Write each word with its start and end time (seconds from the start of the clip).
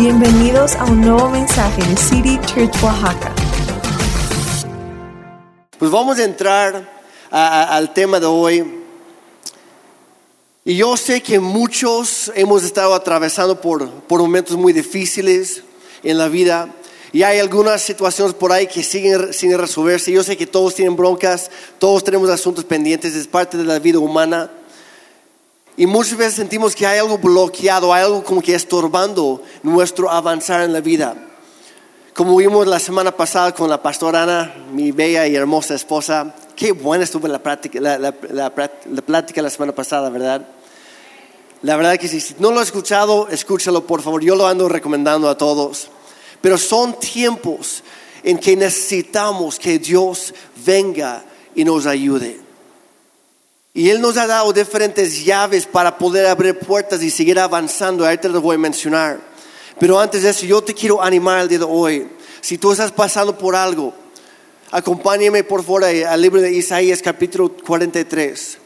Bienvenidos 0.00 0.76
a 0.76 0.84
un 0.86 1.02
nuevo 1.02 1.28
mensaje 1.28 1.82
de 1.82 1.94
City 1.94 2.38
Church 2.46 2.74
Oaxaca. 2.82 3.34
Pues 5.78 5.90
vamos 5.90 6.18
a 6.18 6.24
entrar 6.24 6.90
al 7.30 7.92
tema 7.92 8.18
de 8.18 8.24
hoy. 8.24 8.80
Y 10.64 10.74
yo 10.74 10.96
sé 10.96 11.22
que 11.22 11.38
muchos 11.38 12.32
hemos 12.34 12.64
estado 12.64 12.94
atravesando 12.94 13.60
por, 13.60 13.90
por 13.90 14.22
momentos 14.22 14.56
muy 14.56 14.72
difíciles 14.72 15.64
en 16.02 16.16
la 16.16 16.28
vida. 16.28 16.74
Y 17.12 17.22
hay 17.22 17.38
algunas 17.38 17.82
situaciones 17.82 18.32
por 18.32 18.52
ahí 18.52 18.68
que 18.68 18.82
siguen 18.82 19.34
sin 19.34 19.54
resolverse. 19.58 20.10
Yo 20.10 20.24
sé 20.24 20.34
que 20.34 20.46
todos 20.46 20.74
tienen 20.74 20.96
broncas, 20.96 21.50
todos 21.78 22.02
tenemos 22.02 22.30
asuntos 22.30 22.64
pendientes, 22.64 23.14
es 23.14 23.26
parte 23.26 23.58
de 23.58 23.64
la 23.64 23.78
vida 23.78 23.98
humana. 23.98 24.50
Y 25.76 25.86
muchas 25.86 26.16
veces 26.18 26.34
sentimos 26.34 26.74
que 26.74 26.86
hay 26.86 26.98
algo 26.98 27.18
bloqueado, 27.18 27.92
hay 27.94 28.04
algo 28.04 28.22
como 28.22 28.42
que 28.42 28.54
estorbando 28.54 29.42
nuestro 29.62 30.10
avanzar 30.10 30.62
en 30.62 30.72
la 30.72 30.80
vida. 30.80 31.14
Como 32.14 32.36
vimos 32.36 32.66
la 32.66 32.78
semana 32.78 33.16
pasada 33.16 33.54
con 33.54 33.70
la 33.70 33.80
pastora 33.82 34.24
Ana, 34.24 34.54
mi 34.72 34.92
bella 34.92 35.26
y 35.26 35.34
hermosa 35.36 35.74
esposa, 35.74 36.34
qué 36.54 36.72
buena 36.72 37.04
estuvo 37.04 37.26
la, 37.28 37.42
práctica, 37.42 37.80
la, 37.80 37.98
la- 37.98 38.14
la 38.30 38.52
la 38.90 39.02
plática 39.02 39.40
la 39.40 39.48
semana 39.48 39.72
pasada, 39.74 40.10
¿verdad? 40.10 40.46
La 41.62 41.76
verdad 41.76 41.96
que 41.98 42.08
sí, 42.08 42.20
si 42.20 42.34
no 42.38 42.50
lo 42.50 42.60
has 42.60 42.66
escuchado, 42.68 43.28
escúchalo 43.28 43.86
por 43.86 44.02
favor, 44.02 44.22
yo 44.22 44.34
lo 44.34 44.46
ando 44.46 44.68
recomendando 44.68 45.28
a 45.28 45.38
todos. 45.38 45.88
Pero 46.40 46.58
son 46.58 46.98
tiempos 46.98 47.82
en 48.22 48.38
que 48.38 48.56
necesitamos 48.56 49.58
que 49.58 49.78
Dios 49.78 50.34
venga 50.66 51.22
y 51.54 51.64
nos 51.64 51.86
ayude. 51.86 52.40
Y 53.72 53.88
Él 53.90 54.00
nos 54.00 54.16
ha 54.16 54.26
dado 54.26 54.52
diferentes 54.52 55.24
llaves 55.24 55.64
para 55.66 55.96
poder 55.96 56.26
abrir 56.26 56.58
puertas 56.58 57.02
y 57.02 57.10
seguir 57.10 57.38
avanzando. 57.38 58.04
Ahorita 58.04 58.28
les 58.28 58.42
voy 58.42 58.56
a 58.56 58.58
mencionar. 58.58 59.20
Pero 59.78 59.98
antes 59.98 60.22
de 60.22 60.30
eso, 60.30 60.44
yo 60.44 60.60
te 60.62 60.74
quiero 60.74 61.02
animar 61.02 61.40
el 61.40 61.48
día 61.48 61.58
de 61.58 61.66
hoy. 61.68 62.08
Si 62.40 62.58
tú 62.58 62.72
estás 62.72 62.90
pasando 62.90 63.38
por 63.38 63.54
algo, 63.54 63.94
acompáñame 64.70 65.44
por 65.44 65.62
favor 65.62 65.84
al 65.84 66.20
libro 66.20 66.40
de 66.40 66.52
Isaías 66.52 67.00
capítulo 67.00 67.54
43. 67.54 68.58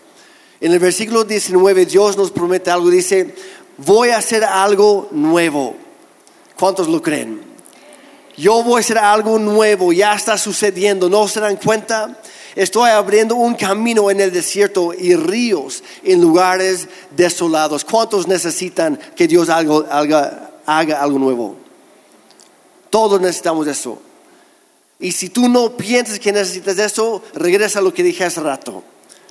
En 0.60 0.72
el 0.72 0.78
versículo 0.78 1.24
19 1.24 1.84
Dios 1.84 2.16
nos 2.16 2.30
promete 2.30 2.70
algo. 2.70 2.88
Dice, 2.88 3.34
voy 3.76 4.08
a 4.08 4.18
hacer 4.18 4.42
algo 4.42 5.08
nuevo. 5.10 5.76
¿Cuántos 6.56 6.88
lo 6.88 7.02
creen? 7.02 7.42
Yo 8.36 8.62
voy 8.62 8.78
a 8.78 8.80
hacer 8.80 8.98
algo 8.98 9.38
nuevo, 9.38 9.92
ya 9.92 10.14
está 10.14 10.36
sucediendo, 10.36 11.08
¿no 11.08 11.28
se 11.28 11.40
dan 11.40 11.56
cuenta? 11.56 12.20
Estoy 12.54 12.90
abriendo 12.90 13.34
un 13.34 13.54
camino 13.54 14.10
en 14.10 14.20
el 14.20 14.32
desierto 14.32 14.92
y 14.94 15.16
ríos 15.16 15.82
en 16.04 16.20
lugares 16.20 16.88
desolados. 17.16 17.84
¿Cuántos 17.84 18.28
necesitan 18.28 18.98
que 19.16 19.26
Dios 19.26 19.48
haga, 19.48 20.50
haga 20.64 21.02
algo 21.02 21.18
nuevo? 21.18 21.56
Todos 22.90 23.20
necesitamos 23.20 23.66
eso. 23.66 23.98
Y 25.00 25.10
si 25.10 25.30
tú 25.30 25.48
no 25.48 25.76
piensas 25.76 26.20
que 26.20 26.32
necesitas 26.32 26.78
eso, 26.78 27.22
regresa 27.34 27.80
a 27.80 27.82
lo 27.82 27.92
que 27.92 28.04
dije 28.04 28.24
hace 28.24 28.40
rato. 28.40 28.84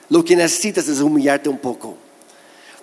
Lo 0.10 0.24
que 0.26 0.36
necesitas 0.36 0.88
es 0.90 1.00
humillarte 1.00 1.48
un 1.48 1.60
poco. 1.60 1.98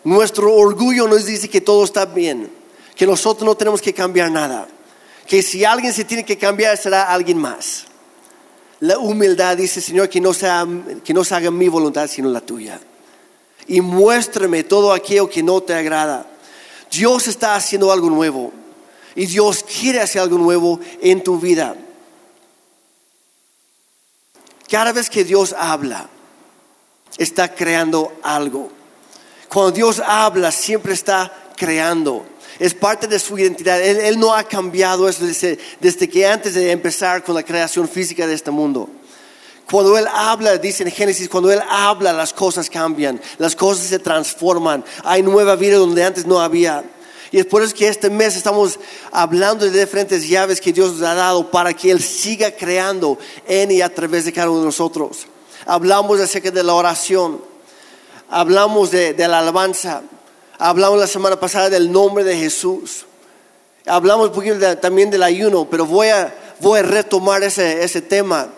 Nuestro 0.04 0.54
orgullo 0.54 1.06
nos 1.06 1.27
dice 1.27 1.50
que 1.50 1.60
todo 1.60 1.84
está 1.84 2.06
bien, 2.06 2.50
que 2.97 3.06
nosotros 3.06 3.44
no 3.44 3.54
tenemos 3.54 3.82
que 3.82 3.92
cambiar 3.92 4.30
nada, 4.30 4.66
que 5.27 5.42
si 5.42 5.64
alguien 5.64 5.92
se 5.92 6.04
tiene 6.04 6.25
que 6.25 6.38
cambiar 6.38 6.78
será 6.78 7.12
alguien 7.12 7.36
más. 7.36 7.89
La 8.80 8.98
humildad 8.98 9.56
dice, 9.56 9.80
Señor, 9.80 10.08
que 10.08 10.20
no, 10.20 10.32
sea, 10.32 10.66
que 11.04 11.12
no 11.12 11.22
se 11.22 11.34
haga 11.34 11.50
mi 11.50 11.68
voluntad 11.68 12.08
sino 12.08 12.30
la 12.30 12.40
tuya. 12.40 12.80
Y 13.66 13.80
muéstrame 13.80 14.64
todo 14.64 14.92
aquello 14.92 15.28
que 15.28 15.42
no 15.42 15.62
te 15.62 15.74
agrada. 15.74 16.26
Dios 16.90 17.28
está 17.28 17.54
haciendo 17.54 17.92
algo 17.92 18.10
nuevo 18.10 18.52
y 19.14 19.26
Dios 19.26 19.62
quiere 19.64 20.00
hacer 20.00 20.22
algo 20.22 20.38
nuevo 20.38 20.80
en 21.00 21.22
tu 21.22 21.38
vida. 21.38 21.76
Cada 24.68 24.92
vez 24.92 25.10
que 25.10 25.24
Dios 25.24 25.54
habla, 25.56 26.08
está 27.19 27.54
creando 27.54 28.12
algo. 28.22 28.70
Cuando 29.48 29.72
Dios 29.72 30.00
habla, 30.04 30.52
siempre 30.52 30.94
está 30.94 31.32
creando. 31.56 32.24
Es 32.60 32.75
parte 32.75 33.06
de 33.06 33.19
su 33.19 33.38
identidad. 33.38 33.81
Él, 33.81 34.21
no 34.21 34.34
ha 34.34 34.44
cambiado 34.44 35.09
eso 35.09 35.25
desde, 35.25 35.59
desde 35.81 36.06
que 36.06 36.26
antes 36.26 36.53
de 36.53 36.71
empezar 36.71 37.25
con 37.25 37.34
la 37.34 37.43
creación 37.43 37.88
física 37.88 38.26
de 38.26 38.34
este 38.34 38.50
mundo. 38.50 38.87
Cuando 39.71 39.97
Él 39.97 40.06
habla, 40.12 40.59
dice 40.59 40.82
en 40.82 40.91
Génesis, 40.91 41.26
cuando 41.31 41.50
Él 41.50 41.62
habla, 41.70 42.12
las 42.12 42.34
cosas 42.34 42.69
cambian, 42.69 43.19
las 43.38 43.56
cosas 43.56 43.87
se 43.87 43.99
transforman. 43.99 44.84
Hay 45.04 45.22
nueva 45.22 45.56
vida 45.56 45.78
donde 45.78 46.04
antes 46.04 46.26
no 46.26 46.38
había. 46.38 46.84
Y 47.31 47.38
es 47.38 47.47
por 47.47 47.62
eso 47.62 47.75
que 47.75 47.88
este 47.88 48.10
mes 48.10 48.37
estamos 48.37 48.78
hablando 49.10 49.65
de 49.65 49.81
diferentes 49.81 50.28
llaves 50.28 50.60
que 50.60 50.75
Dios 50.75 50.97
nos 50.97 51.09
ha 51.09 51.15
dado 51.15 51.50
para 51.50 51.72
que 51.72 51.91
Él 51.91 52.03
siga 52.03 52.50
creando 52.50 53.19
en 53.49 53.70
y 53.70 53.81
a 53.81 53.94
través 53.94 54.26
de 54.26 54.34
cada 54.34 54.50
uno 54.50 54.59
de 54.59 54.66
nosotros. 54.66 55.26
Hablamos 55.65 56.20
acerca 56.20 56.50
de 56.50 56.62
la 56.62 56.75
oración, 56.75 57.41
hablamos 58.28 58.91
de 58.91 59.15
la 59.16 59.38
alabanza, 59.38 60.03
hablamos 60.60 60.98
la 60.98 61.06
semana 61.06 61.41
pasada 61.41 61.71
del 61.71 61.91
nombre 61.91 62.22
de 62.22 62.37
Jesús, 62.37 63.06
hablamos 63.87 64.28
un 64.28 64.34
poquito 64.34 64.78
también 64.78 65.10
del 65.10 65.22
ayuno, 65.22 65.69
pero 65.69 65.87
voy 65.87 66.09
a, 66.09 66.34
voy 66.60 66.81
a 66.81 66.82
retomar 66.82 67.43
ese, 67.43 67.82
ese 67.82 68.03
tema, 68.03 68.48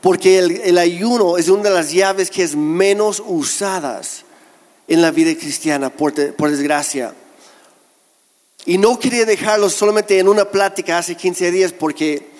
porque 0.00 0.38
el, 0.38 0.62
el 0.62 0.78
ayuno 0.78 1.36
es 1.36 1.48
una 1.48 1.64
de 1.64 1.70
las 1.70 1.92
llaves 1.92 2.30
que 2.30 2.42
es 2.42 2.56
menos 2.56 3.22
usadas 3.24 4.24
en 4.88 5.02
la 5.02 5.10
vida 5.10 5.38
cristiana, 5.38 5.90
por, 5.90 6.14
por 6.34 6.50
desgracia. 6.50 7.14
Y 8.64 8.78
no 8.78 8.98
quería 8.98 9.26
dejarlo 9.26 9.68
solamente 9.68 10.18
en 10.18 10.28
una 10.28 10.46
plática 10.46 10.98
hace 10.98 11.16
15 11.16 11.50
días 11.50 11.72
porque 11.72 12.30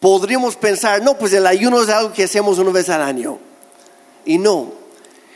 podríamos 0.00 0.56
pensar, 0.56 1.00
no, 1.02 1.16
pues 1.16 1.32
el 1.32 1.46
ayuno 1.46 1.80
es 1.80 1.88
algo 1.88 2.12
que 2.12 2.24
hacemos 2.24 2.58
una 2.58 2.72
vez 2.72 2.88
al 2.88 3.02
año. 3.02 3.38
Y 4.24 4.38
no, 4.38 4.81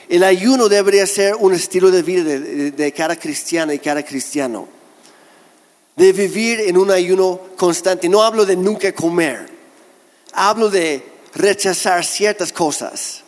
el 0.09 0.23
ayuno 0.25 0.69
debería 0.69 1.07
ser 1.07 1.35
un 1.37 1.53
estilo 1.55 1.91
de 1.91 2.03
vida 2.03 2.23
de, 2.25 2.41
de- 2.41 2.71
de 2.71 2.93
cada 2.93 3.17
cristiana 3.17 3.75
y 3.75 3.79
cada 3.79 4.05
cristiano. 4.05 4.69
De 5.97 6.13
vivir 6.13 6.61
en 6.61 6.77
un 6.77 6.91
ayuno 6.91 7.41
constante. 7.57 8.09
No 8.09 8.23
hablo 8.23 8.45
de 8.45 8.57
nunca 8.57 8.93
comer. 8.93 9.49
Hablo 10.33 10.69
de 10.71 11.03
rechazar 11.35 12.05
ciertas 12.05 12.53
cosas 12.53 13.23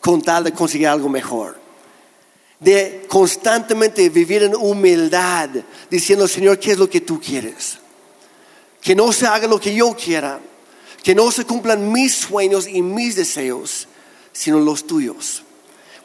con 0.00 0.20
tal 0.22 0.44
de 0.44 0.52
conseguir 0.52 0.88
algo 0.88 1.08
mejor 1.08 1.58
de 2.58 3.06
constantemente 3.08 4.06
vivir 4.10 4.42
en 4.42 4.54
humildad, 4.54 5.48
diciendo, 5.90 6.28
Señor, 6.28 6.58
¿qué 6.58 6.72
es 6.72 6.78
lo 6.78 6.90
que 6.90 7.00
tú 7.00 7.18
quieres? 7.18 7.78
Que 8.82 8.94
no 8.94 9.10
se 9.14 9.26
haga 9.26 9.48
lo 9.48 9.58
que 9.58 9.74
yo 9.74 9.94
quiera, 9.96 10.38
que 11.02 11.14
no 11.14 11.30
se 11.30 11.46
cumplan 11.46 11.90
mis 11.90 12.14
sueños 12.14 12.68
y 12.68 12.82
mis 12.82 13.16
deseos, 13.16 13.88
sino 14.34 14.60
los 14.60 14.86
tuyos. 14.86 15.42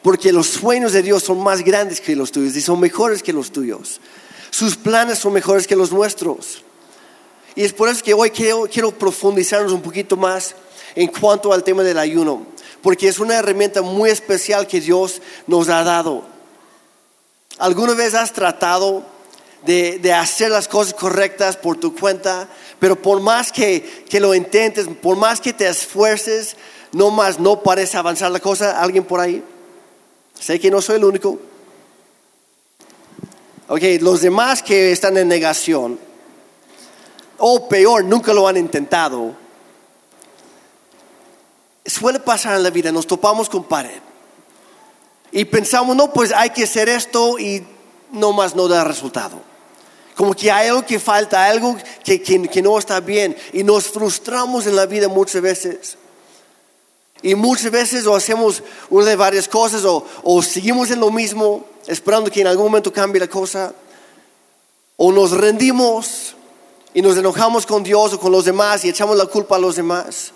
Porque 0.05 0.31
los 0.31 0.45
sueños 0.45 0.93
de 0.93 1.01
Dios 1.01 1.23
son 1.23 1.41
más 1.41 1.63
grandes 1.63 1.99
que 1.99 2.15
los 2.15 2.31
tuyos 2.31 2.55
y 2.55 2.61
son 2.61 2.79
mejores 2.79 3.23
que 3.23 3.33
los 3.33 3.51
tuyos. 3.51 3.99
Sus 4.51 4.77
planes 4.77 5.17
son 5.17 5.33
mejores 5.33 5.65
que 5.65 5.75
los 5.75 5.91
nuestros. 5.91 6.61
Y 7.55 7.63
es 7.63 7.73
por 7.73 7.89
eso 7.89 8.03
que 8.03 8.13
hoy 8.13 8.29
quiero, 8.29 8.67
quiero 8.71 8.91
profundizarnos 8.91 9.71
un 9.71 9.81
poquito 9.81 10.15
más 10.15 10.53
en 10.93 11.07
cuanto 11.07 11.51
al 11.51 11.63
tema 11.63 11.81
del 11.81 11.97
ayuno, 11.97 12.45
porque 12.83 13.07
es 13.07 13.17
una 13.17 13.33
herramienta 13.33 13.81
muy 13.81 14.11
especial 14.11 14.67
que 14.67 14.79
Dios 14.79 15.23
nos 15.47 15.69
ha 15.69 15.83
dado. 15.83 16.23
¿Alguna 17.57 17.95
vez 17.95 18.13
has 18.13 18.31
tratado 18.31 19.03
de, 19.65 20.13
hacer 20.13 20.51
las 20.51 20.67
cosas 20.67 20.93
correctas 20.93 21.57
por 21.57 21.77
tu 21.77 21.95
cuenta, 21.95 22.47
pero 22.77 22.95
por 22.95 23.21
más 23.21 23.51
que, 23.51 24.05
que 24.07 24.19
lo 24.19 24.35
intentes, 24.35 24.87
por 25.01 25.17
más 25.17 25.41
que 25.41 25.51
te 25.51 25.67
esfuerces, 25.67 26.57
no 26.91 27.09
más 27.09 27.39
no 27.39 27.63
parece 27.63 27.97
avanzar 27.97 28.29
la 28.29 28.39
cosa? 28.39 28.79
¿Alguien 28.79 29.03
por 29.03 29.19
ahí? 29.19 29.43
Sé 30.39 30.59
que 30.59 30.69
no 30.69 30.81
soy 30.81 30.97
el 30.97 31.05
único. 31.05 31.39
Ok, 33.67 33.81
los 34.01 34.21
demás 34.21 34.61
que 34.61 34.91
están 34.91 35.17
en 35.17 35.27
negación, 35.27 35.99
o 37.39 37.67
peor, 37.67 38.03
nunca 38.03 38.31
lo 38.33 38.47
han 38.47 38.57
intentado, 38.57 39.35
suele 41.83 42.19
pasar 42.19 42.55
en 42.57 42.63
la 42.63 42.69
vida, 42.69 42.91
nos 42.91 43.07
topamos 43.07 43.49
con 43.49 43.63
pared. 43.63 43.99
Y 45.31 45.45
pensamos, 45.45 45.95
no, 45.95 46.13
pues 46.13 46.31
hay 46.31 46.51
que 46.51 46.63
hacer 46.63 46.89
esto 46.89 47.39
y 47.39 47.65
no 48.11 48.33
más 48.33 48.55
no 48.55 48.67
da 48.67 48.83
resultado. 48.83 49.41
Como 50.15 50.33
que 50.33 50.51
hay 50.51 50.69
algo 50.69 50.85
que 50.85 50.99
falta, 50.99 51.45
algo 51.45 51.75
que, 52.03 52.21
que, 52.21 52.47
que 52.47 52.61
no 52.61 52.77
está 52.77 53.01
bien. 53.01 53.35
Y 53.51 53.63
nos 53.63 53.87
frustramos 53.89 54.65
en 54.65 54.75
la 54.75 54.85
vida 54.85 55.09
muchas 55.09 55.41
veces. 55.41 55.97
Y 57.21 57.35
muchas 57.35 57.71
veces 57.71 58.05
o 58.05 58.15
hacemos 58.15 58.61
una 58.89 59.05
de 59.05 59.15
varias 59.15 59.47
cosas 59.47 59.83
o, 59.85 60.05
o 60.23 60.41
seguimos 60.41 60.91
en 60.91 60.99
lo 60.99 61.09
mismo, 61.11 61.65
esperando 61.87 62.29
que 62.29 62.41
en 62.41 62.47
algún 62.47 62.65
momento 62.65 62.93
cambie 62.93 63.19
la 63.19 63.27
cosa. 63.27 63.73
O 64.97 65.11
nos 65.11 65.31
rendimos 65.31 66.35
y 66.93 67.01
nos 67.01 67.17
enojamos 67.17 67.65
con 67.65 67.83
Dios 67.83 68.13
o 68.13 68.19
con 68.19 68.31
los 68.31 68.45
demás 68.45 68.85
y 68.85 68.89
echamos 68.89 69.17
la 69.17 69.25
culpa 69.25 69.55
a 69.55 69.59
los 69.59 69.75
demás. 69.75 70.31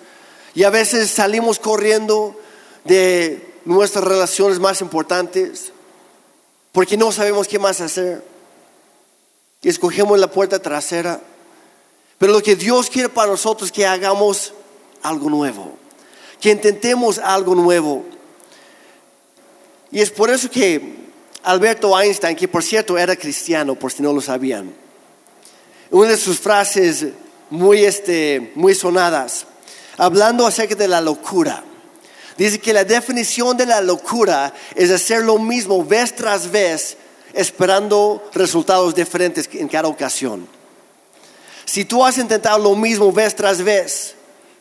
Y 0.56 0.64
a 0.64 0.70
veces 0.70 1.10
salimos 1.10 1.60
corriendo 1.60 2.36
de 2.84 3.54
nuestras 3.66 4.04
relaciones 4.04 4.60
más 4.60 4.82
importantes 4.82 5.72
porque 6.72 6.98
no 6.98 7.12
sabemos 7.12 7.48
qué 7.48 7.60
más 7.60 7.82
hacer. 7.82 8.24
Y 9.62 9.70
escogemos 9.70 10.18
la 10.18 10.32
puerta 10.32 10.60
trasera 10.60 11.20
Pero 12.18 12.32
lo 12.32 12.42
que 12.42 12.56
Dios 12.56 12.90
quiere 12.90 13.10
para 13.10 13.32
nosotros 13.32 13.70
es 13.70 13.72
que 13.74 13.86
hagamos 13.86 14.54
algo 15.02 15.30
nuevo, 15.30 15.78
que 16.40 16.52
intentemos 16.52 17.18
algo 17.18 17.56
nuevo. 17.56 18.06
Y 19.92 20.02
es 20.02 20.10
por 20.10 20.30
eso 20.30 20.50
que 20.50 20.96
Alberto 21.44 21.98
Einstein, 22.00 22.36
que 22.36 22.48
por 22.48 22.64
cierto 22.64 22.98
era 22.98 23.16
cristiano, 23.16 23.76
por 23.76 23.92
si 23.92 24.04
no 24.04 24.14
lo 24.14 24.22
sabían, 24.22 24.74
una 25.92 26.10
de 26.10 26.18
sus 26.18 26.40
frases 26.40 27.08
muy, 27.50 27.84
este, 27.84 28.52
muy 28.56 28.76
sonadas, 28.76 29.46
hablando 29.98 30.46
acerca 30.46 30.76
de 30.76 30.88
la 30.88 31.02
locura, 31.02 31.64
dice 32.38 32.60
que 32.60 32.74
la 32.74 32.84
definición 32.84 33.58
de 33.58 33.66
la 33.66 33.82
locura 33.82 34.54
es 34.76 34.92
hacer 34.92 35.24
lo 35.24 35.40
mismo 35.40 35.84
vez 35.84 36.16
tras 36.16 36.50
vez, 36.50 36.98
esperando 37.34 38.30
resultados 38.34 38.94
diferentes 38.94 39.50
en 39.54 39.68
cada 39.68 39.88
ocasión. 39.88 40.48
Si 41.66 41.86
tú 41.86 42.04
has 42.06 42.18
intentado 42.18 42.58
lo 42.60 42.76
mismo 42.76 43.12
vez 43.12 43.36
tras 43.36 43.62
vez 43.62 44.16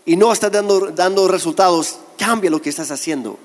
y 0.08 0.16
no 0.16 0.32
está 0.32 0.49
dando, 0.49 0.90
dando 0.90 1.28
resultados, 1.28 1.99
cambia 2.16 2.50
lo 2.50 2.62
que 2.62 2.70
estás 2.70 2.90
haciendo. 2.90 3.38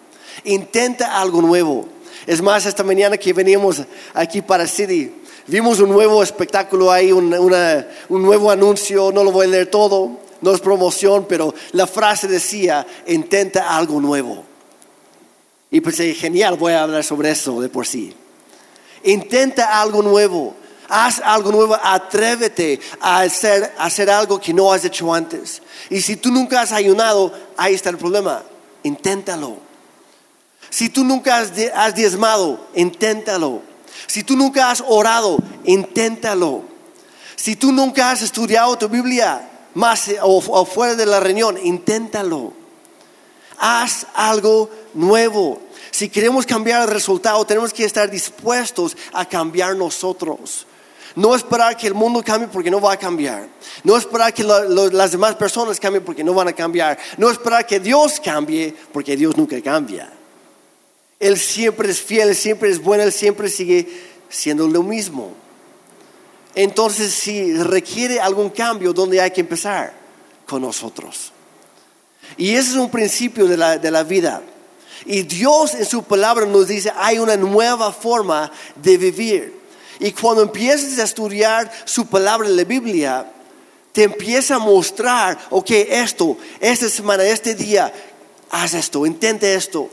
Intenta 0.46 1.20
algo 1.20 1.42
nuevo. 1.42 1.90
Es 2.26 2.42
más, 2.42 2.66
esta 2.66 2.86
mañana 2.86 3.18
que 3.18 3.34
veníamos 3.34 3.82
aquí 4.14 4.42
para 4.42 4.66
City, 4.66 5.14
vimos 5.46 5.82
un 5.82 5.90
nuevo 5.90 6.24
espectáculo 6.24 6.90
ahí, 6.90 7.12
un, 7.12 7.34
un 7.34 8.22
nuevo 8.24 8.50
anuncio, 8.50 9.12
no 9.12 9.26
lo 9.26 9.34
voy 9.34 9.46
a 9.46 9.50
leer 9.50 9.68
todo, 9.70 10.20
no 10.40 10.56
es 10.56 10.62
promoción, 10.62 11.26
pero 11.28 11.54
la 11.74 11.86
frase 11.86 12.30
decía, 12.30 12.88
intenta 13.08 13.76
algo 13.76 14.00
nuevo. 14.00 14.46
Y 15.70 15.82
pensé, 15.82 16.14
genial, 16.14 16.56
voy 16.56 16.72
a 16.72 16.84
hablar 16.84 17.04
sobre 17.04 17.32
eso 17.32 17.60
de 17.60 17.68
por 17.68 17.86
sí. 17.86 18.14
Intenta 19.04 19.82
algo 19.82 20.02
nuevo. 20.02 20.56
Haz 20.96 21.20
algo 21.26 21.52
nuevo, 21.52 21.76
atrévete 21.82 22.80
a 23.02 23.22
hacer, 23.22 23.74
hacer 23.80 24.12
algo 24.12 24.40
que 24.40 24.54
no 24.54 24.72
has 24.72 24.86
hecho 24.86 25.12
antes. 25.12 25.60
Y 25.90 26.00
si 26.02 26.18
tú 26.18 26.30
nunca 26.30 26.62
has 26.62 26.72
ayunado, 26.72 27.34
ahí 27.58 27.74
está 27.74 27.90
el 27.90 27.98
problema. 27.98 28.44
Inténtalo. 28.84 29.58
Si 30.70 30.90
tú 30.90 31.04
nunca 31.04 31.40
has, 31.40 31.96
diezmado, 31.96 32.68
inténtalo. 32.76 33.64
Si 34.06 34.22
tú 34.22 34.38
nunca 34.38 34.70
has 34.70 34.84
orado, 34.88 35.40
inténtalo. 35.64 36.64
Si 37.38 37.56
tú 37.56 37.72
nunca 37.72 38.12
has 38.12 38.22
estudiado 38.22 38.78
tu 38.78 38.88
Biblia 38.88 39.50
más 39.74 40.12
o, 40.22 40.44
o 40.48 40.64
fuera 40.64 40.94
de 40.94 41.08
la 41.08 41.20
reunión, 41.20 41.58
inténtalo. 41.58 42.54
Haz 43.58 44.06
algo 44.14 44.70
nuevo. 44.94 45.60
Si 45.90 46.08
queremos 46.08 46.46
cambiar 46.46 46.84
el 46.84 46.90
resultado, 46.90 47.44
tenemos 47.48 47.74
que 47.74 47.84
estar 47.84 48.12
dispuestos 48.12 48.96
a 49.12 49.26
cambiar 49.26 49.76
nosotros. 49.76 50.68
No 51.16 51.36
esperar 51.36 51.78
que 51.78 51.88
el 51.88 51.94
mundo 51.94 52.24
cambie 52.24 52.48
porque 52.48 52.72
no 52.72 52.82
va 52.82 52.94
a 52.94 52.98
cambiar. 52.98 53.48
No 53.84 53.96
esperar 53.96 54.34
que 54.34 54.44
las 54.44 55.12
demás 55.12 55.36
personas 55.36 55.80
cambien 55.80 56.04
porque 56.04 56.24
no 56.24 56.34
van 56.34 56.48
a 56.48 56.54
cambiar. 56.54 56.98
No 57.18 57.30
esperar 57.30 57.66
que 57.68 57.80
Dios 57.80 58.20
cambie 58.20 58.74
porque 58.92 59.16
Dios 59.16 59.38
nunca 59.38 59.62
cambia. 59.62 60.12
Él 61.20 61.38
siempre 61.38 61.90
es 61.90 62.02
fiel, 62.02 62.36
siempre 62.36 62.70
es 62.70 62.82
bueno, 62.82 63.04
Él 63.04 63.14
siempre 63.14 63.48
sigue 63.50 63.88
siendo 64.30 64.68
lo 64.68 64.84
mismo. 64.84 65.34
Entonces, 66.56 67.14
si 67.14 67.54
requiere 67.56 68.20
algún 68.20 68.50
cambio, 68.50 68.92
¿dónde 68.94 69.22
hay 69.22 69.32
que 69.32 69.42
empezar? 69.42 69.94
Con 70.48 70.62
nosotros. 70.62 71.32
Y 72.38 72.56
ese 72.56 72.72
es 72.72 72.76
un 72.76 72.90
principio 72.90 73.48
de 73.48 73.58
la, 73.58 73.78
de 73.78 73.92
la 73.92 74.04
vida. 74.04 74.42
Y 75.06 75.24
Dios 75.24 75.76
en 75.76 75.86
su 75.86 76.04
palabra 76.04 76.46
nos 76.46 76.68
dice, 76.68 76.92
hay 76.96 77.20
una 77.20 77.38
nueva 77.38 77.92
forma 77.92 78.52
de 78.76 78.98
vivir. 78.98 79.63
Y 80.04 80.12
cuando 80.12 80.42
empieces 80.42 81.00
a 81.00 81.04
estudiar 81.04 81.72
su 81.86 82.08
palabra 82.08 82.50
en 82.50 82.58
la 82.58 82.66
Biblia, 82.66 83.26
te 83.94 84.04
empieza 84.04 84.56
a 84.56 84.60
mostrar, 84.60 85.40
ok, 85.50 85.72
esto, 85.72 86.36
esta 86.60 86.90
semana, 86.90 87.24
este 87.24 87.56
día, 87.56 87.90
haz 88.52 88.74
esto, 88.74 89.06
intente 89.06 89.56
esto. 89.56 89.90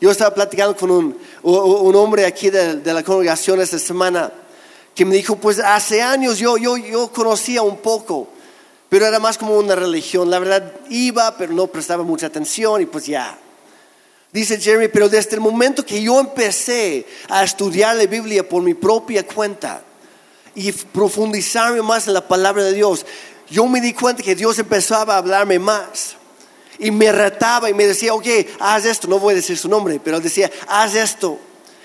Yo 0.00 0.10
estaba 0.10 0.34
platicando 0.34 0.76
con 0.76 0.90
un, 0.90 1.16
hombre 1.94 2.26
aquí 2.26 2.50
de, 2.50 2.82
la 2.92 3.04
congregación 3.04 3.60
esta 3.60 3.78
semana 3.78 4.32
que 4.92 5.04
me 5.04 5.14
dijo, 5.14 5.36
pues 5.36 5.60
hace 5.60 6.02
años 6.02 6.38
yo, 6.38 6.56
yo, 6.56 6.76
yo 6.76 7.12
conocía 7.12 7.62
un 7.62 7.76
poco, 7.76 8.26
pero 8.88 9.06
era 9.06 9.20
más 9.20 9.38
como 9.38 9.56
una 9.56 9.76
religión. 9.76 10.28
La 10.30 10.40
verdad 10.40 10.72
iba, 10.90 11.36
pero 11.36 11.52
no 11.52 11.68
prestaba 11.68 12.02
mucha 12.02 12.26
atención 12.26 12.82
y 12.82 12.86
pues 12.86 13.06
ya. 13.06 13.38
Dice 14.36 14.60
Jeremy, 14.60 14.88
pero 14.88 15.08
desde 15.08 15.36
el 15.36 15.40
momento 15.40 15.82
que 15.82 16.02
yo 16.02 16.20
empecé 16.20 17.06
a 17.26 17.42
estudiar 17.42 17.96
la 17.96 18.04
Biblia 18.04 18.46
por 18.46 18.62
mi 18.62 18.74
propia 18.74 19.26
cuenta 19.26 19.82
y 20.54 20.72
profundizarme 20.72 21.80
más 21.80 22.06
en 22.06 22.12
la 22.12 22.28
palabra 22.28 22.62
de 22.62 22.74
Dios, 22.74 23.06
yo 23.48 23.66
me 23.66 23.80
di 23.80 23.94
cuenta 23.94 24.22
que 24.22 24.34
Dios 24.34 24.58
empezaba 24.58 25.14
a 25.14 25.16
hablarme 25.16 25.58
más. 25.58 26.16
Y 26.78 26.90
me 26.90 27.10
retaba 27.12 27.70
y 27.70 27.72
me 27.72 27.86
decía, 27.86 28.12
ok, 28.12 28.26
haz 28.60 28.84
esto, 28.84 29.08
no 29.08 29.18
voy 29.18 29.32
a 29.32 29.36
decir 29.36 29.56
su 29.56 29.70
nombre, 29.70 29.98
pero 30.04 30.20
decía, 30.20 30.50
haz 30.68 30.94
esto, 30.94 31.38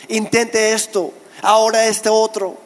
intente 0.10 0.74
esto, 0.74 1.14
ahora 1.42 1.88
este 1.88 2.10
otro. 2.10 2.58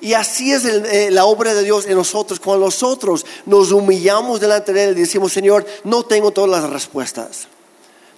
Y 0.00 0.14
así 0.14 0.52
es 0.52 0.64
eh, 0.64 1.08
la 1.12 1.24
obra 1.24 1.54
de 1.54 1.62
Dios 1.62 1.86
en 1.86 1.94
nosotros. 1.94 2.40
Cuando 2.40 2.66
nosotros 2.66 3.24
nos 3.46 3.70
humillamos 3.70 4.40
delante 4.40 4.72
de 4.72 4.82
Él 4.86 4.98
y 4.98 5.02
decimos, 5.02 5.32
Señor, 5.32 5.64
no 5.84 6.02
tengo 6.02 6.32
todas 6.32 6.50
las 6.50 6.68
respuestas 6.68 7.46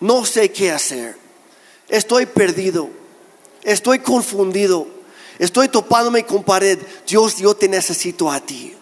no 0.02 0.24
sé 0.24 0.50
qué 0.50 0.72
hacer, 0.72 1.16
estoy 1.88 2.26
perdido, 2.26 2.90
estoy 3.62 4.00
confundido, 4.00 4.88
estoy 5.38 5.68
topándome 5.68 6.26
con 6.26 6.42
pared, 6.42 6.76
Dios, 7.06 7.36
yo 7.36 7.54
te 7.54 7.68
necesito 7.68 8.28
a 8.28 8.40
ti. 8.40 8.74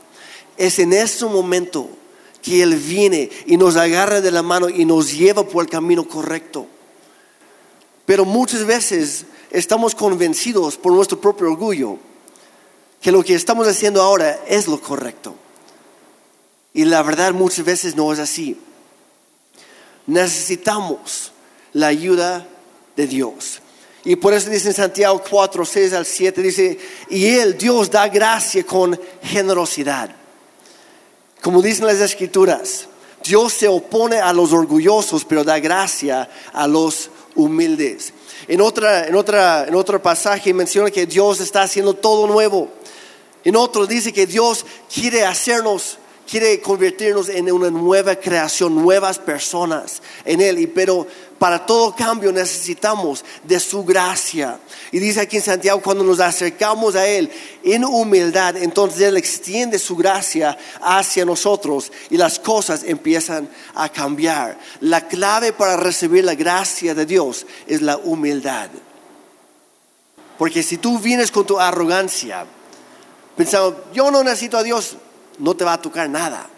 Es 0.57 0.79
en 0.79 0.95
ese 0.95 1.27
momento 1.27 1.91
que 2.41 2.63
Él 2.63 2.75
viene 2.75 3.29
y 3.45 3.59
nos 3.59 3.77
agarra 3.77 4.23
de 4.23 4.31
la 4.31 4.43
mano 4.43 4.71
y 4.71 4.87
nos 4.87 5.13
lleva 5.13 5.47
por 5.47 5.63
el 5.63 5.71
camino 5.71 6.09
correcto. 6.09 6.67
Pero 8.07 8.25
muchas 8.25 8.65
veces 8.65 9.27
estamos 9.51 9.95
convencidos 9.95 10.79
por 10.79 10.91
nuestro 10.91 11.21
propio 11.21 11.49
orgullo 11.49 11.99
que 13.03 13.13
lo 13.13 13.23
que 13.23 13.35
estamos 13.35 13.69
haciendo 13.69 14.01
ahora 14.01 14.41
es 14.49 14.67
lo 14.67 14.81
correcto. 14.81 15.35
Y 16.73 16.87
la 16.87 17.03
verdad 17.03 17.35
muchas 17.35 17.67
veces 17.67 17.95
no 17.95 18.11
es 18.11 18.19
así 18.19 18.59
necesitamos 20.11 21.33
la 21.73 21.87
ayuda 21.87 22.47
de 22.97 23.07
Dios. 23.07 23.61
Y 24.05 24.17
por 24.17 24.33
eso 24.33 24.51
dice 24.51 24.69
en 24.69 24.75
Santiago 24.75 25.23
4, 25.29 25.65
6 25.65 25.93
al 25.93 26.07
7, 26.07 26.43
dice, 26.43 26.79
y 27.09 27.27
Él, 27.27 27.57
Dios, 27.57 27.91
da 27.91 28.09
gracia 28.09 28.65
con 28.65 28.99
generosidad. 29.23 30.11
Como 31.41 31.63
dicen 31.63 31.87
las 31.87 32.01
escrituras, 32.01 32.87
Dios 33.23 33.53
se 33.53 33.69
opone 33.69 34.19
a 34.19 34.33
los 34.33 34.53
orgullosos, 34.53 35.25
pero 35.25 35.45
da 35.45 35.59
gracia 35.61 36.29
a 36.53 36.67
los 36.67 37.11
humildes. 37.35 38.13
En, 38.49 38.61
otra, 38.61 39.07
en, 39.07 39.15
otra, 39.15 39.67
en 39.69 39.75
otro 39.75 40.03
pasaje 40.03 40.53
menciona 40.53 40.91
que 40.91 41.07
Dios 41.07 41.41
está 41.41 41.63
haciendo 41.63 41.95
todo 41.95 42.27
nuevo. 42.27 42.69
En 43.45 43.55
otro 43.55 43.87
dice 43.87 44.13
que 44.13 44.27
Dios 44.27 44.67
quiere 44.93 45.25
hacernos 45.25 45.99
quiere 46.31 46.61
convertirnos 46.61 47.29
en 47.29 47.51
una 47.51 47.71
nueva 47.71 48.15
creación, 48.15 48.77
nuevas 48.77 49.19
personas 49.19 50.01
en 50.25 50.41
Él. 50.41 50.71
Pero 50.73 51.05
para 51.41 51.67
todo 51.67 51.95
cambio 51.97 52.31
necesitamos 52.31 53.25
de 53.43 53.59
su 53.59 53.85
gracia. 53.85 54.61
Y 54.93 55.01
dice 55.01 55.21
aquí 55.21 55.39
en 55.39 55.43
Santiago, 55.43 55.83
cuando 55.83 56.05
nos 56.05 56.21
acercamos 56.21 56.95
a 56.95 57.09
Él 57.09 57.29
en 57.65 57.85
humildad, 57.85 58.57
entonces 58.59 59.01
Él 59.01 59.17
extiende 59.17 59.77
su 59.81 59.97
gracia 59.97 60.57
hacia 60.81 61.25
nosotros 61.25 61.91
y 62.11 62.17
las 62.17 62.39
cosas 62.39 62.85
empiezan 62.85 63.49
a 63.75 63.89
cambiar. 63.89 64.57
La 64.81 65.09
clave 65.09 65.53
para 65.53 65.77
recibir 65.77 66.25
la 66.25 66.37
gracia 66.37 66.95
de 66.95 67.07
Dios 67.07 67.45
es 67.67 67.83
la 67.83 67.97
humildad. 67.97 68.71
Porque 70.39 70.63
si 70.63 70.79
tú 70.79 71.01
vienes 71.01 71.33
con 71.33 71.45
tu 71.45 71.59
arrogancia, 71.59 72.47
pensando, 73.37 73.87
yo 73.93 74.13
no 74.13 74.23
necesito 74.23 74.57
a 74.57 74.63
Dios, 74.63 74.97
no 75.41 75.55
te 75.57 75.65
va 75.65 75.75
a 75.75 75.83
tocar 75.83 76.09
nada. 76.09 76.49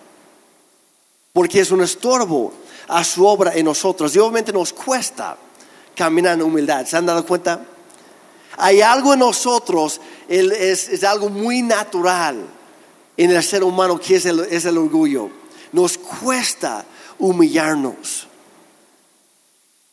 Porque 1.33 1.61
es 1.61 1.71
un 1.71 1.83
estorbo 1.83 2.53
a 2.89 3.03
su 3.05 3.27
obra 3.27 3.55
en 3.55 3.65
nosotros. 3.65 4.15
Y 4.15 4.19
obviamente 4.19 4.53
nos 4.53 4.73
cuesta 4.73 5.37
caminar 5.95 6.35
en 6.35 6.43
humildad. 6.43 6.85
¿Se 6.87 6.97
han 6.97 7.07
dado 7.07 7.25
cuenta? 7.25 7.65
Hay 8.59 8.83
algo 8.83 9.15
en 9.15 9.21
nosotros, 9.21 10.01
es, 10.29 11.03
algo 11.05 11.31
muy 11.31 11.63
natural 11.63 12.45
en 13.17 13.31
el 13.31 13.43
ser 13.43 13.65
humano 13.65 13.99
que 13.99 14.17
es 14.17 14.27
el, 14.27 14.79
orgullo. 14.79 15.31
Nos 15.73 15.97
cuesta 15.97 16.85
humillarnos. 17.19 18.27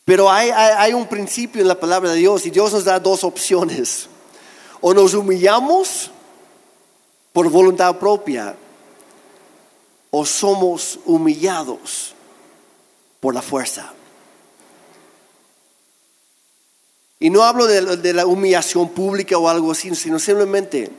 Pero 0.04 0.30
hay, 0.30 0.50
hay, 0.50 0.92
un 0.92 1.06
principio 1.06 1.62
en 1.62 1.68
la 1.68 1.78
palabra 1.78 2.10
de 2.10 2.16
Dios 2.16 2.44
y 2.44 2.50
Dios 2.50 2.72
nos 2.72 2.84
da 2.84 2.98
dos 2.98 3.24
opciones. 3.24 4.08
O 4.80 4.92
nos 4.92 5.14
humillamos 5.14 6.10
por 7.32 7.48
voluntad 7.48 7.96
propia 7.96 8.56
o 10.10 10.24
somos 10.24 10.98
humillados 11.04 12.14
por 13.20 13.34
la 13.34 13.42
fuerza. 13.42 13.92
Y 17.18 17.28
no 17.28 17.42
hablo 17.42 17.66
de, 17.66 18.14
la 18.14 18.26
humillación 18.26 18.88
pública 18.88 19.36
o 19.36 19.48
algo 19.48 19.72
así, 19.72 19.94
sino 19.94 20.18
simplemente 20.18 20.90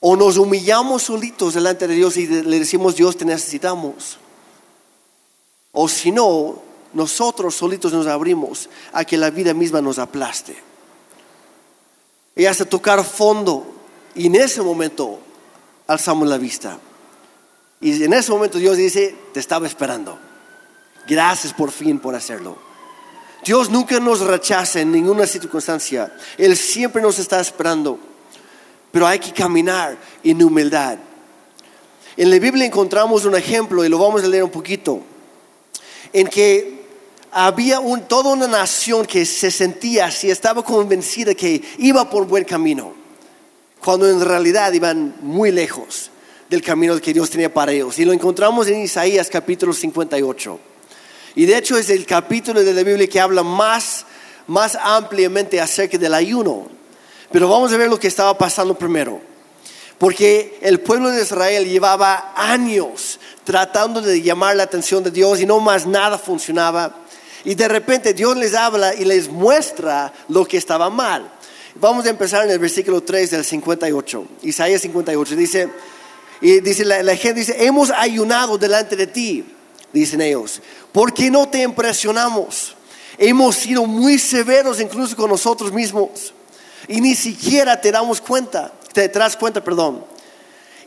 O 0.00 0.16
nos 0.16 0.36
humillamos 0.36 1.04
solitos 1.04 1.54
delante 1.54 1.88
de 1.88 1.94
Dios 1.94 2.18
y 2.18 2.26
le 2.26 2.58
decimos, 2.58 2.94
Dios, 2.94 3.16
te 3.16 3.24
necesitamos. 3.24 4.18
O 5.72 5.88
si 5.88 6.12
no, 6.12 6.60
nosotros 6.92 7.54
solitos 7.54 7.90
nos 7.94 8.06
abrimos 8.06 8.68
a 8.92 9.06
que 9.06 9.16
la 9.16 9.30
vida 9.30 9.54
misma 9.54 9.80
nos 9.80 9.98
aplaste. 9.98 10.56
Y 12.36 12.44
hasta 12.44 12.66
tocar 12.66 13.02
fondo. 13.02 13.66
Y 14.14 14.26
en 14.26 14.34
ese 14.34 14.60
momento 14.60 15.20
alzamos 15.86 16.28
la 16.28 16.36
vista. 16.36 16.78
Y 17.84 18.02
en 18.02 18.14
ese 18.14 18.32
momento 18.32 18.56
Dios 18.56 18.78
dice, 18.78 19.14
te 19.34 19.40
estaba 19.40 19.66
esperando. 19.66 20.18
Gracias 21.06 21.52
por 21.52 21.70
fin 21.70 21.98
por 21.98 22.14
hacerlo. 22.14 22.56
Dios 23.44 23.68
nunca 23.68 24.00
nos 24.00 24.20
rechaza 24.20 24.80
en 24.80 24.90
ninguna 24.90 25.26
circunstancia. 25.26 26.10
Él 26.38 26.56
siempre 26.56 27.02
nos 27.02 27.18
está 27.18 27.38
esperando. 27.40 27.98
Pero 28.90 29.06
hay 29.06 29.18
que 29.18 29.32
caminar 29.32 29.98
en 30.22 30.42
humildad. 30.42 30.96
En 32.16 32.30
la 32.30 32.38
Biblia 32.38 32.64
encontramos 32.64 33.26
un 33.26 33.34
ejemplo 33.34 33.84
y 33.84 33.90
lo 33.90 33.98
vamos 33.98 34.24
a 34.24 34.28
leer 34.28 34.44
un 34.44 34.50
poquito. 34.50 35.02
En 36.10 36.26
que 36.26 36.86
había 37.32 37.80
toda 38.08 38.32
una 38.32 38.48
nación 38.48 39.04
que 39.04 39.26
se 39.26 39.50
sentía 39.50 40.06
así, 40.06 40.30
estaba 40.30 40.64
convencida 40.64 41.34
que 41.34 41.62
iba 41.76 42.08
por 42.08 42.26
buen 42.26 42.44
camino, 42.44 42.94
cuando 43.78 44.08
en 44.08 44.22
realidad 44.22 44.72
iban 44.72 45.16
muy 45.20 45.50
lejos 45.50 46.12
del 46.54 46.62
camino 46.62 47.00
que 47.00 47.12
Dios 47.12 47.30
tenía 47.30 47.52
para 47.52 47.72
ellos. 47.72 47.98
Y 47.98 48.04
lo 48.04 48.12
encontramos 48.12 48.68
en 48.68 48.80
Isaías 48.80 49.28
capítulo 49.28 49.72
58. 49.72 50.58
Y 51.34 51.46
de 51.46 51.58
hecho 51.58 51.76
es 51.76 51.90
el 51.90 52.06
capítulo 52.06 52.62
de 52.62 52.72
la 52.72 52.82
Biblia 52.82 53.08
que 53.08 53.20
habla 53.20 53.42
más, 53.42 54.06
más 54.46 54.78
ampliamente 54.80 55.60
acerca 55.60 55.98
del 55.98 56.14
ayuno. 56.14 56.68
Pero 57.32 57.48
vamos 57.48 57.72
a 57.72 57.76
ver 57.76 57.90
lo 57.90 57.98
que 57.98 58.06
estaba 58.06 58.38
pasando 58.38 58.78
primero. 58.78 59.20
Porque 59.98 60.58
el 60.62 60.80
pueblo 60.80 61.10
de 61.10 61.22
Israel 61.22 61.68
llevaba 61.68 62.32
años 62.36 63.18
tratando 63.42 64.00
de 64.00 64.22
llamar 64.22 64.56
la 64.56 64.62
atención 64.62 65.02
de 65.02 65.10
Dios 65.10 65.40
y 65.40 65.46
no 65.46 65.58
más 65.58 65.86
nada 65.86 66.18
funcionaba. 66.18 66.94
Y 67.44 67.56
de 67.56 67.68
repente 67.68 68.14
Dios 68.14 68.36
les 68.36 68.54
habla 68.54 68.94
y 68.94 69.04
les 69.04 69.28
muestra 69.28 70.12
lo 70.28 70.44
que 70.44 70.56
estaba 70.56 70.88
mal. 70.88 71.30
Vamos 71.76 72.06
a 72.06 72.10
empezar 72.10 72.44
en 72.44 72.52
el 72.52 72.60
versículo 72.60 73.02
3 73.02 73.32
del 73.32 73.44
58. 73.44 74.26
Isaías 74.42 74.80
58 74.82 75.36
dice, 75.36 75.68
y 76.40 76.60
dice 76.60 76.84
la, 76.84 77.16
gente 77.16 77.40
dice, 77.40 77.64
hemos 77.64 77.90
ayunado 77.90 78.58
delante 78.58 78.96
de 78.96 79.06
ti, 79.06 79.44
dicen 79.92 80.20
ellos, 80.20 80.60
¿por 80.92 81.12
qué 81.12 81.30
no 81.30 81.48
te 81.48 81.62
impresionamos? 81.62 82.74
Hemos 83.16 83.56
sido 83.56 83.86
muy 83.86 84.18
severos 84.18 84.80
incluso 84.80 85.16
con 85.16 85.30
nosotros 85.30 85.72
mismos 85.72 86.34
y 86.88 87.00
ni 87.00 87.14
siquiera 87.14 87.80
te 87.80 87.92
damos 87.92 88.20
cuenta, 88.20 88.72
te 88.92 89.08
das 89.08 89.36
cuenta, 89.36 89.62
perdón. 89.62 90.04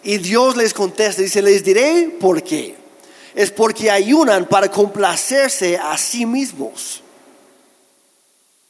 Y 0.04 0.18
Dios 0.18 0.56
les 0.56 0.74
contesta, 0.74 1.22
dice, 1.22 1.42
les 1.42 1.64
diré 1.64 2.16
por 2.20 2.44
qué. 2.44 2.76
Es 3.36 3.52
porque 3.52 3.92
ayunan 3.92 4.46
para 4.46 4.70
complacerse 4.70 5.78
a 5.78 5.98
sí 5.98 6.26
mismos, 6.26 7.04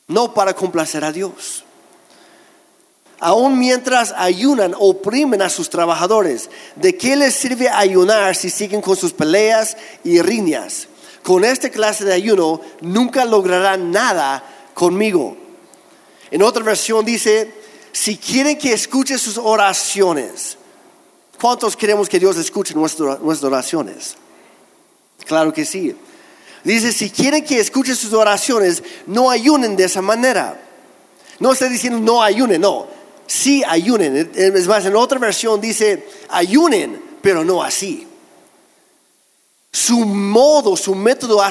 no 0.07 0.33
para 0.33 0.53
complacer 0.53 1.03
a 1.03 1.11
Dios. 1.11 1.63
Aún 3.19 3.57
mientras 3.57 4.13
ayunan, 4.15 4.75
oprimen 4.77 5.41
a 5.41 5.49
sus 5.49 5.69
trabajadores. 5.69 6.49
¿De 6.75 6.95
qué 6.95 7.15
les 7.15 7.33
sirve 7.33 7.67
ayunar 7.67 8.35
si 8.35 8.49
siguen 8.49 8.81
con 8.81 8.95
sus 8.95 9.11
peleas 9.11 9.75
y 10.03 10.21
riñas? 10.21 10.87
Con 11.23 11.43
esta 11.43 11.69
clase 11.69 12.05
de 12.05 12.13
ayuno 12.13 12.61
nunca 12.81 13.25
lograrán 13.25 13.91
nada 13.91 14.43
conmigo. 14.73 15.35
En 16.29 16.43
otra 16.43 16.63
versión 16.63 17.03
dice, 17.03 17.51
si 17.91 18.17
quieren 18.17 18.57
que 18.57 18.73
escuche 18.73 19.17
sus 19.17 19.37
oraciones, 19.37 20.57
¿cuántos 21.41 21.75
queremos 21.75 22.07
que 22.07 22.19
Dios 22.19 22.37
escuche 22.37 22.75
nuestras 22.75 23.43
oraciones? 23.43 24.15
Claro 25.25 25.51
que 25.51 25.65
sí. 25.65 25.95
Dice, 26.63 26.91
si 26.91 27.09
quieren 27.09 27.43
que 27.43 27.59
escuche 27.59 27.95
sus 27.95 28.13
oraciones, 28.13 28.83
no 29.07 29.29
ayunen 29.31 29.75
de 29.75 29.85
esa 29.85 30.01
manera. 30.01 30.61
No 31.39 31.53
está 31.53 31.67
diciendo 31.67 31.99
no 31.99 32.21
ayunen, 32.21 32.61
no. 32.61 32.96
Sí 33.27 33.61
ayunen. 33.67 34.31
Es 34.33 34.67
más, 34.67 34.85
en 34.85 34.95
otra 34.95 35.19
versión 35.19 35.59
dice, 35.59 36.07
ayunen, 36.29 37.01
pero 37.21 37.43
no 37.43 37.61
así. 37.61 38.07
Su 39.71 39.99
modo, 39.99 40.77
su 40.77 40.95
método 40.95 41.43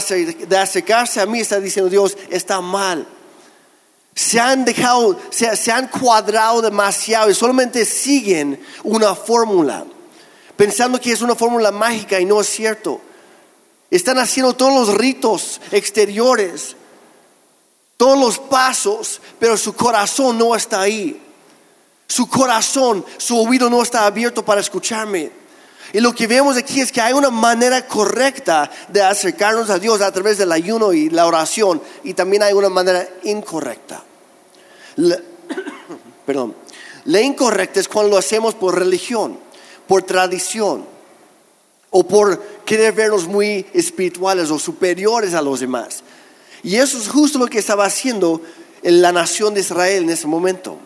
de 0.49 0.59
acercarse 0.59 1.21
a 1.21 1.27
mí, 1.27 1.41
está 1.41 1.61
diciendo 1.61 1.91
Dios, 1.91 2.17
está 2.31 2.61
mal. 2.63 3.07
Se 4.15 4.41
han 4.41 4.65
dejado, 4.65 5.21
se, 5.31 5.55
se 5.55 5.71
han 5.71 5.89
cuadrado 5.89 6.63
demasiado 6.63 7.31
y 7.31 7.35
solamente 7.35 7.85
siguen 7.85 8.59
una 8.83 9.15
fórmula, 9.15 9.85
pensando 10.57 10.99
que 10.99 11.13
es 11.13 11.21
una 11.21 11.35
fórmula 11.35 11.71
mágica 11.71 12.19
y 12.19 12.25
no 12.25 12.41
es 12.41 12.49
cierto. 12.49 13.03
Están 13.91 14.19
haciendo 14.19 14.55
todos 14.55 14.89
los 14.89 14.97
ritos 14.97 15.61
exteriores, 15.71 16.75
todos 17.99 18.19
los 18.19 18.39
pasos, 18.39 19.21
pero 19.39 19.59
su 19.59 19.75
corazón 19.75 20.39
no 20.39 20.57
está 20.57 20.81
ahí. 20.81 21.23
Su 22.07 22.29
corazón, 22.29 23.05
su 23.17 23.39
oído 23.39 23.69
no 23.69 23.83
está 23.83 24.07
abierto 24.07 24.45
para 24.45 24.61
escucharme. 24.61 25.31
Y 25.93 26.01
lo 26.01 26.13
que 26.13 26.27
vemos 26.27 26.57
aquí 26.57 26.81
es 26.81 26.91
que 26.93 27.01
hay 27.01 27.13
una 27.13 27.31
manera 27.31 27.87
correcta 27.87 28.71
de 28.89 29.03
acercarnos 29.03 29.71
a 29.71 29.79
Dios 29.79 30.01
a 30.01 30.13
través 30.13 30.39
del 30.39 30.53
ayuno 30.53 30.93
y 30.93 31.11
la 31.11 31.27
oración. 31.27 31.81
Y 32.05 32.15
también 32.15 32.43
hay 32.43 32.53
una 32.53 32.69
manera 32.69 33.09
incorrecta. 33.23 34.03
perdón. 36.27 36.55
La 37.05 37.21
incorrecta 37.21 37.79
es 37.79 37.89
cuando 37.89 38.11
lo 38.11 38.19
hacemos 38.19 38.55
por 38.55 38.77
religión, 38.77 39.39
por 39.87 40.03
tradición 40.03 40.85
o 41.91 42.07
por 42.07 42.43
querer 42.65 42.93
vernos 42.93 43.29
muy 43.29 43.65
espirituales 43.73 44.51
o 44.51 44.59
superiores 44.59 45.35
a 45.35 45.43
los 45.43 45.61
demás. 45.61 46.03
Y 46.65 46.77
eso 46.77 46.99
es 46.99 47.09
justo 47.09 47.39
lo 47.39 47.47
que 47.47 47.61
estaba 47.61 47.85
haciendo 47.85 48.41
en 48.83 49.03
la 49.03 49.13
nación 49.13 49.55
de 49.55 49.61
Israel 49.61 50.03
en 50.03 50.11
ese 50.11 50.27
momento. 50.27 50.79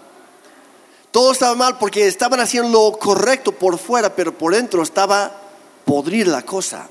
Todo 1.11 1.33
estaba 1.33 1.55
mal 1.55 1.79
porque 1.79 2.07
estaban 2.07 2.41
haciendo 2.41 2.71
lo 2.71 2.99
correcto 2.99 3.53
por 3.53 3.79
fuera, 3.79 4.15
pero 4.15 4.37
por 4.37 4.55
dentro 4.55 4.83
estaba 4.83 5.33
podrir 5.85 6.29
la 6.29 6.43
cosa. 6.43 6.89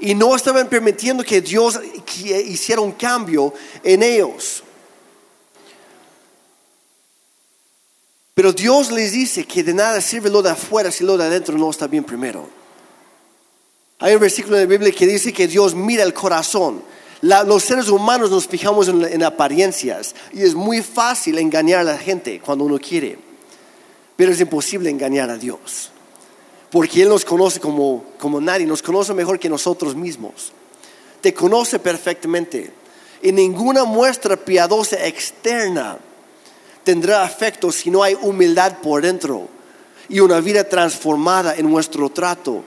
Y 0.00 0.14
no 0.14 0.34
estaban 0.34 0.68
permitiendo 0.68 1.24
que 1.24 1.40
Dios 1.40 1.80
hiciera 2.16 2.80
un 2.80 2.92
cambio 2.92 3.54
en 3.82 4.02
ellos. 4.02 4.62
Pero 8.34 8.52
Dios 8.52 8.90
les 8.90 9.12
dice 9.12 9.46
que 9.46 9.62
de 9.62 9.72
nada 9.72 10.00
sirve 10.00 10.28
lo 10.28 10.42
de 10.42 10.50
afuera 10.50 10.90
si 10.90 11.04
lo 11.04 11.16
de 11.16 11.24
adentro 11.24 11.56
no 11.56 11.70
está 11.70 11.86
bien 11.86 12.04
primero. 12.04 12.48
Hay 14.00 14.14
un 14.14 14.20
versículo 14.20 14.56
en 14.56 14.64
la 14.64 14.68
Biblia 14.68 14.92
que 14.92 15.06
dice 15.06 15.32
que 15.32 15.46
Dios 15.46 15.74
mira 15.74 16.02
el 16.02 16.12
corazón. 16.12 16.82
Los 17.24 17.64
seres 17.64 17.88
humanos 17.88 18.30
nos 18.30 18.46
fijamos 18.46 18.88
en, 18.88 19.22
apariencias 19.22 20.14
y 20.32 20.42
es 20.42 20.54
muy 20.54 20.82
fácil 20.82 21.38
engañar 21.38 21.80
a 21.80 21.84
la 21.84 21.98
gente 21.98 22.38
cuando 22.40 22.64
uno 22.64 22.78
quiere, 22.78 23.18
pero 24.14 24.32
es 24.32 24.40
imposible 24.40 24.90
engañar 24.90 25.30
a 25.30 25.38
Dios, 25.38 25.90
porque 26.70 27.02
Él 27.02 27.08
nos 27.08 27.24
conoce 27.24 27.60
como, 27.60 28.04
como 28.18 28.40
nadie, 28.40 28.66
nos 28.66 28.82
conoce 28.82 29.14
mejor 29.14 29.38
que 29.38 29.48
nosotros 29.48 29.94
mismos, 29.94 30.52
te 31.22 31.32
conoce 31.32 31.78
perfectamente 31.78 32.70
y 33.22 33.32
ninguna 33.32 33.84
muestra 33.84 34.36
piadosa 34.36 35.06
externa 35.06 35.96
tendrá 36.82 37.24
efecto 37.24 37.72
si 37.72 37.90
no 37.90 38.02
hay 38.02 38.14
humildad 38.20 38.78
por 38.82 39.00
dentro 39.00 39.48
y 40.10 40.20
una 40.20 40.40
vida 40.40 40.68
transformada 40.68 41.54
en 41.54 41.70
nuestro 41.70 42.10
trato 42.10 42.64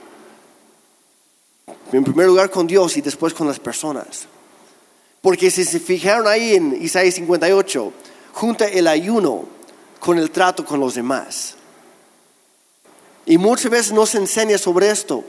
en 1.92 2.02
primer 2.02 2.26
lugar 2.26 2.50
con 2.50 2.66
Dios 2.66 2.96
y 2.96 3.00
después 3.00 3.32
con 3.32 3.46
las 3.46 3.60
personas. 3.60 4.26
Porque 5.20 5.50
si 5.50 5.64
se 5.64 5.80
fijaron 5.80 6.26
ahí 6.28 6.54
en 6.54 6.80
Isaías 6.80 7.16
58, 7.16 7.92
junta 8.32 8.66
el 8.66 8.86
ayuno 8.86 9.46
con 9.98 10.18
el 10.18 10.30
trato 10.30 10.64
con 10.64 10.78
los 10.78 10.94
demás. 10.94 11.54
Y 13.26 13.36
muchas 13.36 13.70
veces 13.70 13.92
no 13.92 14.06
se 14.06 14.18
enseña 14.18 14.58
sobre 14.58 14.90
esto. 14.90 15.24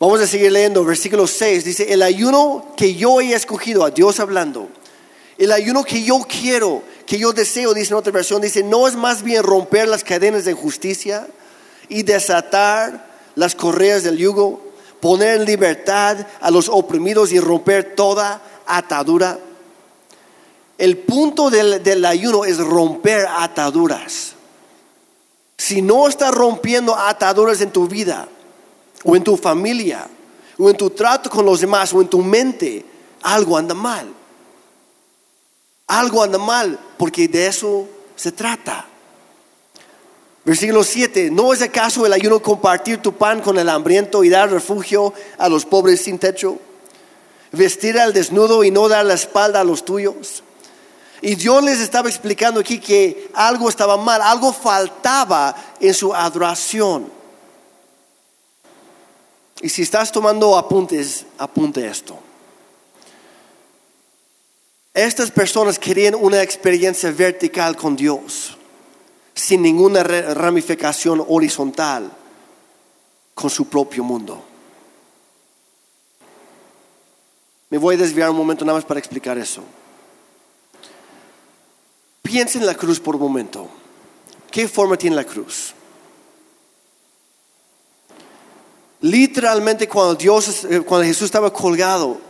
Vamos 0.00 0.20
a 0.20 0.26
seguir 0.26 0.50
leyendo, 0.50 0.84
versículo 0.84 1.26
6, 1.26 1.64
dice, 1.64 1.92
el 1.92 2.02
ayuno 2.02 2.74
que 2.76 2.94
yo 2.94 3.20
he 3.20 3.32
escogido, 3.32 3.84
a 3.84 3.90
Dios 3.90 4.18
hablando, 4.18 4.68
el 5.38 5.52
ayuno 5.52 5.84
que 5.84 6.02
yo 6.02 6.20
quiero, 6.28 6.82
que 7.06 7.18
yo 7.18 7.32
deseo, 7.32 7.74
dice 7.74 7.92
en 7.92 7.98
otra 7.98 8.12
versión, 8.12 8.42
dice, 8.42 8.62
no 8.62 8.88
es 8.88 8.96
más 8.96 9.22
bien 9.22 9.42
romper 9.42 9.88
las 9.88 10.02
cadenas 10.02 10.44
de 10.44 10.52
justicia 10.52 11.28
y 11.88 12.02
desatar 12.02 13.08
las 13.36 13.54
correas 13.54 14.02
del 14.02 14.16
yugo 14.16 14.64
poner 15.04 15.38
en 15.38 15.44
libertad 15.44 16.26
a 16.40 16.50
los 16.50 16.70
oprimidos 16.70 17.30
y 17.30 17.38
romper 17.38 17.94
toda 17.94 18.40
atadura. 18.66 19.38
El 20.76 20.98
punto 20.98 21.50
del, 21.50 22.04
ayuno 22.04 22.44
es 22.44 22.58
romper 22.58 23.26
ataduras. 23.26 24.32
Si 25.56 25.80
no 25.82 26.08
estás 26.08 26.34
rompiendo 26.34 26.96
ataduras 26.96 27.60
en 27.60 27.70
tu 27.70 27.86
vida, 27.86 28.28
o 29.04 29.14
en 29.14 29.22
tu 29.22 29.36
familia, 29.36 30.08
o 30.58 30.68
en 30.68 30.76
tu 30.76 30.90
trato 30.90 31.30
con 31.30 31.44
los 31.44 31.60
demás, 31.60 31.92
o 31.92 32.00
en 32.00 32.08
tu 32.08 32.20
mente, 32.22 32.84
algo 33.22 33.56
anda 33.56 33.74
mal. 33.74 34.12
Algo 35.86 36.22
anda 36.22 36.38
mal, 36.38 36.78
porque 36.98 37.28
de 37.28 37.46
eso 37.46 37.86
se 38.16 38.32
trata. 38.32 38.86
Versículo 40.44 40.84
7. 40.84 41.30
¿No 41.30 41.52
es 41.52 41.62
acaso 41.62 42.04
el 42.04 42.12
ayuno 42.12 42.40
compartir 42.40 42.98
tu 42.98 43.12
pan 43.12 43.40
con 43.40 43.58
el 43.58 43.68
hambriento 43.68 44.24
y 44.24 44.28
dar 44.28 44.50
refugio 44.50 45.14
a 45.38 45.48
los 45.48 45.64
pobres 45.64 46.02
sin 46.02 46.18
techo? 46.18 46.58
Vestir 47.54 47.98
al 47.98 48.12
desnudo 48.12 48.64
y 48.64 48.70
no 48.70 48.88
dar 48.88 49.04
la 49.04 49.14
espalda 49.14 49.60
a 49.60 49.64
los 49.64 49.84
tuyos. 49.84 50.42
Y 51.22 51.36
Dios 51.36 51.62
les 51.64 51.80
estaba 51.80 52.08
explicando 52.08 52.60
aquí 52.60 52.78
que 52.78 53.30
algo 53.32 53.68
estaba 53.68 53.96
mal, 53.96 54.20
algo 54.20 54.52
faltaba 54.52 55.54
en 55.80 55.94
su 55.94 56.14
adoración. 56.14 57.10
Y 59.62 59.68
si 59.70 59.82
estás 59.82 60.12
tomando 60.12 60.56
apuntes, 60.56 61.24
apunte 61.38 61.86
esto. 61.86 62.18
Estas 64.92 65.30
personas 65.30 65.78
querían 65.78 66.14
una 66.14 66.42
experiencia 66.42 67.10
vertical 67.10 67.74
con 67.74 67.96
Dios, 67.96 68.56
sin 69.34 69.62
ninguna 69.62 70.02
ramificación 70.02 71.24
horizontal 71.26 72.12
con 73.34 73.50
su 73.50 73.66
propio 73.66 74.04
mundo. 74.04 74.53
Me 77.74 77.78
voy 77.78 77.96
a 77.96 77.98
desviar 77.98 78.30
un 78.30 78.36
momento 78.36 78.64
nada 78.64 78.78
más 78.78 78.84
para 78.84 79.00
explicar 79.00 79.36
eso. 79.36 79.60
Piensa 82.22 82.60
en 82.60 82.66
la 82.66 82.76
cruz 82.76 83.00
por 83.00 83.16
un 83.16 83.22
momento. 83.22 83.68
¿Qué 84.48 84.68
forma 84.68 84.96
tiene 84.96 85.16
la 85.16 85.24
cruz? 85.24 85.74
Literalmente 89.00 89.88
cuando 89.88 90.14
Dios, 90.14 90.64
eh, 90.66 90.82
cuando 90.82 91.04
Jesús 91.04 91.24
estaba 91.24 91.52
colgado 91.52 92.20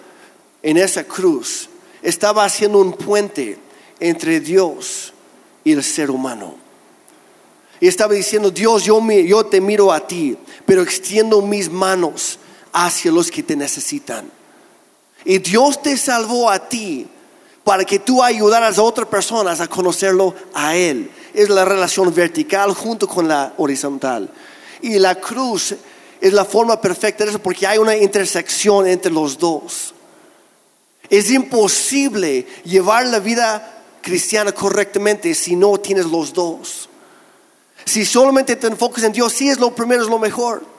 en 0.63 0.79
esa 0.79 1.05
cruz, 1.05 1.69
estaba 2.01 2.47
haciendo 2.47 2.79
un 2.79 2.95
puente 2.95 3.59
entre 4.01 4.41
Dios 4.41 5.13
y 5.63 5.73
el 5.73 5.85
ser 5.85 6.11
humano. 6.11 6.55
Y 7.81 7.87
estaba 7.87 8.15
diciendo, 8.15 8.51
Dios, 8.51 8.83
yo, 8.83 8.99
yo 9.11 9.45
te 9.45 9.61
miro 9.61 9.93
a 9.93 10.07
ti, 10.07 10.39
pero 10.65 10.81
extiendo 10.81 11.43
mis 11.43 11.71
manos 11.71 12.39
hacia 12.73 13.13
los 13.13 13.31
que 13.31 13.43
te 13.43 13.55
necesitan. 13.55 14.33
Y 15.25 15.39
Dios 15.39 15.81
te 15.83 15.97
salvó 15.97 16.51
a 16.51 16.69
ti 16.69 17.07
para 17.65 17.85
que 17.85 17.99
tú 17.99 18.23
ayudaras 18.23 18.79
a 18.79 18.83
otras 18.83 19.09
personas 19.09 19.61
a 19.61 19.67
conocerlo 19.67 20.35
a 20.53 20.77
Él. 20.77 21.11
Es 21.33 21.49
la 21.49 21.65
relación 21.65 22.15
vertical 22.15 22.75
junto 22.75 23.09
con 23.09 23.27
la 23.27 23.55
horizontal. 23.57 24.31
Y 24.83 24.99
la 24.99 25.15
cruz 25.15 25.75
es 26.21 26.33
la 26.33 26.45
forma 26.45 26.81
perfecta 26.81 27.25
de 27.25 27.31
eso 27.31 27.39
porque 27.39 27.67
hay 27.67 27.79
una 27.79 27.97
intersección 27.97 28.87
entre 28.87 29.11
los 29.11 29.39
dos. 29.39 29.95
Es 31.09 31.31
imposible 31.31 32.47
llevar 32.65 33.07
la 33.07 33.19
vida 33.19 33.83
cristiana 34.03 34.53
correctamente 34.53 35.35
si 35.35 35.57
no 35.57 35.79
tienes 35.79 36.07
los 36.07 36.33
dos. 36.33 36.89
Si 37.85 38.05
solamente 38.05 38.57
te 38.57 38.67
enfocas 38.67 39.05
en 39.05 39.13
Dios, 39.13 39.33
sí 39.33 39.49
es 39.49 39.59
lo 39.59 39.75
primero, 39.75 40.03
es 40.03 40.09
lo 40.09 40.19
mejor. 40.19 40.74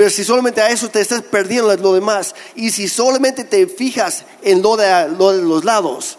Pero 0.00 0.08
si 0.08 0.24
solamente 0.24 0.62
a 0.62 0.70
eso 0.70 0.88
te 0.88 0.98
estás 0.98 1.20
perdiendo 1.20 1.76
lo 1.76 1.92
demás, 1.92 2.34
y 2.54 2.70
si 2.70 2.88
solamente 2.88 3.44
te 3.44 3.66
fijas 3.66 4.24
en 4.40 4.62
lo 4.62 4.74
de, 4.74 5.08
los 5.10 5.62
lados, 5.62 6.16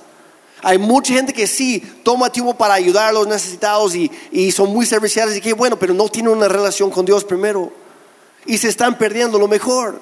hay 0.62 0.78
mucha 0.78 1.16
gente 1.16 1.34
que 1.34 1.48
sí 1.48 1.80
toma 2.04 2.32
tiempo 2.32 2.54
para 2.54 2.76
ayudar 2.76 3.08
a 3.08 3.12
los 3.12 3.26
necesitados 3.26 3.96
y, 3.96 4.52
son 4.52 4.72
muy 4.72 4.86
serviciales 4.86 5.36
y 5.36 5.42
que 5.42 5.54
bueno, 5.54 5.80
pero 5.80 5.96
no 5.96 6.08
tienen 6.10 6.32
una 6.32 6.48
relación 6.48 6.92
con 6.92 7.08
Dios 7.08 7.24
primero. 7.24 7.74
Y 8.46 8.60
se 8.60 8.68
están 8.68 9.00
perdiendo 9.00 9.40
lo 9.40 9.48
mejor. 9.48 10.00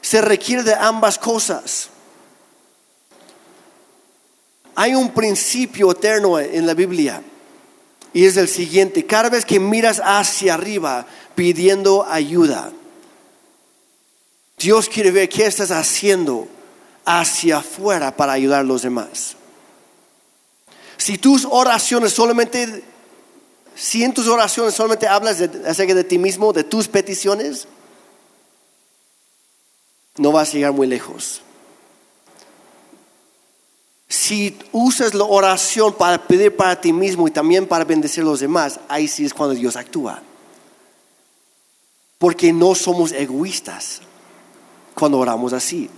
Se 0.00 0.20
requiere 0.20 0.62
de 0.62 0.74
ambas 0.74 1.18
cosas. 1.18 1.88
Hay 4.76 4.94
un 4.94 5.12
principio 5.12 5.90
eterno 5.90 6.38
en 6.38 6.64
la 6.64 6.74
Biblia 6.74 7.20
y 8.16 8.24
es 8.24 8.38
el 8.38 8.48
siguiente. 8.48 9.04
Cada 9.04 9.28
vez 9.28 9.44
que 9.44 9.60
miras 9.60 10.00
hacia 10.02 10.54
arriba, 10.54 11.06
pidiendo 11.34 12.02
ayuda. 12.08 12.72
Dios 14.56 14.88
quiere 14.88 15.10
ver 15.10 15.28
qué 15.28 15.44
estás 15.44 15.70
haciendo 15.70 16.48
hacia 17.04 17.58
afuera 17.58 18.16
para 18.16 18.32
ayudar 18.32 18.60
a 18.60 18.64
los 18.64 18.80
demás. 18.80 19.36
Si 20.96 21.18
tus 21.18 21.44
oraciones 21.44 22.14
solamente, 22.14 22.82
si 23.74 24.02
en 24.02 24.14
tus 24.14 24.28
oraciones 24.28 24.72
solamente 24.72 25.06
hablas 25.06 25.42
acerca 25.66 25.92
de 25.92 26.04
ti 26.04 26.16
mismo, 26.16 26.54
de 26.54 26.64
tus 26.64 26.88
peticiones, 26.88 27.68
no 30.16 30.32
vas 30.32 30.48
a 30.48 30.52
llegar 30.52 30.72
muy 30.72 30.86
lejos. 30.86 31.42
Si 34.08 34.56
usas 34.70 35.14
la 35.14 35.24
oración 35.24 35.92
para 35.92 36.26
pedir 36.26 36.54
para 36.54 36.80
ti 36.80 36.92
mismo 36.92 37.26
y 37.26 37.30
también 37.32 37.66
para 37.66 37.84
bendecir 37.84 38.22
a 38.22 38.26
los 38.26 38.40
demás, 38.40 38.78
ahí 38.88 39.08
sí 39.08 39.24
es 39.24 39.34
cuando 39.34 39.54
Dios 39.54 39.76
actúa. 39.76 40.22
Porque 42.18 42.52
no 42.52 42.74
somos 42.74 43.12
egoístas 43.12 44.00
cuando 44.94 45.18
oramos 45.18 45.52
así. 45.52 45.90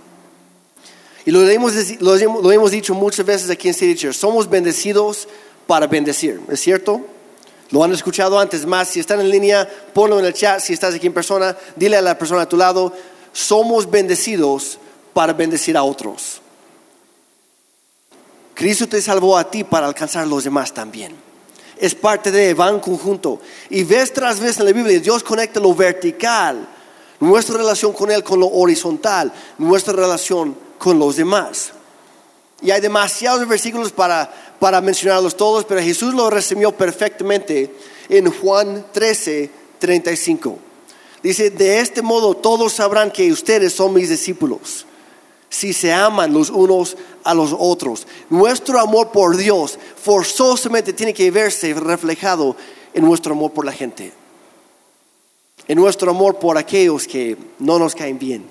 Y 1.25 1.31
lo 1.31 1.47
hemos, 1.47 2.71
dicho 2.71 2.95
muchas 2.95 3.25
veces 3.25 3.49
aquí 3.49 3.67
en 3.67 3.73
City 3.73 3.95
Church, 3.95 4.15
somos 4.15 4.49
bendecidos 4.49 5.27
para 5.67 5.85
bendecir, 5.85 6.41
¿es 6.49 6.59
cierto? 6.59 7.05
Lo 7.69 7.83
han 7.83 7.93
escuchado 7.93 8.39
antes 8.39 8.65
más, 8.65 8.87
si 8.87 8.99
están 8.99 9.19
en 9.19 9.29
línea, 9.29 9.69
ponlo 9.93 10.17
en 10.17 10.25
el 10.25 10.33
chat, 10.33 10.59
si 10.59 10.73
estás 10.73 10.95
aquí 10.95 11.05
en 11.05 11.13
persona, 11.13 11.55
dile 11.75 11.97
a 11.97 12.01
la 12.01 12.17
persona 12.17 12.41
a 12.41 12.49
tu 12.49 12.57
lado, 12.57 12.91
somos 13.31 13.89
bendecidos 13.89 14.79
para 15.13 15.33
bendecir 15.33 15.77
a 15.77 15.83
otros. 15.83 16.41
Cristo 18.59 18.89
te 18.89 19.01
salvó 19.01 19.37
a 19.37 19.49
ti 19.49 19.63
para 19.63 19.87
alcanzar 19.87 20.23
a 20.23 20.25
los 20.25 20.43
demás 20.43 20.73
también 20.73 21.15
es 21.79 21.95
parte 21.95 22.29
de, 22.29 22.53
van 22.53 22.81
conjunto. 22.81 23.39
Y 23.69 23.85
vez 23.85 24.11
tras 24.13 24.37
vez 24.37 24.59
en 24.59 24.65
la 24.65 24.73
Biblia 24.73 24.99
Dios 24.99 25.23
conecta 25.23 25.61
lo 25.61 25.73
vertical, 25.73 26.67
nuestra 27.21 27.55
relación 27.55 27.93
con 27.93 28.11
Él, 28.11 28.21
con 28.21 28.41
lo 28.41 28.47
horizontal, 28.47 29.31
nuestra 29.57 29.93
relación 29.93 30.57
con 30.77 30.99
los 30.99 31.15
demás. 31.15 31.71
Y 32.61 32.71
hay 32.71 32.81
demasiados 32.81 33.47
versículos 33.47 33.93
para, 33.93 34.29
para 34.59 34.81
mencionarlos 34.81 35.37
todos, 35.37 35.63
pero 35.63 35.81
Jesús 35.81 36.13
lo 36.13 36.29
resumió 36.29 36.73
perfectamente 36.73 37.73
en 38.09 38.29
Juan 38.29 38.87
13, 38.91 39.49
35. 39.79 40.59
Dice, 41.23 41.49
de 41.49 41.79
este 41.79 42.01
modo 42.01 42.35
todos 42.35 42.73
sabrán 42.73 43.09
que 43.09 43.31
ustedes 43.31 43.71
son 43.71 43.93
mis 43.93 44.09
discípulos 44.09 44.85
si 45.49 45.73
se 45.73 45.91
aman 45.91 46.33
los 46.33 46.49
unos 46.49 46.95
a 47.23 47.33
los 47.33 47.55
otros. 47.57 48.07
Nuestro 48.29 48.79
amor 48.79 49.11
por 49.11 49.35
Dios 49.35 49.77
forzosamente 50.01 50.93
tiene 50.93 51.13
que 51.13 51.31
verse 51.31 51.73
reflejado 51.73 52.55
en 52.93 53.03
nuestro 53.03 53.33
amor 53.33 53.51
por 53.51 53.65
la 53.65 53.71
gente, 53.71 54.13
en 55.67 55.77
nuestro 55.77 56.11
amor 56.11 56.37
por 56.37 56.57
aquellos 56.57 57.07
que 57.07 57.37
no 57.59 57.79
nos 57.79 57.95
caen 57.95 58.17
bien, 58.17 58.45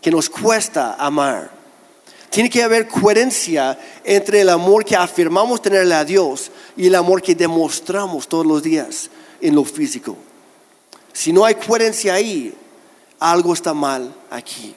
que 0.00 0.10
nos 0.10 0.28
cuesta 0.28 0.94
amar. 0.94 1.50
Tiene 2.30 2.50
que 2.50 2.62
haber 2.62 2.86
coherencia 2.86 3.78
entre 4.04 4.42
el 4.42 4.50
amor 4.50 4.84
que 4.84 4.94
afirmamos 4.94 5.62
tenerle 5.62 5.94
a 5.94 6.04
Dios 6.04 6.50
y 6.76 6.88
el 6.88 6.94
amor 6.94 7.22
que 7.22 7.34
demostramos 7.34 8.28
todos 8.28 8.44
los 8.44 8.62
días 8.62 9.08
en 9.40 9.54
lo 9.54 9.64
físico. 9.64 10.16
Si 11.12 11.32
no 11.32 11.44
hay 11.44 11.54
coherencia 11.54 12.14
ahí, 12.14 12.52
algo 13.18 13.54
está 13.54 13.72
mal 13.72 14.14
aquí. 14.28 14.74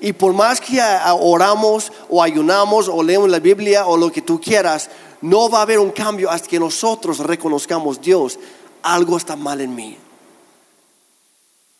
Y 0.00 0.12
por 0.12 0.32
más 0.32 0.60
que 0.60 0.80
oramos 1.20 1.92
o 2.08 2.22
ayunamos 2.22 2.88
o 2.88 3.02
leemos 3.02 3.28
la 3.28 3.38
Biblia 3.38 3.86
o 3.86 3.96
lo 3.96 4.10
que 4.10 4.22
tú 4.22 4.40
quieras, 4.40 4.88
no 5.20 5.50
va 5.50 5.58
a 5.58 5.62
haber 5.62 5.78
un 5.78 5.90
cambio 5.90 6.30
hasta 6.30 6.48
que 6.48 6.58
nosotros 6.58 7.18
reconozcamos, 7.18 8.00
Dios, 8.00 8.38
algo 8.82 9.16
está 9.16 9.36
mal 9.36 9.60
en 9.60 9.74
mí. 9.74 9.98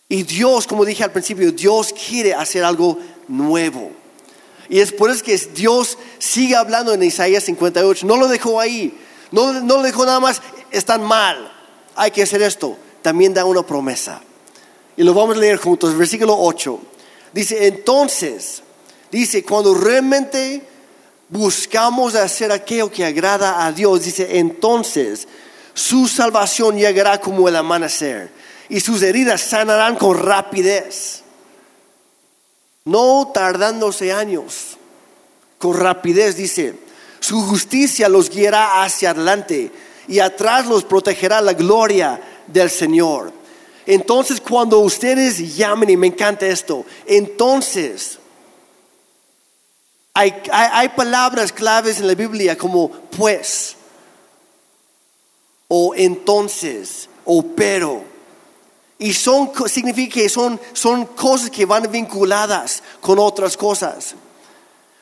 Y 0.08 0.24
Dios, 0.24 0.66
como 0.66 0.84
dije 0.84 1.04
al 1.04 1.12
principio, 1.12 1.52
Dios 1.52 1.94
quiere 1.94 2.34
hacer 2.34 2.64
algo 2.64 2.98
nuevo. 3.28 3.92
Y 4.68 4.80
es 4.80 4.92
por 4.92 5.10
eso 5.10 5.24
que 5.24 5.36
Dios 5.36 5.96
sigue 6.18 6.56
hablando 6.56 6.92
en 6.92 7.02
Isaías 7.02 7.44
58. 7.44 8.06
No 8.06 8.16
lo 8.16 8.28
dejó 8.28 8.60
ahí. 8.60 8.98
No, 9.30 9.52
no 9.52 9.76
lo 9.76 9.82
dejó 9.82 10.04
nada 10.04 10.20
más, 10.20 10.42
están 10.70 11.02
mal. 11.02 11.52
Hay 11.96 12.10
que 12.10 12.22
hacer 12.22 12.42
esto. 12.42 12.76
También 13.02 13.32
da 13.32 13.44
una 13.44 13.62
promesa. 13.62 14.20
Y 14.96 15.02
lo 15.02 15.14
vamos 15.14 15.36
a 15.36 15.40
leer 15.40 15.56
juntos. 15.58 15.96
Versículo 15.96 16.36
8. 16.38 16.80
Dice, 17.32 17.66
entonces, 17.66 18.62
dice, 19.10 19.44
cuando 19.44 19.74
realmente 19.74 20.62
buscamos 21.28 22.14
hacer 22.14 22.50
aquello 22.50 22.90
que 22.90 23.04
agrada 23.04 23.64
a 23.64 23.72
Dios, 23.72 24.04
dice, 24.04 24.38
entonces 24.38 25.28
su 25.74 26.08
salvación 26.08 26.76
llegará 26.76 27.20
como 27.20 27.48
el 27.48 27.56
amanecer 27.56 28.30
y 28.68 28.80
sus 28.80 29.02
heridas 29.02 29.40
sanarán 29.40 29.96
con 29.96 30.18
rapidez, 30.18 31.22
no 32.84 33.30
tardándose 33.32 34.12
años, 34.12 34.76
con 35.58 35.76
rapidez, 35.76 36.36
dice, 36.36 36.74
su 37.20 37.40
justicia 37.42 38.08
los 38.08 38.30
guiará 38.30 38.82
hacia 38.82 39.10
adelante 39.10 39.70
y 40.08 40.18
atrás 40.18 40.66
los 40.66 40.84
protegerá 40.84 41.40
la 41.40 41.52
gloria 41.52 42.20
del 42.46 42.70
Señor. 42.70 43.39
Entonces 43.90 44.40
cuando 44.40 44.78
ustedes 44.78 45.56
llamen, 45.56 45.90
y 45.90 45.96
me 45.96 46.06
encanta 46.06 46.46
esto, 46.46 46.84
entonces 47.06 48.20
hay, 50.14 50.88
palabras 50.94 51.52
claves 51.52 51.98
en 51.98 52.06
la 52.06 52.14
Biblia 52.14 52.56
como 52.56 52.88
pues. 52.88 53.74
o 55.66 55.92
entonces 55.96 57.08
o 57.24 57.42
pero. 57.42 58.04
Y 58.96 59.12
son, 59.12 59.50
significa 59.66 60.14
que 60.14 60.28
son, 60.28 60.60
son 60.72 61.06
cosas 61.06 61.50
que 61.50 61.64
van 61.66 61.90
vinculadas 61.90 62.84
con 63.00 63.18
otras 63.18 63.56
cosas. 63.56 64.14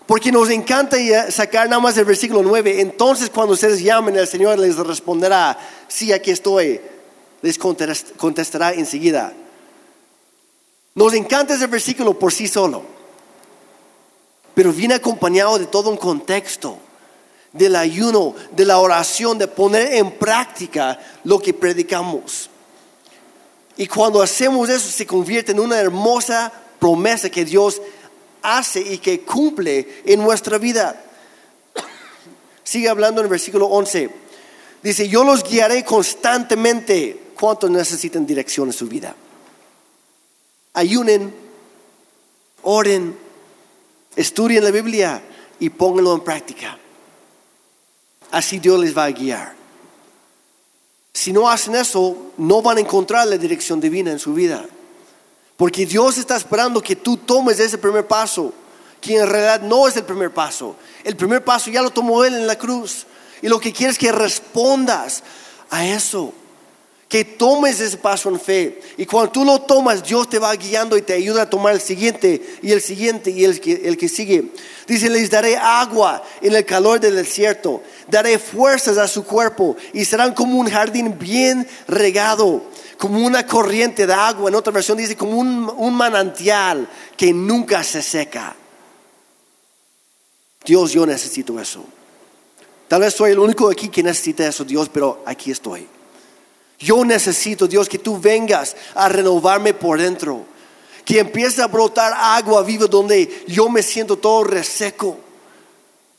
Porque 0.07 0.33
nos 0.33 0.49
encanta 0.49 0.97
sacar 1.31 1.69
nada 1.69 1.83
más 1.83 1.99
el 1.99 2.07
versículo 2.07 2.43
9. 2.43 2.81
Entonces 2.81 3.29
cuando 3.29 3.53
ustedes 3.53 3.83
llamen, 3.83 4.17
el 4.17 4.27
Señor 4.27 4.59
les 4.59 4.77
responderá, 4.77 5.59
sí, 5.89 6.11
aquí 6.11 6.31
estoy. 6.31 6.81
Les 7.43 7.59
contestará 7.59 8.73
enseguida. 8.73 9.33
Nos 10.95 11.15
encanta 11.15 11.55
ese 11.55 11.67
versículo 11.67 12.19
por 12.19 12.33
sí 12.33 12.49
solo. 12.49 12.83
Pero 14.55 14.73
viene 14.73 14.95
acompañado 14.95 15.59
de 15.59 15.67
todo 15.67 15.91
un 15.91 15.97
contexto 15.97 16.79
del 17.53 17.77
ayuno, 17.77 18.35
de 18.53 18.65
la 18.65 18.79
oración, 18.79 19.39
de 19.39 19.49
poner 19.49 19.95
en 19.95 20.11
práctica 20.13 20.99
lo 21.25 21.39
que 21.39 21.55
predicamos. 21.55 22.51
Y 23.77 23.87
cuando 23.87 24.21
hacemos 24.21 24.69
eso 24.69 24.91
se 24.91 25.07
convierte 25.07 25.53
en 25.53 25.61
una 25.61 25.79
hermosa 25.79 26.53
promesa 26.79 27.31
que 27.31 27.45
Dios 27.45 27.81
hace 28.43 28.81
y 28.81 28.99
que 28.99 29.21
cumple 29.21 30.03
en 30.05 30.21
nuestra 30.21 30.59
vida. 30.59 31.01
Sigue 32.65 32.89
hablando 32.89 33.21
en 33.21 33.27
el 33.27 33.31
versículo 33.31 33.67
11. 33.67 34.11
Dice, 34.83 35.09
yo 35.09 35.25
los 35.25 35.43
guiaré 35.43 35.85
constantemente. 35.85 37.28
¿Cuántos 37.39 37.71
necesitan 37.71 38.27
dirección 38.27 38.69
en 38.69 38.73
su 38.73 38.89
vida? 38.89 39.15
Ayunen, 40.75 41.33
oren, 42.63 43.17
estudien 44.17 44.65
la 44.65 44.73
Biblia 44.73 45.23
y 45.61 45.71
pónganlo 45.71 46.15
en 46.15 46.21
práctica. 46.21 46.77
Así 48.33 48.59
Dios 48.59 48.81
les 48.81 48.97
va 48.97 49.05
a 49.05 49.13
guiar. 49.13 49.55
Si 51.13 51.33
no 51.33 51.49
hacen 51.49 51.77
eso, 51.77 52.33
no 52.39 52.61
van 52.61 52.79
a 52.79 52.81
encontrar 52.81 53.27
la 53.29 53.39
dirección 53.39 53.81
divina 53.81 54.11
en 54.11 54.19
su 54.19 54.35
vida. 54.35 54.67
Porque 55.57 55.87
Dios 55.87 56.19
está 56.19 56.37
esperando 56.37 56.83
que 56.83 56.97
tú 56.97 57.17
tomes 57.19 57.61
ese 57.61 57.79
primer 57.79 58.07
paso, 58.07 58.53
que 59.01 59.17
en 59.17 59.29
realidad 59.29 59.63
no 59.63 59.87
es 59.87 59.97
el 59.97 60.05
primer 60.05 60.33
paso. 60.33 60.77
El 61.05 61.17
primer 61.17 61.45
paso 61.45 61.71
ya 61.71 61.83
lo 61.83 61.91
tomó 61.91 62.25
Él 62.25 62.35
en 62.35 62.47
la 62.49 62.59
cruz. 62.59 63.07
Y 63.43 63.49
lo 63.49 63.61
que 63.61 63.73
quiere 63.73 63.93
es 63.93 63.99
que 63.99 64.11
respondas 64.11 65.23
a 65.71 65.87
eso 65.87 66.33
que 67.09 67.25
tomes 67.25 67.81
ese 67.81 67.97
paso 67.97 68.29
en 68.29 68.39
fe. 68.39 68.81
Y 68.99 69.07
cuando 69.07 69.33
tú 69.33 69.45
lo 69.45 69.63
tomas, 69.63 70.05
Dios 70.05 70.29
te 70.29 70.39
va 70.39 70.55
guiando 70.55 70.97
y 70.97 71.03
te 71.03 71.15
ayuda 71.15 71.43
a 71.43 71.51
tomar 71.51 71.73
el 71.73 71.81
siguiente 71.81 72.59
y 72.63 72.71
el 72.71 72.83
siguiente 72.83 73.31
y 73.31 73.45
el 73.45 73.61
que, 73.61 73.73
el 73.85 73.97
que 73.97 74.09
sigue. 74.09 74.53
Dice, 74.87 75.09
les 75.09 75.31
daré 75.31 75.57
agua 75.57 76.23
en 76.43 76.55
el 76.55 76.67
calor 76.67 77.01
del 77.01 77.17
desierto, 77.17 77.83
daré 78.09 78.39
fuerzas 78.39 78.99
a 78.99 79.09
su 79.09 79.25
cuerpo 79.25 79.77
y 79.95 80.05
serán 80.05 80.35
como 80.35 80.59
un 80.59 80.69
jardín 80.69 81.19
bien 81.19 81.67
regado, 81.87 82.63
como 82.99 83.25
una 83.25 83.47
corriente 83.47 84.07
de 84.07 84.13
agua. 84.13 84.51
En 84.51 84.55
otra 84.55 84.73
versión 84.73 84.99
dice, 84.99 85.17
como 85.17 85.39
un, 85.39 85.73
un 85.79 85.95
manantial 85.95 86.87
que 87.17 87.33
nunca 87.33 87.83
se 87.85 88.03
seca. 88.03 88.55
Dios, 90.63 90.93
yo 90.93 91.07
necesito 91.07 91.59
eso. 91.59 91.87
Tal 92.87 93.01
vez 93.01 93.15
soy 93.15 93.33
el 93.33 93.39
único 93.39 93.71
aquí 93.71 93.89
que 93.89 94.03
necesita 94.03 94.47
eso, 94.47 94.63
Dios, 94.65 94.91
pero 94.91 95.23
aquí 95.25 95.51
estoy. 95.51 95.89
Yo 96.79 97.05
necesito, 97.05 97.67
Dios, 97.67 97.89
que 97.89 97.99
tú 97.99 98.19
vengas 98.19 98.77
a 98.95 99.09
renovarme 99.09 99.75
por 99.75 99.99
dentro. 99.99 100.45
Que 101.05 101.21
empiece 101.21 101.63
a 101.63 101.67
brotar 101.67 102.13
agua 102.15 102.63
viva 102.63 102.87
donde 102.87 103.45
yo 103.49 103.69
me 103.69 103.83
siento 103.83 104.17
todo 104.17 104.45
reseco. 104.45 105.19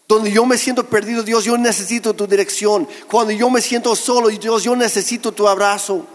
Donde 0.08 0.32
yo 0.32 0.45
me 0.45 0.58
siento 0.58 0.84
perdido, 0.86 1.24
Dios, 1.24 1.45
yo 1.45 1.58
necesito 1.58 2.13
tu 2.13 2.26
dirección. 2.26 2.88
Cuando 3.08 3.32
yo 3.32 3.50
me 3.50 3.62
siento 3.62 3.95
solo, 3.95 4.30
Dios, 4.30 4.63
yo 4.63 4.76
necesito 4.76 5.32
tu 5.32 5.48
abrazo. 5.48 6.06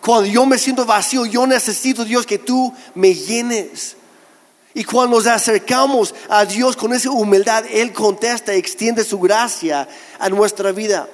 Cuando 0.00 0.26
yo 0.26 0.44
me 0.44 0.58
siento 0.58 0.84
vacío, 0.84 1.24
yo 1.24 1.46
necesito, 1.46 2.04
Dios, 2.04 2.26
que 2.26 2.38
tú 2.38 2.72
me 2.94 3.14
llenes. 3.14 3.96
Y 4.74 4.84
cuando 4.84 5.16
nos 5.16 5.26
acercamos 5.26 6.14
a 6.28 6.44
Dios 6.44 6.76
con 6.76 6.92
esa 6.92 7.10
humildad, 7.10 7.64
Él 7.70 7.92
contesta, 7.92 8.52
extiende 8.52 9.02
su 9.02 9.18
gracia 9.18 9.88
a 10.18 10.28
nuestra 10.28 10.72
vida. 10.72 11.08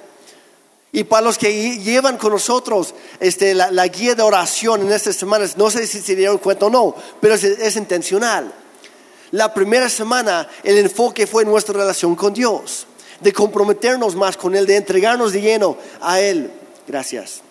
Y 0.92 1.04
para 1.04 1.22
los 1.22 1.38
que 1.38 1.78
llevan 1.78 2.16
con 2.16 2.32
nosotros 2.32 2.94
este, 3.20 3.54
la, 3.54 3.86
guía 3.86 4.14
de 4.14 4.22
oración 4.22 4.82
en 4.82 4.92
estas 4.92 5.14
semanas, 5.14 5.56
no 5.56 5.70
sé 5.70 5.86
si 5.86 6.00
se 6.00 6.16
dieron 6.16 6.38
cuenta 6.38 6.66
o 6.66 6.70
no, 6.70 6.96
pero 7.20 7.34
es, 7.34 7.76
intencional. 7.76 8.52
La 9.30 9.54
primera 9.54 9.88
semana 9.88 10.48
el 10.64 10.78
enfoque 10.78 11.28
fue 11.28 11.44
nuestra 11.44 11.78
relación 11.78 12.16
con 12.16 12.34
Dios, 12.34 12.88
de 13.20 13.32
comprometernos 13.32 14.16
más 14.16 14.36
con 14.36 14.56
Él, 14.56 14.66
de 14.66 14.76
entregarnos 14.76 15.32
de 15.32 15.40
lleno 15.40 15.76
a 16.00 16.20
Él. 16.20 16.50
Gracias. 16.88 17.42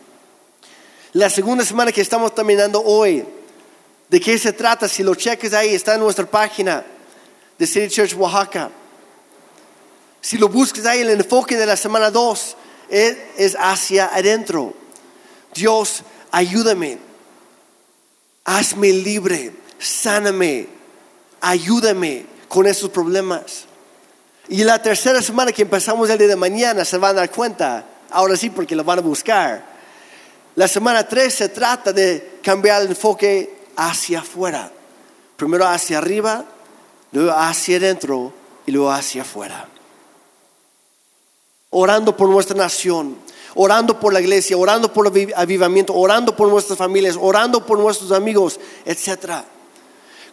La 1.14 1.30
segunda 1.30 1.64
semana 1.64 1.94
que 1.94 2.02
estamos 2.02 2.36
terminando 2.36 2.84
hoy, 2.84 3.24
¿de 4.10 4.20
qué 4.20 4.38
se 4.38 4.52
trata? 4.52 4.90
Si 4.90 5.02
lo 5.02 5.16
cheques 5.16 5.54
ahí, 5.54 5.74
está 5.74 5.94
en 5.94 6.02
nuestra 6.02 6.26
página 6.26 6.84
de 7.58 7.66
City 7.66 7.88
Church 7.88 8.14
Oaxaca. 8.16 8.70
Si 10.20 10.38
lo 10.38 10.50
buscas 10.50 10.86
ahí, 10.86 11.00
el 11.00 11.12
enfoque 11.12 11.56
de 11.56 11.66
la 11.66 11.78
semana 11.78 12.12
2 12.12 12.58
es 12.90 13.56
hacia 13.60 14.08
adentro. 14.08 14.74
Dios, 15.54 16.04
ayúdame, 16.32 16.98
hazme 18.46 18.92
libre, 18.92 19.54
sáname, 19.80 20.68
ayúdame 21.42 22.26
con 22.48 22.66
esos 22.68 22.90
problemas. 22.90 23.66
Y 24.48 24.64
la 24.64 24.82
tercera 24.82 25.22
semana 25.22 25.52
que 25.52 25.62
empezamos 25.62 26.10
el 26.10 26.18
día 26.18 26.28
de 26.28 26.36
mañana 26.36 26.84
se 26.84 26.98
van 26.98 27.12
a 27.12 27.22
dar 27.22 27.32
cuenta, 27.32 27.86
ahora 28.10 28.36
sí 28.36 28.50
porque 28.50 28.76
lo 28.76 28.84
van 28.84 29.00
a 29.00 29.04
buscar. 29.04 29.64
La 30.56 30.68
semana 30.68 31.08
3 31.08 31.34
se 31.34 31.50
trata 31.50 31.94
de 31.94 32.40
cambiar 32.44 32.82
el 32.82 32.90
enfoque 32.90 33.58
hacia 33.76 34.20
afuera. 34.20 34.72
Primero 35.38 35.66
hacia 35.66 36.00
arriba, 36.00 36.44
luego 37.12 37.32
hacia 37.32 37.78
adentro 37.78 38.34
y 38.66 38.72
luego 38.72 38.92
hacia 38.92 39.22
afuera 39.22 39.68
orando 41.70 42.16
por 42.16 42.30
nuestra 42.30 42.56
nación, 42.56 43.18
orando 43.56 44.00
por 44.00 44.14
la 44.14 44.22
iglesia, 44.22 44.58
orando 44.58 44.92
por 44.92 45.08
el 45.08 45.34
avivamiento, 45.36 45.94
orando 45.94 46.36
por 46.36 46.50
nuestras 46.50 46.78
familias, 46.78 47.18
orando 47.20 47.66
por 47.66 47.80
nuestros 47.80 48.12
amigos, 48.12 48.60
etc. 48.86 49.44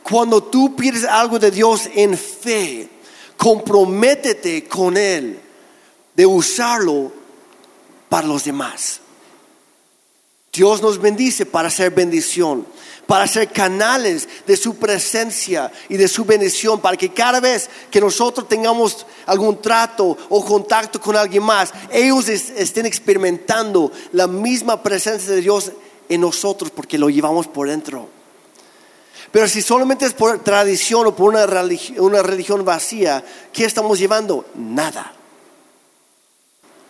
Cuando 0.02 0.42
tú 0.42 0.74
pides 0.76 1.04
algo 1.04 1.38
de 1.38 1.50
Dios 1.50 1.88
en 1.94 2.16
fe, 2.16 2.88
comprométete 3.36 4.64
con 4.68 4.96
Él 4.96 5.40
de 6.14 6.26
usarlo 6.26 7.12
para 8.08 8.26
los 8.26 8.44
demás. 8.44 9.00
Dios 10.52 10.80
nos 10.80 10.98
bendice 10.98 11.44
para 11.44 11.68
hacer 11.68 11.90
bendición 11.90 12.66
para 13.06 13.26
ser 13.26 13.52
canales 13.52 14.28
de 14.46 14.56
su 14.56 14.76
presencia 14.76 15.72
y 15.88 15.96
de 15.96 16.08
su 16.08 16.24
bendición, 16.24 16.80
para 16.80 16.96
que 16.96 17.12
cada 17.12 17.40
vez 17.40 17.70
que 17.90 18.00
nosotros 18.00 18.48
tengamos 18.48 19.06
algún 19.26 19.60
trato 19.60 20.16
o 20.28 20.44
contacto 20.44 21.00
con 21.00 21.16
alguien 21.16 21.42
más, 21.42 21.72
ellos 21.90 22.28
estén 22.28 22.86
experimentando 22.86 23.92
la 24.12 24.26
misma 24.26 24.82
presencia 24.82 25.32
de 25.32 25.40
Dios 25.40 25.72
en 26.08 26.20
nosotros 26.20 26.70
porque 26.70 26.98
lo 26.98 27.08
llevamos 27.08 27.46
por 27.46 27.68
dentro. 27.68 28.08
Pero 29.30 29.48
si 29.48 29.60
solamente 29.60 30.06
es 30.06 30.14
por 30.14 30.38
tradición 30.42 31.06
o 31.06 31.14
por 31.14 31.28
una 31.30 31.46
religión, 31.46 32.64
vacía, 32.64 33.24
¿qué 33.52 33.64
estamos 33.64 33.98
llevando? 33.98 34.46
Nada. 34.54 35.12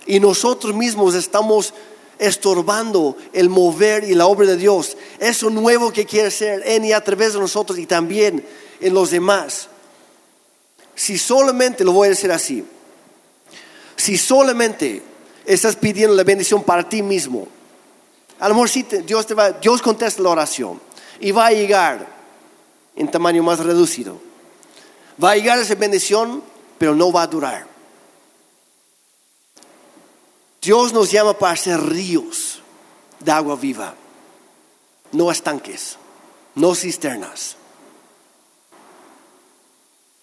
Y 0.07 0.21
nosotros 0.21 0.75
mismos 0.75 1.15
estamos 1.15 1.75
estorbando 2.19 3.17
el 3.33 3.49
mover 3.49 4.05
y 4.05 4.15
la 4.15 4.27
obra 4.27 4.47
de 4.47 4.57
Dios. 4.57 4.97
Eso 5.19 5.51
nuevo 5.51 5.93
que 5.93 6.07
quiere 6.07 6.31
ser 6.31 6.63
en 6.65 6.85
y 6.85 6.93
a 6.93 7.03
través 7.03 7.35
de 7.35 7.41
nosotros 7.41 7.79
y 7.79 7.87
también 7.87 8.45
en 8.81 8.95
los 8.95 9.11
demás. 9.11 9.69
Si 10.95 11.19
solamente, 11.19 11.85
lo 11.85 11.93
voy 11.93 12.07
a 12.07 12.11
decir 12.11 12.33
así, 12.33 12.65
si 13.97 14.17
solamente 14.17 15.03
estás 15.45 15.77
pidiendo 15.77 16.15
la 16.15 16.25
bendición 16.25 16.63
para 16.63 16.89
ti 16.89 17.03
mismo, 17.03 17.49
a 18.39 18.49
lo 18.49 18.55
mejor 18.55 18.71
Dios, 19.05 19.27
te 19.27 19.35
va, 19.35 19.53
Dios 19.53 19.81
contesta 19.81 20.23
la 20.23 20.31
oración 20.31 20.81
y 21.21 21.33
va 21.33 21.47
a 21.47 21.53
llegar 21.53 22.07
en 22.95 23.11
tamaño 23.11 23.43
más 23.43 23.61
reducido. 23.61 24.19
Va 25.23 25.33
a 25.33 25.37
llegar 25.37 25.59
esa 25.59 25.75
bendición, 25.75 26.43
pero 26.79 26.95
no 26.95 27.11
va 27.11 27.23
a 27.23 27.27
durar. 27.27 27.76
Dios 30.67 30.93
nos 30.93 31.13
llama 31.13 31.39
para 31.39 31.57
ser 31.57 31.81
ríos 31.81 32.61
de 33.21 33.31
agua 33.31 33.55
viva, 33.55 33.95
no 35.13 35.31
estanques, 35.31 35.97
no 36.57 36.75
cisternas. 36.75 37.55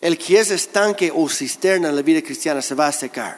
El 0.01 0.17
que 0.17 0.41
es 0.41 0.51
estanque 0.51 1.09
o 1.15 1.29
cisterna 1.29 1.87
en 1.87 1.95
la 1.95 2.01
vida 2.01 2.21
cristiana 2.21 2.61
se 2.61 2.75
va 2.75 2.87
a 2.87 2.91
secar 2.91 3.37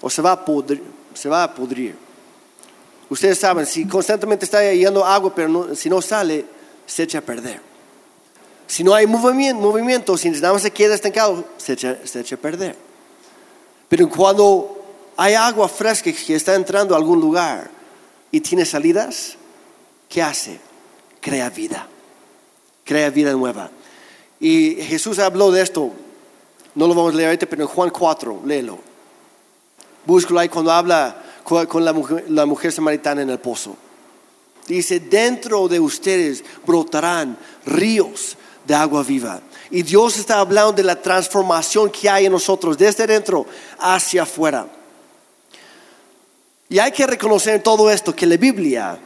o 0.00 0.08
se 0.08 0.22
va 0.22 0.34
a 0.34 0.44
pudrir. 0.44 1.96
Ustedes 3.08 3.40
saben, 3.40 3.66
si 3.66 3.88
constantemente 3.88 4.44
está 4.44 4.72
yendo 4.72 5.04
agua, 5.04 5.34
pero 5.34 5.74
si 5.74 5.90
no 5.90 6.00
sale, 6.00 6.44
se 6.86 7.02
echa 7.02 7.18
a 7.18 7.22
perder. 7.22 7.60
Si 8.68 8.84
no 8.84 8.94
hay 8.94 9.08
movimiento, 9.08 9.60
movimiento 9.60 10.16
si 10.16 10.30
nada 10.30 10.52
más 10.52 10.62
se 10.62 10.70
queda 10.70 10.94
estancado, 10.94 11.44
se 11.56 11.72
echa, 11.72 11.98
se 12.04 12.20
echa 12.20 12.36
a 12.36 12.38
perder. 12.38 12.76
Pero 13.88 14.08
cuando 14.08 14.79
hay 15.22 15.34
agua 15.34 15.68
fresca 15.68 16.10
que 16.10 16.34
está 16.34 16.54
entrando 16.54 16.94
a 16.94 16.96
algún 16.96 17.20
lugar 17.20 17.70
y 18.30 18.40
tiene 18.40 18.64
salidas, 18.64 19.36
¿qué 20.08 20.22
hace? 20.22 20.58
Crea 21.20 21.50
vida, 21.50 21.86
crea 22.84 23.10
vida 23.10 23.30
nueva. 23.34 23.70
Y 24.40 24.76
Jesús 24.76 25.18
habló 25.18 25.50
de 25.50 25.60
esto, 25.60 25.92
no 26.74 26.86
lo 26.86 26.94
vamos 26.94 27.12
a 27.12 27.16
leer 27.18 27.28
ahorita, 27.28 27.44
pero 27.44 27.64
en 27.64 27.68
Juan 27.68 27.90
4, 27.90 28.40
léelo. 28.46 28.78
Búscalo 30.06 30.40
ahí 30.40 30.48
cuando 30.48 30.72
habla 30.72 31.22
con 31.44 31.84
la 31.84 31.92
mujer, 31.92 32.24
la 32.30 32.46
mujer 32.46 32.72
samaritana 32.72 33.20
en 33.20 33.28
el 33.28 33.40
pozo. 33.40 33.76
Dice, 34.66 35.00
dentro 35.00 35.68
de 35.68 35.80
ustedes 35.80 36.42
brotarán 36.66 37.36
ríos 37.66 38.38
de 38.66 38.74
agua 38.74 39.02
viva. 39.02 39.42
Y 39.70 39.82
Dios 39.82 40.16
está 40.16 40.38
hablando 40.38 40.72
de 40.72 40.84
la 40.84 40.96
transformación 40.96 41.90
que 41.90 42.08
hay 42.08 42.24
en 42.24 42.32
nosotros, 42.32 42.78
desde 42.78 43.06
dentro 43.06 43.44
hacia 43.78 44.22
afuera. 44.22 44.79
Y 46.70 46.78
hay 46.78 46.92
que 46.92 47.04
reconocer 47.04 47.56
en 47.56 47.62
todo 47.64 47.90
esto 47.90 48.14
que 48.14 48.26
la 48.26 48.36
Biblia 48.36 48.96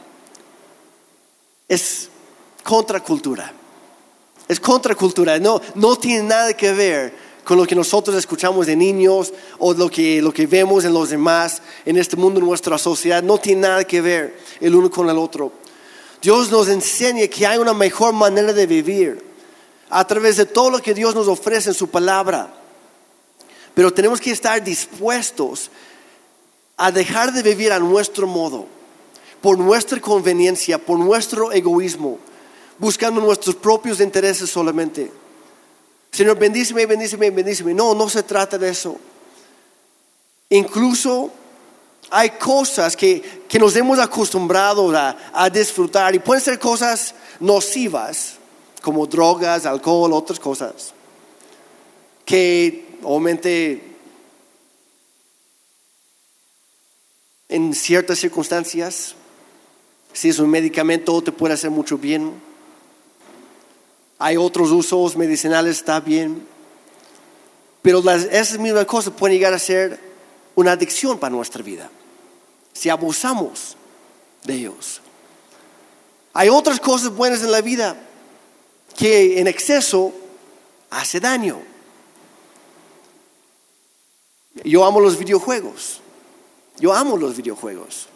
es 1.67 2.09
contracultura. 2.63 3.51
Es 4.47 4.59
contracultura. 4.59 5.39
No, 5.39 5.59
no 5.73 5.95
tiene 5.95 6.23
nada 6.23 6.53
que 6.53 6.71
ver 6.71 7.13
con 7.43 7.57
lo 7.57 7.65
que 7.65 7.73
nosotros 7.73 8.15
escuchamos 8.15 8.67
de 8.67 8.75
niños 8.75 9.33
o 9.57 9.73
lo 9.73 9.89
que, 9.89 10.21
lo 10.21 10.31
que 10.31 10.45
vemos 10.45 10.85
en 10.85 10.93
los 10.93 11.09
demás, 11.09 11.63
en 11.87 11.97
este 11.97 12.15
mundo, 12.15 12.39
en 12.39 12.45
nuestra 12.45 12.77
sociedad. 12.77 13.23
No 13.23 13.39
tiene 13.39 13.61
nada 13.61 13.83
que 13.83 13.99
ver 13.99 14.39
el 14.61 14.75
uno 14.75 14.91
con 14.91 15.09
el 15.09 15.17
otro. 15.17 15.51
Dios 16.21 16.51
nos 16.51 16.67
enseña 16.67 17.27
que 17.27 17.47
hay 17.47 17.57
una 17.57 17.73
mejor 17.73 18.13
manera 18.13 18.53
de 18.53 18.67
vivir 18.67 19.25
a 19.89 20.05
través 20.05 20.37
de 20.37 20.45
todo 20.45 20.69
lo 20.69 20.79
que 20.83 20.93
Dios 20.93 21.15
nos 21.15 21.27
ofrece 21.27 21.69
en 21.69 21.75
su 21.75 21.89
palabra. 21.89 22.53
Pero 23.73 23.91
tenemos 23.91 24.21
que 24.21 24.29
estar 24.29 24.63
dispuestos 24.63 25.71
a 26.77 26.91
dejar 26.91 27.31
de 27.31 27.41
vivir 27.41 27.71
a 27.71 27.79
nuestro 27.79 28.27
modo, 28.27 28.65
por 29.41 29.57
nuestra 29.57 29.99
conveniencia, 29.99 30.77
por 30.77 30.99
nuestro 30.99 31.51
egoísmo, 31.51 32.17
buscando 32.77 33.21
nuestros 33.21 33.55
propios 33.55 33.99
intereses 33.99 34.49
solamente. 34.49 35.11
Señor, 36.11 36.37
bendíceme, 36.37 36.85
bendíceme, 36.85 37.29
bendíceme. 37.29 37.73
No, 37.73 37.93
no 37.93 38.09
se 38.09 38.23
trata 38.23 38.57
de 38.57 38.69
eso. 38.69 38.97
Incluso 40.49 41.31
hay 42.09 42.31
cosas 42.31 42.95
que, 42.95 43.45
nos 43.59 43.75
hemos 43.75 43.99
acostumbrado 43.99 44.95
a, 44.95 45.15
a, 45.33 45.49
disfrutar 45.49 46.13
y 46.13 46.19
pueden 46.19 46.43
ser 46.43 46.59
cosas 46.59 47.15
nocivas, 47.39 48.35
como 48.81 49.07
drogas, 49.07 49.65
alcohol, 49.65 50.13
otras 50.13 50.39
cosas, 50.39 50.93
que 52.25 52.97
obviamente 53.01 53.94
en 57.55 57.73
ciertas 57.73 58.19
circunstancias, 58.19 59.15
si 60.11 60.27
es 60.27 60.39
un 60.39 60.49
medicamento, 60.49 61.21
te 61.21 61.31
puede 61.31 61.53
hacer 61.53 61.71
mucho 61.71 61.97
bien. 61.97 62.33
Hay 64.19 64.35
otros 64.35 64.71
usos 64.71 65.15
medicinales, 65.15 65.77
está 65.77 66.01
bien. 66.01 66.45
Pero 67.81 68.01
las, 68.01 68.25
esas 68.25 68.59
mismas 68.59 68.83
cosas 68.83 69.13
pueden 69.13 69.37
llegar 69.37 69.53
a 69.53 69.59
ser 69.59 69.97
una 70.53 70.73
adicción 70.73 71.17
para 71.17 71.33
nuestra 71.33 71.63
vida, 71.63 71.89
si 72.73 72.89
abusamos 72.89 73.77
de 74.43 74.55
ellos. 74.55 74.99
Hay 76.33 76.49
otras 76.49 76.81
cosas 76.81 77.15
buenas 77.15 77.41
en 77.41 77.53
la 77.53 77.61
vida 77.61 77.95
que 78.97 79.39
en 79.39 79.47
exceso 79.47 80.13
hace 80.89 81.21
daño. 81.21 81.61
Yo 84.65 84.83
amo 84.83 84.99
los 84.99 85.17
videojuegos. 85.17 86.01
Yo 86.79 86.93
amo 86.93 87.17
los 87.17 87.35
videojuegos. 87.35 88.07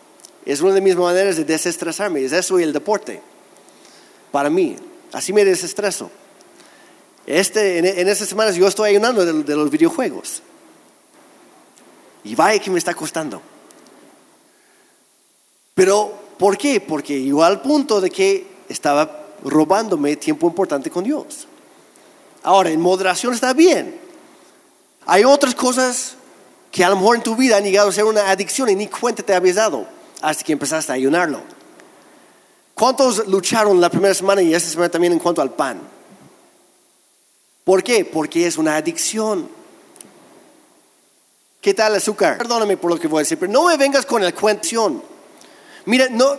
Es 0.45 0.61
una 0.61 0.73
de 0.73 0.81
mis 0.81 0.95
maneras 0.95 1.37
de 1.37 1.45
desestresarme. 1.45 2.23
Es 2.23 2.31
eso 2.31 2.59
y 2.59 2.63
el 2.63 2.73
deporte. 2.73 3.21
Para 4.31 4.49
mí. 4.49 4.75
Así 5.11 5.33
me 5.33 5.45
desestreso. 5.45 6.11
Este, 7.25 7.77
en, 7.77 7.85
en 7.85 8.07
estas 8.07 8.27
semanas 8.27 8.55
yo 8.55 8.67
estoy 8.67 8.91
ayunando 8.91 9.25
de, 9.25 9.43
de 9.43 9.55
los 9.55 9.69
videojuegos. 9.69 10.41
Y 12.23 12.35
vaya 12.35 12.59
que 12.59 12.69
me 12.69 12.79
está 12.79 12.93
costando. 12.93 13.41
Pero, 15.73 16.13
¿por 16.37 16.57
qué? 16.57 16.81
Porque 16.81 17.21
llegó 17.21 17.43
al 17.43 17.61
punto 17.61 18.01
de 18.01 18.09
que 18.09 18.45
estaba 18.67 19.27
robándome 19.43 20.17
tiempo 20.17 20.47
importante 20.47 20.89
con 20.89 21.03
Dios. 21.03 21.47
Ahora, 22.43 22.69
en 22.69 22.81
moderación 22.81 23.33
está 23.33 23.53
bien. 23.53 23.99
Hay 25.05 25.23
otras 25.23 25.55
cosas 25.55 26.15
que 26.71 26.83
a 26.83 26.89
lo 26.89 26.95
mejor 26.95 27.15
en 27.15 27.23
tu 27.23 27.35
vida 27.35 27.57
han 27.57 27.63
llegado 27.63 27.89
a 27.89 27.91
ser 27.91 28.05
una 28.05 28.29
adicción 28.29 28.69
y 28.69 28.75
ni 28.75 28.87
cuenta 28.87 29.23
te 29.23 29.33
habías 29.33 29.55
dado 29.55 29.87
hasta 30.21 30.43
que 30.43 30.53
empezaste 30.53 30.91
a 30.91 30.95
ayunarlo. 30.95 31.41
¿Cuántos 32.73 33.27
lucharon 33.27 33.81
la 33.81 33.89
primera 33.89 34.13
semana 34.13 34.41
y 34.41 34.53
esta 34.53 34.69
semana 34.69 34.89
también 34.89 35.13
en 35.13 35.19
cuanto 35.19 35.41
al 35.41 35.51
pan? 35.51 35.81
¿Por 37.63 37.83
qué? 37.83 38.05
Porque 38.05 38.47
es 38.47 38.57
una 38.57 38.75
adicción. 38.75 39.49
¿Qué 41.61 41.73
tal 41.73 41.91
el 41.91 41.97
azúcar? 41.97 42.37
Perdóname 42.37 42.77
por 42.77 42.89
lo 42.89 42.99
que 42.99 43.07
voy 43.07 43.19
a 43.19 43.23
decir, 43.23 43.37
pero 43.37 43.51
no 43.51 43.65
me 43.65 43.75
vengas 43.75 44.05
con 44.05 44.23
la 44.23 44.31
cuestión. 44.31 45.03
Mira, 45.85 46.07
no, 46.09 46.37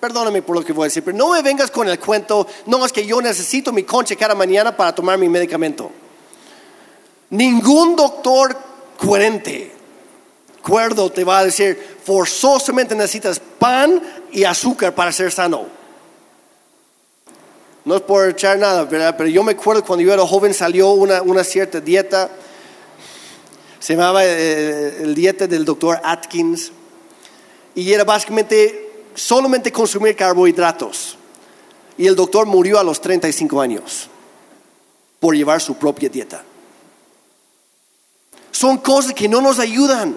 perdóname 0.00 0.42
por 0.42 0.56
lo 0.56 0.64
que 0.64 0.72
voy 0.72 0.84
a 0.84 0.88
decir, 0.88 1.04
pero 1.04 1.16
no 1.16 1.30
me 1.30 1.42
vengas 1.42 1.70
con 1.70 1.88
el 1.88 1.98
cuento, 2.00 2.46
no 2.66 2.84
es 2.84 2.92
que 2.92 3.06
yo 3.06 3.22
necesito 3.22 3.72
mi 3.72 3.84
conche 3.84 4.16
cada 4.16 4.34
mañana 4.34 4.76
para 4.76 4.94
tomar 4.94 5.16
mi 5.16 5.28
medicamento. 5.28 5.90
Ningún 7.30 7.94
doctor 7.94 8.67
coherente, 8.98 9.70
cuerdo, 10.62 11.10
te 11.10 11.24
va 11.24 11.38
a 11.38 11.44
decir, 11.44 11.78
forzosamente 12.04 12.94
necesitas 12.94 13.40
pan 13.58 14.02
y 14.32 14.44
azúcar 14.44 14.94
para 14.94 15.12
ser 15.12 15.32
sano. 15.32 15.66
No 17.84 17.96
es 17.96 18.02
por 18.02 18.28
echar 18.28 18.58
nada, 18.58 18.84
¿verdad? 18.84 19.14
pero 19.16 19.30
yo 19.30 19.42
me 19.42 19.52
acuerdo 19.52 19.82
cuando 19.82 20.04
yo 20.04 20.12
era 20.12 20.26
joven 20.26 20.52
salió 20.52 20.90
una, 20.90 21.44
cierta 21.44 21.80
dieta, 21.80 22.28
se 23.78 23.94
llamaba 23.94 24.24
eh, 24.24 24.98
el 25.00 25.14
dieta 25.14 25.46
del 25.46 25.64
doctor 25.64 25.98
Atkins, 26.04 26.72
y 27.74 27.92
era 27.92 28.04
básicamente 28.04 28.90
solamente 29.14 29.72
consumir 29.72 30.16
carbohidratos. 30.16 31.16
Y 31.96 32.06
el 32.06 32.14
doctor 32.14 32.46
murió 32.46 32.78
a 32.78 32.84
los 32.84 33.00
35 33.00 33.60
años 33.60 34.08
por 35.20 35.34
llevar 35.34 35.60
su 35.60 35.76
propia 35.76 36.08
dieta. 36.08 36.42
Son 38.58 38.78
cosas 38.78 39.14
que 39.14 39.28
no 39.28 39.40
nos 39.40 39.60
ayudan. 39.60 40.16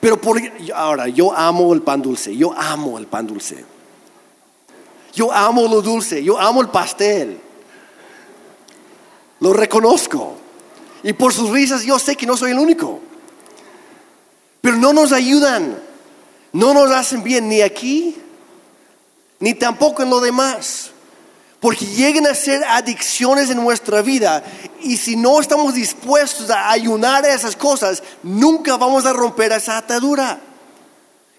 Pero 0.00 0.20
por, 0.20 0.42
ahora, 0.74 1.06
yo 1.06 1.32
amo 1.32 1.72
el 1.72 1.80
pan 1.80 2.02
dulce, 2.02 2.36
yo 2.36 2.52
amo 2.52 2.98
el 2.98 3.06
pan 3.06 3.24
dulce. 3.24 3.64
Yo 5.14 5.30
amo 5.30 5.68
lo 5.68 5.80
dulce, 5.80 6.24
yo 6.24 6.40
amo 6.40 6.60
el 6.60 6.70
pastel. 6.70 7.38
Lo 9.38 9.52
reconozco. 9.52 10.34
Y 11.04 11.12
por 11.12 11.32
sus 11.32 11.50
risas 11.50 11.84
yo 11.84 12.00
sé 12.00 12.16
que 12.16 12.26
no 12.26 12.36
soy 12.36 12.50
el 12.50 12.58
único. 12.58 12.98
Pero 14.60 14.74
no 14.74 14.92
nos 14.92 15.12
ayudan. 15.12 15.80
No 16.52 16.74
nos 16.74 16.90
hacen 16.90 17.22
bien 17.22 17.48
ni 17.48 17.60
aquí, 17.60 18.16
ni 19.38 19.54
tampoco 19.54 20.02
en 20.02 20.10
lo 20.10 20.18
demás. 20.18 20.90
Porque 21.60 21.86
llegan 21.86 22.26
a 22.26 22.34
ser 22.34 22.62
adicciones 22.64 23.50
en 23.50 23.56
nuestra 23.62 24.00
vida 24.00 24.44
y 24.80 24.96
si 24.96 25.16
no 25.16 25.40
estamos 25.40 25.74
dispuestos 25.74 26.50
a 26.50 26.70
ayunar 26.70 27.24
a 27.24 27.34
esas 27.34 27.56
cosas, 27.56 28.02
nunca 28.22 28.76
vamos 28.76 29.06
a 29.06 29.12
romper 29.12 29.50
esa 29.52 29.76
atadura. 29.76 30.40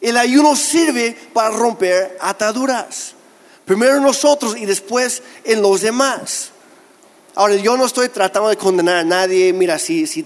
El 0.02 0.18
ayuno 0.18 0.56
sirve 0.56 1.16
para 1.34 1.52
romper 1.52 2.18
ataduras. 2.20 3.14
Primero 3.64 3.98
en 3.98 4.04
nosotros 4.04 4.58
y 4.58 4.66
después 4.66 5.22
en 5.44 5.62
los 5.62 5.82
demás. 5.82 6.52
Ahora, 7.36 7.56
yo 7.56 7.78
no 7.78 7.86
estoy 7.86 8.10
tratando 8.10 8.50
de 8.50 8.58
condenar 8.58 8.98
a 8.98 9.04
nadie. 9.04 9.54
Mira, 9.54 9.80
si, 9.80 10.08
si 10.08 10.26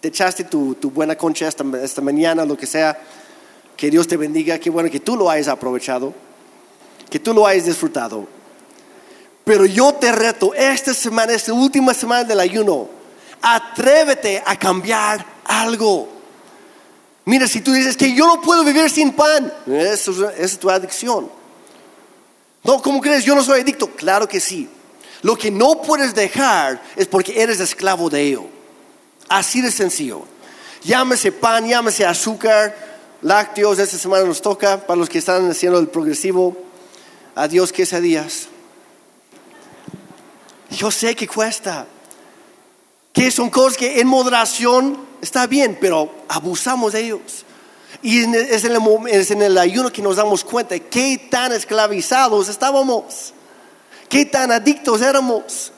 te 0.00 0.08
echaste 0.08 0.44
tu, 0.44 0.76
buena 0.92 1.16
concha 1.16 1.48
esta, 1.48 1.64
esta 1.82 2.02
mañana, 2.02 2.44
lo 2.44 2.56
que 2.56 2.66
sea, 2.66 2.98
que 3.76 3.90
Dios 3.90 4.06
te 4.06 4.18
bendiga. 4.18 4.58
Qué 4.58 4.68
bueno 4.68 4.90
que 4.90 5.00
tú 5.00 5.16
lo 5.16 5.30
hayas 5.30 5.48
aprovechado, 5.48 6.12
que 7.08 7.18
tú 7.18 7.32
lo 7.32 7.46
hayas 7.46 7.64
disfrutado. 7.64 8.26
Pero 9.44 9.66
yo 9.66 9.92
te 9.94 10.10
reto, 10.10 10.54
esta 10.54 10.94
semana, 10.94 11.34
esta 11.34 11.52
última 11.52 11.92
semana 11.92 12.24
del 12.24 12.40
ayuno, 12.40 12.88
atrévete 13.42 14.42
a 14.44 14.58
cambiar 14.58 15.24
algo. 15.44 16.08
Mira, 17.26 17.46
si 17.46 17.60
tú 17.60 17.72
dices 17.72 17.96
que 17.96 18.14
yo 18.14 18.26
no 18.26 18.40
puedo 18.40 18.64
vivir 18.64 18.88
sin 18.90 19.12
pan, 19.12 19.52
eso, 19.66 20.30
es 20.30 20.58
tu 20.58 20.70
adicción. 20.70 21.30
No, 22.62 22.80
¿cómo 22.80 23.00
crees? 23.00 23.24
Yo 23.24 23.34
no 23.34 23.42
soy 23.42 23.60
adicto. 23.60 23.88
Claro 23.88 24.26
que 24.26 24.40
sí. 24.40 24.68
Lo 25.20 25.36
que 25.36 25.50
no 25.50 25.82
puedes 25.82 26.14
dejar 26.14 26.82
es 26.96 27.06
porque 27.06 27.42
eres 27.42 27.60
esclavo 27.60 28.08
de 28.08 28.22
ello. 28.22 28.44
Así 29.28 29.60
de 29.60 29.70
sencillo. 29.70 30.22
Llámese 30.82 31.32
pan, 31.32 31.66
llámese 31.66 32.04
azúcar, 32.06 32.74
lácteos. 33.22 33.78
Esta 33.78 33.98
semana 33.98 34.24
nos 34.24 34.40
toca 34.40 34.86
para 34.86 34.98
los 34.98 35.08
que 35.08 35.18
están 35.18 35.50
haciendo 35.50 35.78
el 35.78 35.88
progresivo. 35.88 36.56
Adiós 37.34 37.72
quesadillas. 37.72 38.48
Yo 40.74 40.90
sé 40.90 41.14
que 41.14 41.26
cuesta. 41.26 41.86
Que 43.12 43.30
son 43.30 43.48
cosas 43.50 43.76
que 43.78 44.00
en 44.00 44.08
moderación 44.08 44.98
está 45.22 45.46
bien, 45.46 45.78
pero 45.80 46.12
abusamos 46.28 46.92
de 46.92 47.00
ellos. 47.00 47.44
Y 48.02 48.18
es 48.18 48.64
en, 48.64 48.72
el, 48.74 49.08
es 49.08 49.30
en 49.30 49.42
el 49.42 49.56
ayuno 49.56 49.90
que 49.90 50.02
nos 50.02 50.16
damos 50.16 50.44
cuenta 50.44 50.74
de 50.74 50.82
qué 50.82 51.28
tan 51.30 51.52
esclavizados 51.52 52.48
estábamos, 52.48 53.32
qué 54.08 54.26
tan 54.26 54.50
adictos 54.52 55.00
éramos. 55.00 55.72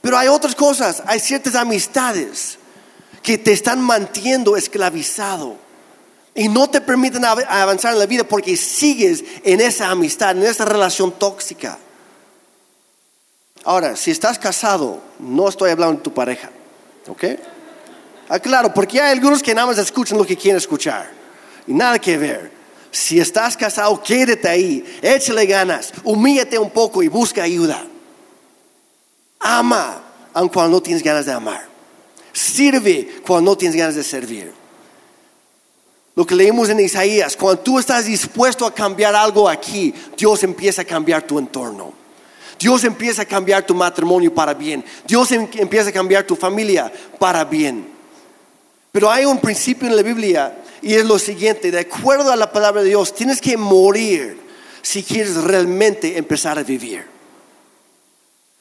Pero 0.00 0.16
hay 0.16 0.28
otras 0.28 0.54
cosas, 0.54 1.02
hay 1.06 1.18
ciertas 1.20 1.54
amistades 1.54 2.58
que 3.22 3.36
te 3.36 3.52
están 3.52 3.80
manteniendo 3.80 4.56
esclavizado 4.56 5.56
y 6.34 6.48
no 6.48 6.70
te 6.70 6.80
permiten 6.80 7.24
avanzar 7.24 7.92
en 7.92 7.98
la 7.98 8.06
vida 8.06 8.22
porque 8.22 8.56
sigues 8.56 9.24
en 9.42 9.60
esa 9.60 9.90
amistad, 9.90 10.36
en 10.36 10.44
esa 10.44 10.64
relación 10.64 11.12
tóxica. 11.12 11.78
Ahora, 13.64 13.96
si 13.96 14.10
estás 14.10 14.38
casado, 14.38 15.00
no 15.18 15.48
estoy 15.48 15.70
hablando 15.70 15.96
de 15.96 16.02
tu 16.02 16.14
pareja, 16.14 16.50
¿ok? 17.08 17.24
Ah, 18.28 18.38
claro, 18.38 18.72
porque 18.72 19.00
hay 19.00 19.12
algunos 19.12 19.42
que 19.42 19.54
nada 19.54 19.66
más 19.68 19.78
escuchan 19.78 20.18
lo 20.18 20.26
que 20.26 20.36
quieren 20.36 20.58
escuchar 20.58 21.10
y 21.66 21.72
nada 21.72 21.98
que 21.98 22.16
ver. 22.16 22.50
Si 22.90 23.20
estás 23.20 23.56
casado, 23.56 24.02
quédate 24.02 24.48
ahí, 24.48 24.98
échale 25.02 25.46
ganas, 25.46 25.92
humíllate 26.04 26.58
un 26.58 26.70
poco 26.70 27.02
y 27.02 27.08
busca 27.08 27.42
ayuda. 27.42 27.84
Ama, 29.38 30.02
aun 30.32 30.48
cuando 30.48 30.76
no 30.76 30.82
tienes 30.82 31.02
ganas 31.02 31.26
de 31.26 31.32
amar. 31.32 31.66
Sirve 32.32 33.20
cuando 33.26 33.50
no 33.50 33.56
tienes 33.56 33.76
ganas 33.76 33.94
de 33.94 34.02
servir. 34.02 34.52
Lo 36.14 36.26
que 36.26 36.34
leímos 36.34 36.70
en 36.70 36.80
Isaías, 36.80 37.36
cuando 37.36 37.60
tú 37.60 37.78
estás 37.78 38.06
dispuesto 38.06 38.64
a 38.64 38.74
cambiar 38.74 39.14
algo 39.14 39.48
aquí, 39.48 39.94
Dios 40.16 40.42
empieza 40.42 40.82
a 40.82 40.84
cambiar 40.84 41.22
tu 41.22 41.38
entorno. 41.38 41.92
Dios 42.58 42.84
empieza 42.84 43.22
a 43.22 43.26
cambiar 43.26 43.66
tu 43.66 43.74
matrimonio 43.74 44.34
para 44.34 44.54
bien. 44.54 44.84
Dios 45.06 45.30
em-, 45.32 45.48
empieza 45.54 45.90
a 45.90 45.92
cambiar 45.92 46.24
tu 46.24 46.36
familia 46.36 46.92
para 47.18 47.44
bien. 47.44 47.86
Pero 48.92 49.10
hay 49.10 49.24
un 49.24 49.38
principio 49.38 49.88
en 49.88 49.96
la 49.96 50.02
Biblia 50.02 50.56
y 50.80 50.94
es 50.94 51.04
lo 51.04 51.18
siguiente, 51.18 51.70
de 51.70 51.80
acuerdo 51.80 52.30
a 52.30 52.36
la 52.36 52.52
palabra 52.52 52.82
de 52.82 52.88
Dios, 52.88 53.14
tienes 53.14 53.40
que 53.40 53.56
morir 53.56 54.38
si 54.82 55.02
quieres 55.02 55.34
realmente 55.34 56.16
empezar 56.16 56.58
a 56.58 56.62
vivir. 56.62 57.04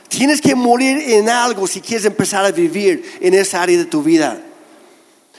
Tienes 0.07 0.41
que 0.41 0.55
morir 0.55 0.97
en 1.13 1.29
algo 1.29 1.67
si 1.67 1.81
quieres 1.81 2.05
empezar 2.05 2.45
a 2.45 2.51
vivir 2.51 3.17
en 3.21 3.33
esa 3.33 3.61
área 3.61 3.77
de 3.77 3.85
tu 3.85 4.01
vida. 4.01 4.41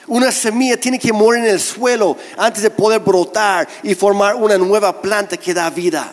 Una 0.07 0.31
semilla 0.31 0.79
tiene 0.79 0.99
que 0.99 1.13
morir 1.13 1.45
en 1.45 1.51
el 1.51 1.61
suelo 1.61 2.17
antes 2.37 2.63
de 2.63 2.71
poder 2.71 3.01
brotar 3.01 3.69
y 3.83 3.95
formar 3.95 4.37
una 4.37 4.57
nueva 4.57 5.01
planta 5.01 5.37
que 5.37 5.53
da 5.53 5.69
vida. 5.71 6.13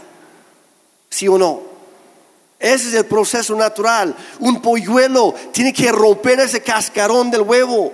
¿Sí 1.10 1.27
o 1.27 1.38
no? 1.38 1.73
Ese 2.63 2.88
es 2.88 2.93
el 2.93 3.06
proceso 3.06 3.54
natural. 3.56 4.15
Un 4.39 4.62
polluelo 4.62 5.36
tiene 5.52 5.73
que 5.73 5.91
romper 5.91 6.39
ese 6.39 6.63
cascarón 6.63 7.30
del 7.30 7.41
huevo 7.41 7.91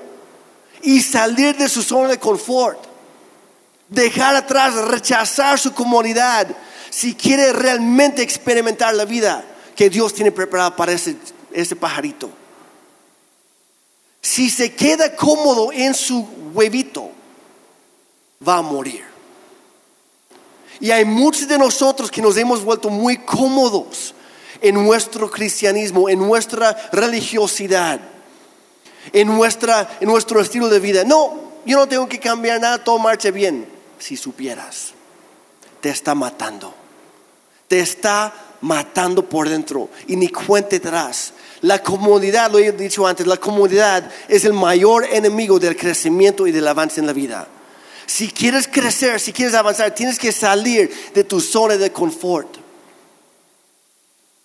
y 0.84 1.01
salir 1.01 1.58
de 1.58 1.67
su 1.67 1.82
zona 1.82 2.10
de 2.10 2.19
confort. 2.19 2.77
Dejar 3.88 4.36
atrás, 4.36 4.75
rechazar 4.75 5.58
su 5.58 5.73
comodidad 5.73 6.47
si 6.91 7.15
quiere 7.15 7.51
realmente 7.51 8.21
experimentar 8.21 8.93
la 8.93 9.05
vida 9.05 9.43
que 9.75 9.89
Dios 9.89 10.13
tiene 10.13 10.32
preparada 10.32 10.75
para 10.75 10.91
ese, 10.91 11.15
ese 11.51 11.75
pajarito. 11.75 12.29
Si 14.21 14.51
se 14.51 14.75
queda 14.75 15.15
cómodo 15.15 15.71
en 15.71 15.95
su 15.95 16.29
huevito, 16.53 17.10
va 18.47 18.58
a 18.58 18.62
morir. 18.62 19.03
Y 20.79 20.91
hay 20.91 21.05
muchos 21.05 21.47
de 21.47 21.58
nosotros 21.58 22.12
que 22.12 22.21
nos 22.21 22.38
hemos 22.38 22.63
vuelto 22.63 22.91
muy 22.91 23.17
cómodos 23.17 24.13
en 24.62 24.76
nuestro 24.76 25.30
cristianismo, 25.30 26.10
en 26.10 26.19
nuestra 26.19 26.76
religiosidad, 26.91 28.00
en, 29.13 29.28
nuestra, 29.28 29.98
en 30.00 30.08
nuestro 30.08 30.41
estilo 30.41 30.69
de 30.69 30.80
vida. 30.80 31.04
No, 31.04 31.52
yo 31.65 31.78
no 31.78 31.88
tengo 31.88 32.08
que 32.08 32.19
cambiar 32.19 32.60
nada, 32.60 32.84
todo 32.84 33.00
marcha 33.00 33.32
bien. 33.32 33.67
Si 34.00 34.15
supieras, 34.15 34.93
te 35.82 35.89
está 35.89 36.15
matando. 36.15 36.74
Te 37.67 37.80
está 37.80 38.34
matando 38.62 39.28
por 39.28 39.48
dentro 39.48 39.89
y 40.08 40.15
ni 40.15 40.30
cuenta 40.30 40.76
atrás. 40.76 41.34
La 41.62 41.84
comodidad, 41.84 42.52
lo 42.52 42.58
he 42.58 42.72
dicho 42.72 43.06
antes, 43.06 43.28
la 43.28 43.38
comodidad 43.38 44.10
es 44.28 44.45
el 44.45 44.54
mayor 44.54 45.06
enemigo 45.06 45.60
del 45.60 45.76
crecimiento 45.76 46.48
y 46.48 46.52
del 46.52 46.67
avance 46.67 47.00
en 47.00 47.08
la 47.08 47.13
vida. 47.13 47.48
Si 48.06 48.30
quieres 48.30 48.67
crecer, 48.67 49.19
si 49.19 49.32
quieres 49.32 49.54
avanzar, 49.54 49.93
tienes 49.93 50.17
que 50.17 50.32
salir 50.32 50.91
de 51.13 51.24
tu 51.24 51.39
zona 51.39 51.78
de 51.78 51.91
confort. 51.91 52.58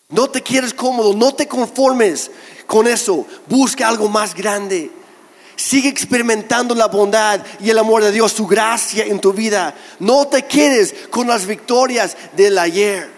No 0.08 0.28
te 0.28 0.42
quieres 0.42 0.74
cómodo, 0.74 1.14
no 1.14 1.34
te 1.34 1.48
conformes 1.48 2.30
con 2.66 2.86
eso. 2.86 3.26
Busca 3.46 3.88
algo 3.88 4.08
más 4.08 4.34
grande. 4.34 4.90
Sigue 5.56 5.88
experimentando 5.88 6.74
la 6.74 6.88
bondad 6.88 7.40
y 7.60 7.70
el 7.70 7.78
amor 7.78 8.02
de 8.02 8.12
Dios, 8.12 8.32
su 8.32 8.46
gracia 8.46 9.04
en 9.04 9.20
tu 9.20 9.32
vida. 9.32 9.74
No 10.00 10.26
te 10.26 10.44
quedes 10.46 10.94
con 11.10 11.28
las 11.28 11.46
victorias 11.46 12.16
del 12.36 12.58
ayer. 12.58 13.08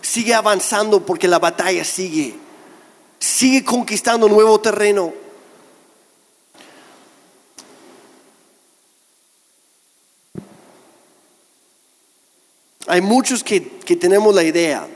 Sigue 0.00 0.34
avanzando 0.34 1.04
porque 1.04 1.28
la 1.28 1.38
batalla 1.38 1.84
sigue. 1.84 2.34
Sigue 3.18 3.64
conquistando 3.64 4.28
nuevo 4.28 4.60
terreno. 4.60 5.12
Hay 12.86 13.00
muchos 13.00 13.42
que, 13.42 13.78
que 13.78 13.96
tenemos 13.96 14.34
la 14.34 14.42
idea 14.42 14.86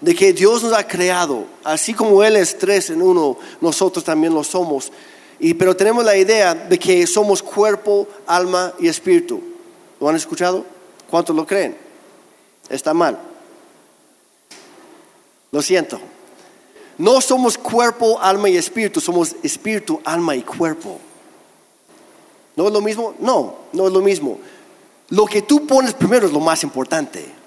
de 0.00 0.14
que 0.14 0.32
Dios 0.32 0.62
nos 0.62 0.72
ha 0.72 0.86
creado, 0.86 1.44
así 1.64 1.92
como 1.92 2.22
Él 2.22 2.36
es 2.36 2.56
tres 2.56 2.90
en 2.90 3.02
uno, 3.02 3.36
nosotros 3.60 4.04
también 4.04 4.32
lo 4.32 4.44
somos. 4.44 4.92
Y, 5.40 5.54
pero 5.54 5.76
tenemos 5.76 6.04
la 6.04 6.16
idea 6.16 6.54
de 6.54 6.78
que 6.78 7.06
somos 7.06 7.42
cuerpo, 7.42 8.06
alma 8.26 8.72
y 8.78 8.88
espíritu. 8.88 9.40
¿Lo 10.00 10.08
han 10.08 10.16
escuchado? 10.16 10.64
¿Cuántos 11.10 11.34
lo 11.34 11.46
creen? 11.46 11.76
Está 12.68 12.94
mal. 12.94 13.18
Lo 15.50 15.62
siento. 15.62 16.00
No 16.98 17.20
somos 17.20 17.56
cuerpo, 17.56 18.20
alma 18.20 18.48
y 18.48 18.56
espíritu, 18.56 19.00
somos 19.00 19.36
espíritu, 19.42 20.00
alma 20.04 20.34
y 20.34 20.42
cuerpo. 20.42 20.98
¿No 22.56 22.66
es 22.66 22.72
lo 22.72 22.80
mismo? 22.80 23.14
No, 23.20 23.54
no 23.72 23.86
es 23.86 23.92
lo 23.92 24.00
mismo. 24.00 24.38
Lo 25.10 25.24
que 25.24 25.42
tú 25.42 25.64
pones 25.64 25.94
primero 25.94 26.26
es 26.26 26.32
lo 26.32 26.40
más 26.40 26.64
importante. 26.64 27.37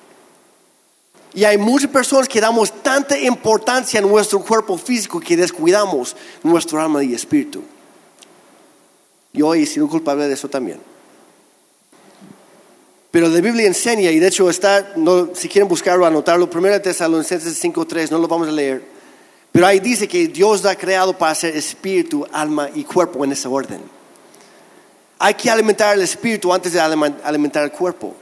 Y 1.33 1.45
hay 1.45 1.57
muchas 1.57 1.89
personas 1.89 2.27
que 2.27 2.41
damos 2.41 2.71
tanta 2.83 3.17
importancia 3.17 3.99
a 3.99 4.03
nuestro 4.03 4.39
cuerpo 4.41 4.77
físico 4.77 5.19
que 5.19 5.37
descuidamos 5.37 6.15
nuestro 6.43 6.81
alma 6.81 7.03
y 7.03 7.13
espíritu. 7.13 7.63
Y 9.33 9.41
hoy 9.41 9.63
he 9.63 9.65
sido 9.65 9.87
culpable 9.87 10.27
de 10.27 10.33
eso 10.33 10.49
también. 10.49 10.79
Pero 13.11 13.27
la 13.27 13.39
Biblia 13.41 13.67
enseña, 13.67 14.09
y 14.09 14.19
de 14.19 14.27
hecho 14.27 14.49
está, 14.49 14.93
si 15.33 15.47
quieren 15.47 15.67
buscarlo, 15.67 16.05
anotarlo, 16.05 16.49
1 16.53 16.81
Tesalonicenses 16.81 17.61
5.3, 17.61 18.09
no 18.09 18.19
lo 18.19 18.27
vamos 18.27 18.47
a 18.47 18.51
leer. 18.51 18.83
Pero 19.51 19.67
ahí 19.67 19.79
dice 19.79 20.07
que 20.07 20.27
Dios 20.27 20.65
ha 20.65 20.75
creado 20.75 21.17
para 21.17 21.35
ser 21.35 21.55
espíritu, 21.55 22.25
alma 22.31 22.69
y 22.73 22.83
cuerpo 22.85 23.23
en 23.23 23.33
esa 23.33 23.49
orden. 23.49 23.81
Hay 25.19 25.33
que 25.33 25.49
alimentar 25.49 25.95
el 25.95 26.01
espíritu 26.01 26.53
antes 26.53 26.73
de 26.73 26.79
alimentar 26.79 27.63
el 27.63 27.71
cuerpo. 27.71 28.15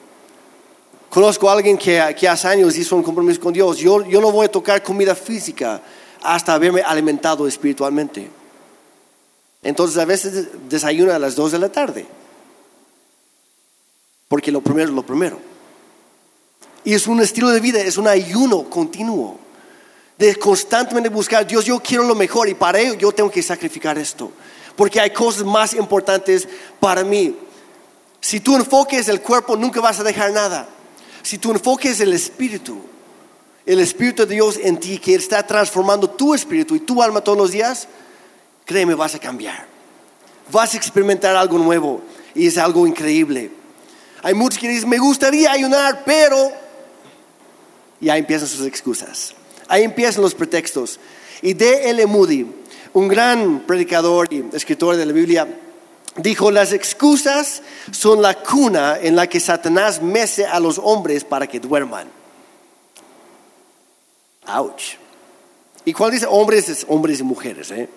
Conozco 1.10 1.50
a 1.50 1.54
alguien 1.54 1.78
que, 1.78 2.00
hace 2.00 2.48
años 2.48 2.78
hizo 2.78 2.96
un 2.96 3.04
compromiso 3.04 3.42
con 3.42 3.52
Dios. 3.52 3.78
Yo, 3.78 4.06
yo 4.06 4.22
no 4.22 4.32
voy 4.32 4.46
a 4.46 4.52
tocar 4.52 4.84
comida 4.84 5.16
física 5.16 5.82
hasta 6.22 6.54
haberme 6.54 6.82
alimentado 6.82 7.48
espiritualmente. 7.48 8.30
Entonces 9.64 9.98
a 9.98 10.06
veces 10.06 10.48
desayuna 10.70 11.16
a 11.16 11.20
las 11.20 11.36
2 11.36 11.54
de 11.54 11.60
la 11.60 11.70
tarde. 11.70 12.06
Porque 14.28 14.52
lo 14.52 14.62
primero 14.62 14.90
es 14.90 14.96
lo 14.96 15.04
primero. 15.04 15.40
Y 16.84 16.94
es 16.94 17.08
un 17.08 17.20
estilo 17.22 17.50
de 17.50 17.60
vida, 17.60 17.82
es 17.82 17.98
un 17.98 18.08
ayuno 18.08 18.70
continuo. 18.70 19.40
De 20.18 20.36
constantemente 20.36 21.10
buscar, 21.10 21.48
Dios, 21.48 21.66
yo 21.66 21.80
quiero 21.80 22.04
lo 22.04 22.14
mejor 22.14 22.50
y 22.50 22.54
para 22.54 22.80
ello 22.80 22.94
yo 22.94 23.12
tengo 23.12 23.32
que 23.32 23.42
sacrificar 23.42 23.98
esto. 23.98 24.32
Porque 24.76 25.00
hay 25.00 25.10
cosas 25.10 25.44
más 25.44 25.74
importantes 25.74 26.48
para 26.80 27.04
mí. 27.04 27.36
Si 28.22 28.40
tú 28.40 28.56
enfoques 28.56 29.08
el 29.08 29.22
cuerpo, 29.22 29.56
nunca 29.56 29.82
vas 29.82 30.00
a 30.00 30.04
dejar 30.04 30.32
nada. 30.32 30.70
Si 31.30 31.38
tu 31.38 31.52
enfoque 31.52 31.92
es 31.92 32.00
el 32.00 32.12
Espíritu, 32.12 32.76
el 33.64 33.80
Espíritu 33.80 34.26
de 34.26 34.34
Dios 34.34 34.60
en 34.64 34.80
ti 34.80 34.98
que 34.98 35.14
está 35.14 35.46
transformando 35.46 36.10
tu 36.10 36.34
espíritu 36.34 36.76
y 36.76 36.80
tu 36.80 37.04
alma 37.04 37.22
todos 37.22 37.38
los 37.38 37.52
días, 37.52 37.88
créeme, 38.66 38.96
vas 38.96 39.14
a 39.14 39.20
cambiar. 39.20 39.68
Vas 40.52 40.74
a 40.74 40.78
experimentar 40.78 41.36
algo 41.36 41.60
nuevo 41.60 42.02
y 42.34 42.48
es 42.48 42.58
algo 42.58 42.88
increíble. 42.88 43.52
Hay 44.24 44.34
muchos 44.34 44.58
que 44.58 44.70
dicen, 44.70 44.90
me 44.90 44.98
gustaría 44.98 45.52
ayunar, 45.52 46.02
pero... 46.04 46.52
Y 48.02 48.10
ahí 48.10 48.22
empiezan 48.22 48.48
sus 48.48 48.66
excusas. 48.66 49.36
Ahí 49.68 49.84
empiezan 49.84 50.24
los 50.24 50.34
pretextos. 50.34 51.00
Y 51.44 51.54
D.L. 51.54 52.08
Moody, 52.08 52.48
un 52.94 53.08
gran 53.08 53.68
predicador 53.68 54.34
y 54.34 54.46
escritor 54.52 54.96
de 54.96 55.06
la 55.06 55.14
Biblia, 55.14 55.48
dijo, 56.22 56.52
las 56.52 56.72
excusas 56.74 57.62
son 57.92 58.22
la 58.22 58.36
cuna 58.42 58.98
en 59.02 59.16
la 59.16 59.28
que 59.28 59.40
Satanás 59.40 60.02
mece 60.02 60.46
a 60.46 60.60
los 60.60 60.78
hombres 60.78 61.24
para 61.24 61.48
que 61.48 61.60
duerman. 61.60 62.10
Ouch. 64.48 64.96
¿Y 65.86 65.94
cuál 65.94 66.12
dice 66.12 66.26
hombres? 66.28 66.70
Es 66.70 66.86
hombres 66.88 67.20
y 67.20 67.24
mujeres. 67.24 67.72
¿eh? 67.72 67.90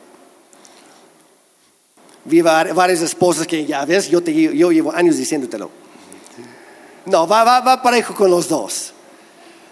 Vi 2.24 2.40
var- 2.40 2.72
varias 2.74 3.00
esposas 3.00 3.46
que 3.46 3.64
ya 3.66 3.84
ves, 3.84 4.08
yo, 4.08 4.22
te, 4.22 4.32
llevo 4.32 4.92
años 4.92 5.16
diciéndotelo. 5.16 5.70
No, 7.06 7.26
va, 7.26 7.42
va, 7.42 7.60
va 7.60 7.82
parejo 7.82 8.14
con 8.14 8.30
los 8.30 8.48
dos. 8.48 8.92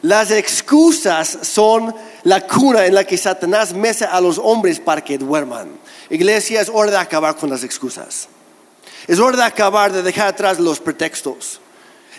Las 0.02 0.30
excusas 0.30 1.38
son 1.42 1.94
la 2.24 2.46
cuna 2.46 2.86
en 2.86 2.94
la 2.94 3.04
que 3.04 3.18
Satanás 3.18 3.74
mece 3.74 4.06
a 4.06 4.20
los 4.20 4.38
hombres 4.38 4.80
para 4.80 5.04
que 5.04 5.18
duerman. 5.18 5.68
Iglesia, 6.08 6.62
es 6.62 6.70
hora 6.72 6.90
de 6.90 6.96
acabar 6.96 7.36
con 7.36 7.50
las 7.50 7.62
excusas. 7.62 8.26
Es 9.06 9.18
hora 9.18 9.36
de 9.36 9.44
acabar, 9.44 9.92
de 9.92 10.02
dejar 10.02 10.28
atrás 10.28 10.58
los 10.58 10.80
pretextos. 10.80 11.60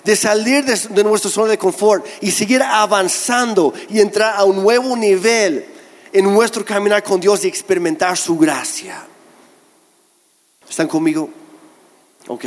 De 0.03 0.15
salir 0.15 0.65
de, 0.65 0.75
de 0.75 1.03
nuestra 1.03 1.29
zona 1.29 1.51
de 1.51 1.57
confort 1.57 2.05
y 2.21 2.31
seguir 2.31 2.63
avanzando 2.63 3.73
y 3.89 3.99
entrar 3.99 4.35
a 4.35 4.43
un 4.43 4.63
nuevo 4.63 4.95
nivel 4.95 5.65
en 6.11 6.25
nuestro 6.25 6.65
caminar 6.65 7.03
con 7.03 7.19
Dios 7.19 7.45
y 7.45 7.47
experimentar 7.47 8.17
su 8.17 8.37
gracia. 8.37 9.05
¿Están 10.67 10.87
conmigo? 10.87 11.29
Ok. 12.27 12.45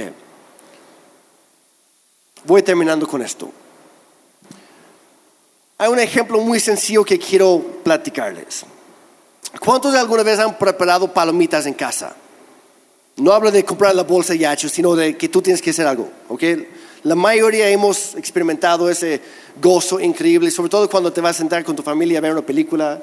Voy 2.45 2.62
terminando 2.62 3.07
con 3.07 3.22
esto. 3.22 3.51
Hay 5.78 5.89
un 5.89 5.99
ejemplo 5.99 6.41
muy 6.41 6.61
sencillo 6.61 7.05
que 7.05 7.18
quiero 7.18 7.61
platicarles. 7.82 8.64
¿Cuántos 9.61 9.93
de 9.93 9.99
alguna 9.99 10.22
vez 10.22 10.39
han 10.39 10.57
preparado 10.59 11.12
palomitas 11.12 11.66
en 11.66 11.74
casa? 11.74 12.14
No 13.17 13.33
hablo 13.33 13.51
de 13.51 13.65
comprar 13.65 13.95
la 13.95 14.03
bolsa 14.03 14.35
y 14.35 14.45
hecho, 14.45 14.69
sino 14.69 14.95
de 14.97 15.17
que 15.17 15.29
tú 15.29 15.41
tienes 15.41 15.62
que 15.62 15.71
hacer 15.71 15.87
algo. 15.87 16.11
¿ok? 16.29 16.43
La 17.05 17.15
mayoría 17.15 17.69
hemos 17.69 18.15
experimentado 18.17 18.91
ese 18.91 19.21
gozo 19.61 20.01
increíble, 20.01 20.51
sobre 20.51 20.71
todo 20.71 20.89
cuando 20.91 21.12
te 21.12 21.21
vas 21.21 21.37
a 21.37 21.39
sentar 21.39 21.62
con 21.65 21.77
tu 21.77 21.83
familia 21.83 22.19
a 22.19 22.23
ver 22.23 22.33
una 22.33 22.43
película 22.43 23.01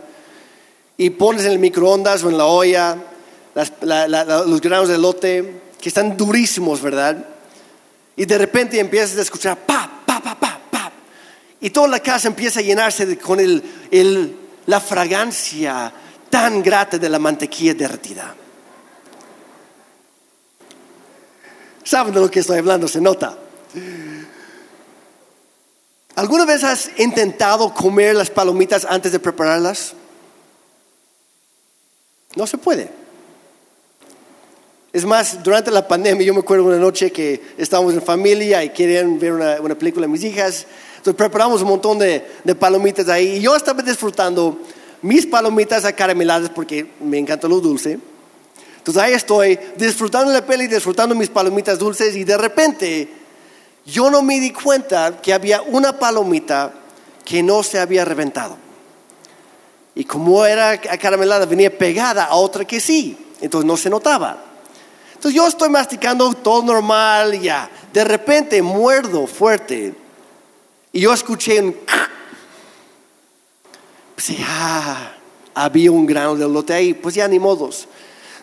y 0.97 1.09
pones 1.11 1.45
en 1.45 1.53
el 1.53 1.59
microondas 1.59 2.23
o 2.23 2.29
en 2.29 2.37
la 2.37 2.45
olla 2.45 2.97
los 3.55 4.61
granos 4.61 4.89
de 4.89 4.95
elote 4.95 5.61
que 5.79 5.89
están 5.89 6.17
durísimos, 6.17 6.81
¿verdad? 6.81 7.25
Y 8.15 8.25
de 8.25 8.37
repente 8.37 8.79
empiezas 8.79 9.17
a 9.17 9.21
escuchar 9.21 9.57
pa, 9.65 10.01
pa, 10.05 10.19
pa, 10.21 10.37
pa, 10.39 10.59
pa. 10.69 10.91
Y 11.61 11.69
toda 11.69 11.87
la 11.87 11.99
casa 12.01 12.27
empieza 12.27 12.59
a 12.59 12.63
llenarse 12.63 13.17
con 13.17 13.39
el- 13.39 14.35
la 14.65 14.79
fragancia 14.79 15.91
tan 16.29 16.61
grata 16.61 16.97
de 16.97 17.09
la 17.09 17.17
mantequilla 17.19 17.73
derretida. 17.73 18.35
¿Saben 21.91 22.13
de 22.13 22.21
lo 22.21 22.31
que 22.31 22.39
estoy 22.39 22.57
hablando? 22.57 22.87
Se 22.87 23.01
nota. 23.01 23.37
¿Alguna 26.15 26.45
vez 26.45 26.63
has 26.63 26.89
intentado 26.97 27.73
comer 27.73 28.15
las 28.15 28.29
palomitas 28.29 28.85
antes 28.85 29.11
de 29.11 29.19
prepararlas? 29.19 29.93
No 32.37 32.47
se 32.47 32.57
puede. 32.57 32.89
Es 34.93 35.03
más, 35.03 35.43
durante 35.43 35.69
la 35.69 35.85
pandemia, 35.85 36.25
yo 36.25 36.33
me 36.33 36.39
acuerdo 36.39 36.63
una 36.63 36.77
noche 36.77 37.11
que 37.11 37.55
estábamos 37.57 37.93
en 37.93 38.01
familia 38.01 38.63
y 38.63 38.69
querían 38.69 39.19
ver 39.19 39.33
una, 39.33 39.75
película 39.75 40.05
de 40.05 40.13
mis 40.13 40.23
hijas. 40.23 40.65
Entonces 40.95 41.15
preparamos 41.15 41.61
un 41.61 41.67
montón 41.67 41.99
de, 41.99 42.25
de 42.41 42.55
palomitas 42.55 43.09
ahí. 43.09 43.35
Y 43.35 43.41
yo 43.41 43.53
estaba 43.53 43.83
disfrutando 43.83 44.61
mis 45.01 45.25
palomitas 45.25 45.83
acarameladas 45.83 46.51
porque 46.51 46.89
me 47.01 47.17
encanta 47.17 47.49
lo 47.49 47.59
dulce. 47.59 47.99
Entonces 48.81 49.03
ahí 49.03 49.13
estoy 49.13 49.59
disfrutando 49.77 50.33
la 50.33 50.43
peli, 50.43 50.65
disfrutando 50.65 51.13
mis 51.13 51.29
palomitas 51.29 51.77
dulces 51.77 52.15
y 52.15 52.23
de 52.23 52.35
repente 52.35 53.13
yo 53.85 54.09
no 54.09 54.23
me 54.23 54.39
di 54.39 54.51
cuenta 54.51 55.21
que 55.21 55.31
había 55.31 55.61
una 55.61 55.99
palomita 55.99 56.73
que 57.23 57.43
no 57.43 57.61
se 57.61 57.77
había 57.79 58.03
reventado. 58.03 58.57
Y 59.93 60.03
como 60.03 60.43
era 60.43 60.71
acaramelada, 60.71 61.45
venía 61.45 61.77
pegada 61.77 62.25
a 62.25 62.35
otra 62.35 62.65
que 62.65 62.79
sí. 62.79 63.15
Entonces 63.39 63.67
no 63.67 63.77
se 63.77 63.87
notaba. 63.87 64.45
Entonces 65.13 65.35
yo 65.35 65.47
estoy 65.47 65.69
masticando 65.69 66.33
todo 66.33 66.63
normal, 66.63 67.39
ya. 67.39 67.69
De 67.93 68.03
repente 68.03 68.63
muerdo 68.63 69.27
fuerte. 69.27 69.93
Y 70.91 71.01
yo 71.01 71.13
escuché 71.13 71.61
un... 71.61 71.75
Pues 74.15 74.37
ya, 74.37 75.17
había 75.55 75.91
un 75.91 76.05
grano 76.05 76.35
de 76.35 76.47
lote 76.47 76.73
ahí. 76.73 76.93
Pues 76.93 77.15
ya 77.15 77.27
ni 77.27 77.39
modos. 77.39 77.87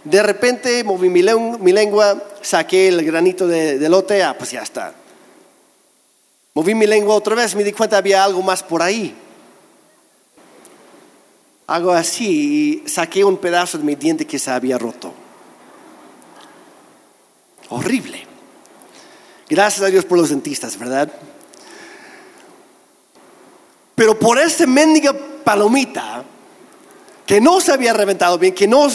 De 0.05 0.23
repente 0.23 0.83
moví 0.85 1.09
mi, 1.09 1.23
len- 1.23 1.59
mi 1.63 1.73
lengua, 1.73 2.23
saqué 2.41 2.89
el 2.89 3.05
granito 3.05 3.47
de, 3.47 3.79
de 3.79 3.89
lote, 3.89 4.23
ah, 4.23 4.37
pues 4.37 4.53
ya 4.53 4.63
está. 4.63 4.95
Moví 6.55 6.75
mi 6.75 6.87
lengua 6.87 7.15
otra 7.15 7.35
vez, 7.35 7.55
me 7.55 7.65
di 7.65 7.73
cuenta 7.73 7.99
había 7.99 8.25
algo 8.25 8.43
más 8.43 8.63
por 8.63 8.83
ahí. 8.83 9.15
Hago 11.67 11.93
así 11.93 12.83
y 12.85 12.89
saqué 12.89 13.23
un 13.25 13.37
pedazo 13.37 13.77
de 13.79 13.85
mi 13.85 13.95
diente 13.95 14.27
que 14.27 14.39
se 14.39 14.51
había 14.51 14.79
roto. 14.79 15.13
Horrible. 17.69 18.27
Gracias 19.49 19.83
a 19.83 19.91
Dios 19.91 20.05
por 20.05 20.19
los 20.19 20.31
dentistas, 20.31 20.79
¿verdad? 20.79 21.13
Pero 23.95 24.19
por 24.19 24.39
esa 24.39 24.67
mendiga 24.67 25.13
palomita 25.45 26.25
que 27.27 27.41
no 27.41 27.61
se 27.61 27.73
había 27.73 27.93
reventado 27.93 28.39
bien, 28.39 28.55
que 28.55 28.67
no, 28.67 28.87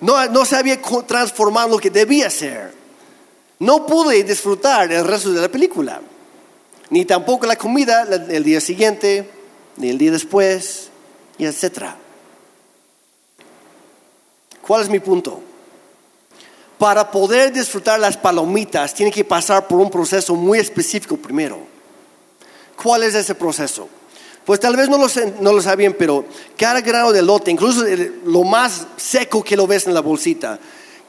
no, 0.00 0.26
no 0.26 0.42
transformado 1.06 1.66
en 1.66 1.72
lo 1.72 1.78
que 1.78 1.90
debía 1.90 2.30
ser, 2.30 2.72
no 3.58 3.86
pude 3.86 4.22
disfrutar 4.22 4.90
el 4.92 5.04
resto 5.04 5.32
de 5.32 5.40
la 5.40 5.48
película, 5.48 6.00
ni 6.90 7.04
tampoco 7.04 7.46
la 7.46 7.56
comida 7.56 8.02
el 8.02 8.44
día 8.44 8.60
siguiente, 8.60 9.28
ni 9.76 9.90
el 9.90 9.98
día 9.98 10.12
después, 10.12 10.90
y 11.36 11.44
etcétera. 11.44 11.96
¿Cuál 14.62 14.82
es 14.82 14.88
mi 14.88 15.00
punto? 15.00 15.40
Para 16.78 17.10
poder 17.10 17.52
disfrutar 17.52 17.98
las 17.98 18.16
palomitas, 18.16 18.94
tiene 18.94 19.10
que 19.10 19.24
pasar 19.24 19.66
por 19.66 19.80
un 19.80 19.90
proceso 19.90 20.34
muy 20.34 20.58
específico 20.58 21.16
primero. 21.16 21.58
¿Cuál 22.80 23.02
es 23.02 23.14
ese 23.14 23.34
proceso? 23.34 23.88
Pues 24.48 24.60
tal 24.60 24.76
vez 24.76 24.88
no 24.88 24.96
lo, 24.96 25.08
no 25.42 25.52
lo 25.52 25.60
sabían, 25.60 25.92
pero 25.92 26.24
cada 26.56 26.80
grano 26.80 27.12
de 27.12 27.20
lote, 27.20 27.50
incluso 27.50 27.84
lo 28.24 28.44
más 28.44 28.86
seco 28.96 29.44
que 29.44 29.54
lo 29.54 29.66
ves 29.66 29.86
en 29.86 29.92
la 29.92 30.00
bolsita, 30.00 30.58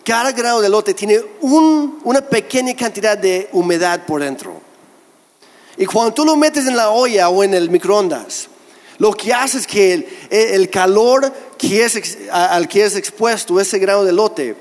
cada 0.03 0.33
grano 0.33 0.59
de 0.59 0.67
lote 0.67 0.93
tiene 0.93 1.21
un- 1.39 2.01
una 2.03 2.19
pequeña 2.19 2.75
cantidad 2.75 3.17
de 3.17 3.47
humedad 3.53 4.05
por 4.05 4.21
dentro. 4.21 4.59
Y 5.77 5.85
cuando 5.85 6.13
tú 6.13 6.25
lo 6.25 6.35
metes 6.35 6.67
en 6.67 6.75
la 6.75 6.89
olla 6.89 7.29
o 7.29 7.41
en 7.41 7.53
el 7.53 7.69
microondas, 7.69 8.49
lo 8.97 9.13
que 9.13 9.33
hace 9.33 9.59
es 9.59 9.65
que 9.67 10.17
el, 10.29 10.69
calor 10.69 11.31
al 12.29 12.67
que 12.67 12.83
es 12.83 12.95
expuesto 12.97 13.57
ese 13.57 13.79
grano 13.79 14.03
de 14.03 14.11
lote, 14.11 14.53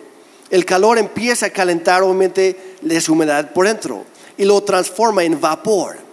el 0.51 0.65
calor 0.65 0.99
empieza 0.99 1.47
a 1.47 1.51
calentar 1.51 2.05
obviamente 2.05 2.77
esa 2.89 3.11
humedad 3.11 3.53
por 3.53 3.67
dentro 3.67 4.05
y 4.37 4.45
lo 4.45 4.63
transforma 4.63 5.25
en 5.25 5.41
vapor. 5.41 6.07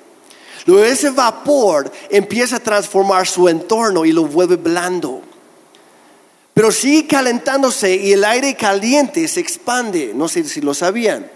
Luego 0.66 0.84
ese 0.84 1.10
vapor 1.12 1.92
empieza 2.10 2.56
a 2.56 2.60
transformar 2.60 3.28
su 3.28 3.48
entorno 3.48 4.04
y 4.06 4.12
lo 4.12 4.26
vuelve 4.26 4.56
blando. 4.56 5.22
Pero 6.54 6.72
sigue 6.72 7.06
calentándose 7.08 7.96
y 7.96 8.14
el 8.14 8.24
aire 8.24 8.56
caliente 8.56 9.28
se 9.28 9.42
expande, 9.42 10.12
no 10.16 10.28
sé 10.28 10.44
si 10.46 10.62
lo 10.62 10.74
sabían. 10.74 11.30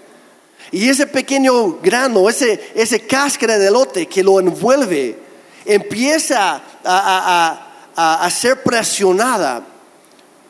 Y 0.71 0.87
ese 0.89 1.07
pequeño 1.07 1.79
grano, 1.81 2.29
ese, 2.29 2.71
ese 2.75 3.01
cáscara 3.05 3.57
de 3.57 3.67
elote 3.67 4.07
que 4.07 4.23
lo 4.23 4.39
envuelve, 4.39 5.17
empieza 5.65 6.55
a- 6.55 6.61
a- 6.83 7.67
a- 7.95 8.25
a 8.25 8.29
ser 8.31 8.63
presionada 8.63 9.63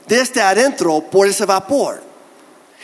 desde 0.08 0.42
adentro 0.42 1.02
por 1.02 1.28
ese 1.28 1.46
vapor. 1.46 2.04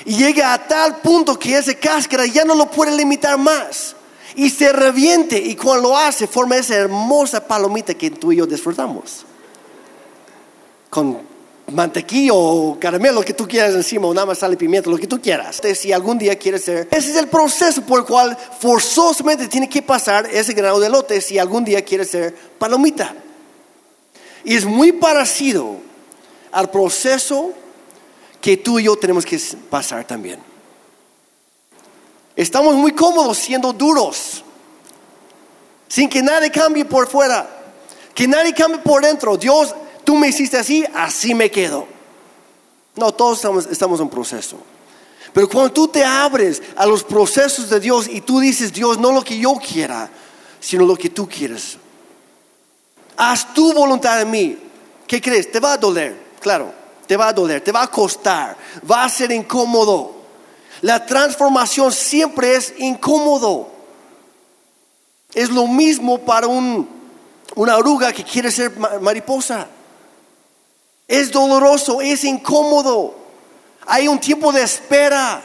Y 0.05 0.17
llega 0.17 0.53
a 0.53 0.67
tal 0.67 0.97
punto 0.97 1.37
que 1.37 1.57
ese 1.57 1.75
cáscara 1.77 2.25
ya 2.25 2.43
no 2.43 2.55
lo 2.55 2.69
puede 2.69 2.95
limitar 2.97 3.37
más. 3.37 3.94
Y 4.36 4.49
se 4.49 4.71
reviente 4.73 5.38
y 5.38 5.55
cuando 5.55 5.89
lo 5.89 5.97
hace 5.97 6.27
forma 6.27 6.57
esa 6.57 6.75
hermosa 6.75 7.45
palomita 7.47 7.93
que 7.93 8.11
tú 8.11 8.31
y 8.31 8.38
yo 8.38 8.45
disfrutamos. 8.45 9.25
Con 10.89 11.19
mantequilla 11.71 12.33
o 12.33 12.77
caramelo, 12.79 13.15
lo 13.15 13.25
que 13.25 13.33
tú 13.33 13.47
quieras 13.47 13.73
encima, 13.73 14.07
o 14.07 14.13
nada 14.13 14.27
más 14.27 14.39
sal 14.39 14.53
y 14.53 14.55
pimienta, 14.55 14.89
lo 14.89 14.97
que 14.97 15.07
tú 15.07 15.21
quieras. 15.21 15.61
Si 15.75 15.91
algún 15.91 16.17
día 16.17 16.38
quieres 16.38 16.63
ser, 16.63 16.88
ese 16.91 17.11
es 17.11 17.17
el 17.17 17.27
proceso 17.27 17.81
por 17.81 18.01
el 18.01 18.05
cual 18.05 18.38
forzosamente 18.59 19.47
tiene 19.47 19.69
que 19.69 19.81
pasar 19.81 20.27
ese 20.31 20.53
grano 20.53 20.79
de 20.79 20.89
lote 20.89 21.21
si 21.21 21.39
algún 21.39 21.65
día 21.65 21.83
quieres 21.83 22.09
ser 22.09 22.36
palomita. 22.57 23.15
Y 24.43 24.55
es 24.55 24.65
muy 24.65 24.91
parecido 24.91 25.77
al 26.51 26.69
proceso 26.69 27.51
que 28.39 28.57
tú 28.57 28.79
y 28.79 28.83
yo 28.83 28.95
tenemos 28.95 29.25
que 29.25 29.39
pasar 29.69 30.05
también. 30.05 30.39
Estamos 32.36 32.75
muy 32.75 32.91
cómodos 32.91 33.38
siendo 33.38 33.71
duros, 33.71 34.43
sin 35.88 36.09
que 36.09 36.21
nadie 36.21 36.51
cambie 36.51 36.83
por 36.83 37.07
fuera, 37.07 37.49
que 38.13 38.27
nadie 38.27 38.53
cambie 38.53 38.79
por 38.79 39.01
dentro. 39.01 39.38
Dios, 39.38 39.73
tú 40.03 40.15
me 40.15 40.27
hiciste 40.27 40.57
así, 40.57 40.86
así 40.93 41.33
me 41.33 41.49
quedo. 41.49 41.88
No, 42.95 43.13
todos 43.13 43.43
estamos, 43.69 43.99
en 43.99 44.09
proceso. 44.09 44.57
Pero 45.33 45.49
cuando 45.49 45.71
tú 45.71 45.88
te 45.88 46.03
abres 46.03 46.61
a 46.75 46.86
los 46.86 47.03
procesos 47.03 47.69
de 47.69 47.79
Dios 47.79 48.07
y 48.07 48.21
tú 48.21 48.39
dices, 48.39 48.71
Dios, 48.71 48.97
no 48.97 49.11
lo 49.11 49.23
que 49.23 49.38
yo 49.38 49.55
quiera, 49.55 50.09
sino 50.59 50.86
lo 50.86 50.95
que 50.95 51.09
tú 51.09 51.27
quieres. 51.27 51.77
Haz 53.17 53.53
tu 53.53 53.73
voluntad 53.73 54.21
en 54.21 54.31
mí. 54.31 54.57
¿Qué 55.05 55.21
crees? 55.21 55.51
Te 55.51 55.59
va 55.59 55.73
a 55.73 55.77
doler, 55.77 56.17
claro, 56.39 56.73
te 57.05 57.15
va 57.15 57.27
a 57.27 57.33
doler, 57.33 57.61
te 57.61 57.71
va 57.71 57.83
a 57.83 57.88
costar, 57.88 58.57
va 58.89 59.03
a 59.03 59.09
ser 59.09 59.31
incómodo. 59.31 60.14
La 60.86 61.03
transformación 61.03 61.91
siempre 61.91 62.55
es 62.55 62.75
incómodo. 62.77 63.67
Es 65.33 65.49
lo 65.49 65.65
mismo 65.65 66.19
para 66.19 66.45
un, 66.45 66.88
una 67.55 67.75
oruga 67.75 68.13
que 68.13 68.23
quiere 68.23 68.51
ser 68.51 68.71
mariposa. 69.01 69.65
Es 71.07 71.31
doloroso, 71.31 72.01
es 72.01 72.23
incómodo. 72.23 73.15
Hay 73.88 74.07
un 74.07 74.19
tiempo 74.19 74.51
de 74.51 74.61
espera 74.61 75.41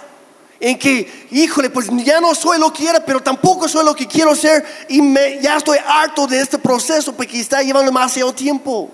en 0.60 0.78
que, 0.78 1.28
híjole, 1.30 1.70
pues 1.70 1.88
ya 2.04 2.20
no 2.20 2.34
soy 2.34 2.58
lo 2.58 2.70
que 2.70 2.86
era, 2.86 3.02
pero 3.02 3.22
tampoco 3.22 3.66
soy 3.66 3.82
lo 3.82 3.94
que 3.94 4.06
quiero 4.06 4.34
ser 4.34 4.62
y 4.90 5.00
me, 5.00 5.40
ya 5.40 5.56
estoy 5.56 5.78
harto 5.86 6.26
de 6.26 6.38
este 6.38 6.58
proceso 6.58 7.14
porque 7.14 7.40
está 7.40 7.62
llevando 7.62 7.90
demasiado 7.90 8.34
tiempo. 8.34 8.90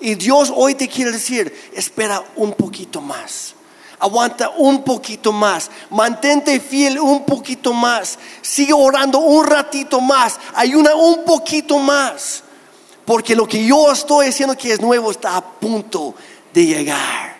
Y 0.00 0.14
Dios 0.14 0.50
hoy 0.56 0.74
te 0.74 0.88
quiere 0.88 1.12
decir, 1.12 1.70
espera 1.74 2.24
un 2.34 2.54
poquito 2.54 3.02
más. 3.02 3.55
Aguanta 3.98 4.50
un 4.50 4.84
poquito 4.84 5.32
más. 5.32 5.70
Mantente 5.90 6.60
fiel 6.60 6.98
un 6.98 7.24
poquito 7.24 7.72
más. 7.72 8.18
Sigue 8.42 8.72
orando 8.72 9.18
un 9.18 9.46
ratito 9.46 10.00
más. 10.00 10.38
Ayuna 10.54 10.94
un 10.94 11.24
poquito 11.24 11.78
más. 11.78 12.42
Porque 13.06 13.34
lo 13.34 13.46
que 13.46 13.64
yo 13.64 13.90
estoy 13.90 14.28
haciendo 14.28 14.56
que 14.56 14.72
es 14.72 14.80
nuevo 14.80 15.10
está 15.10 15.36
a 15.36 15.40
punto 15.44 16.14
de 16.52 16.66
llegar. 16.66 17.36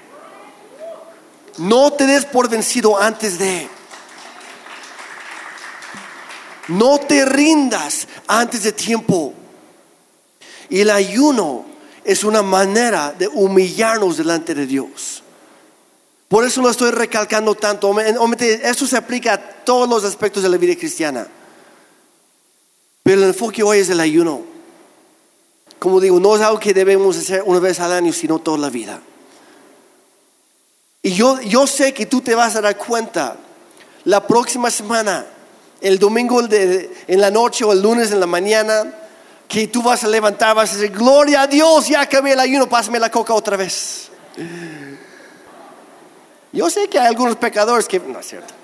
No 1.58 1.90
te 1.90 2.06
des 2.06 2.24
por 2.24 2.48
vencido 2.48 3.00
antes 3.00 3.38
de. 3.38 3.68
No 6.68 6.98
te 6.98 7.24
rindas 7.24 8.08
antes 8.26 8.62
de 8.62 8.72
tiempo. 8.72 9.34
Y 10.68 10.80
el 10.80 10.90
ayuno 10.90 11.64
es 12.04 12.24
una 12.24 12.42
manera 12.42 13.12
de 13.12 13.28
humillarnos 13.28 14.16
delante 14.16 14.54
de 14.54 14.66
Dios. 14.66 15.22
Por 16.28 16.44
eso 16.44 16.60
lo 16.60 16.70
estoy 16.70 16.90
recalcando 16.90 17.54
tanto. 17.54 17.98
Esto 18.00 18.86
se 18.86 18.96
aplica 18.96 19.34
a 19.34 19.38
todos 19.38 19.88
los 19.88 20.04
aspectos 20.04 20.42
de 20.42 20.48
la 20.48 20.56
vida 20.56 20.74
cristiana. 20.76 21.26
Pero 23.02 23.22
el 23.22 23.28
enfoque 23.28 23.62
hoy 23.62 23.78
es 23.78 23.88
el 23.90 24.00
ayuno. 24.00 24.42
Como 25.78 26.00
digo, 26.00 26.18
no 26.18 26.34
es 26.34 26.42
algo 26.42 26.58
que 26.58 26.74
debemos 26.74 27.16
hacer 27.16 27.42
una 27.46 27.60
vez 27.60 27.78
al 27.78 27.92
año, 27.92 28.12
sino 28.12 28.38
toda 28.40 28.58
la 28.58 28.70
vida. 28.70 29.00
Y 31.02 31.12
yo, 31.12 31.40
yo 31.42 31.68
sé 31.68 31.94
que 31.94 32.06
tú 32.06 32.20
te 32.20 32.34
vas 32.34 32.56
a 32.56 32.60
dar 32.60 32.76
cuenta 32.76 33.36
la 34.04 34.26
próxima 34.26 34.70
semana, 34.70 35.24
el 35.80 36.00
domingo 36.00 36.42
en 36.50 37.20
la 37.20 37.30
noche 37.30 37.64
o 37.64 37.72
el 37.72 37.82
lunes 37.82 38.10
en 38.10 38.18
la 38.18 38.26
mañana, 38.26 38.92
que 39.46 39.68
tú 39.68 39.82
vas 39.82 40.02
a 40.02 40.08
levantar, 40.08 40.56
vas 40.56 40.72
a 40.72 40.76
decir, 40.76 40.90
gloria 40.90 41.42
a 41.42 41.46
Dios, 41.46 41.86
ya 41.86 42.00
acabé 42.00 42.32
el 42.32 42.40
ayuno, 42.40 42.68
pásame 42.68 42.98
la 42.98 43.10
coca 43.10 43.34
otra 43.34 43.56
vez. 43.56 44.08
Yo 46.56 46.70
sé 46.70 46.88
que 46.88 46.98
hay 46.98 47.08
algunos 47.08 47.36
pecadores 47.36 47.86
que... 47.86 48.00
No 48.00 48.18
es 48.18 48.26
cierto. 48.26 48.54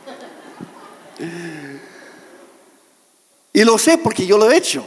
Y 3.53 3.64
lo 3.64 3.76
sé 3.76 3.99
porque 3.99 4.24
yo 4.24 4.38
lo 4.38 4.51
he 4.51 4.57
hecho. 4.57 4.82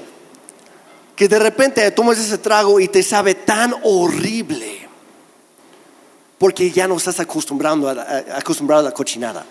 Que 1.16 1.28
de 1.28 1.38
repente 1.38 1.90
tomas 1.92 2.18
ese 2.18 2.40
trago 2.40 2.80
y 2.80 2.88
te 2.88 3.04
sabe 3.04 3.36
tan 3.36 3.76
horrible 3.84 4.90
porque 6.40 6.72
ya 6.72 6.88
no 6.88 6.98
estás 6.98 7.20
acostumbrado 7.20 7.88
a, 7.88 8.38
acostumbrado 8.38 8.82
a 8.82 8.86
la 8.86 8.92
cochinada. 8.92 9.46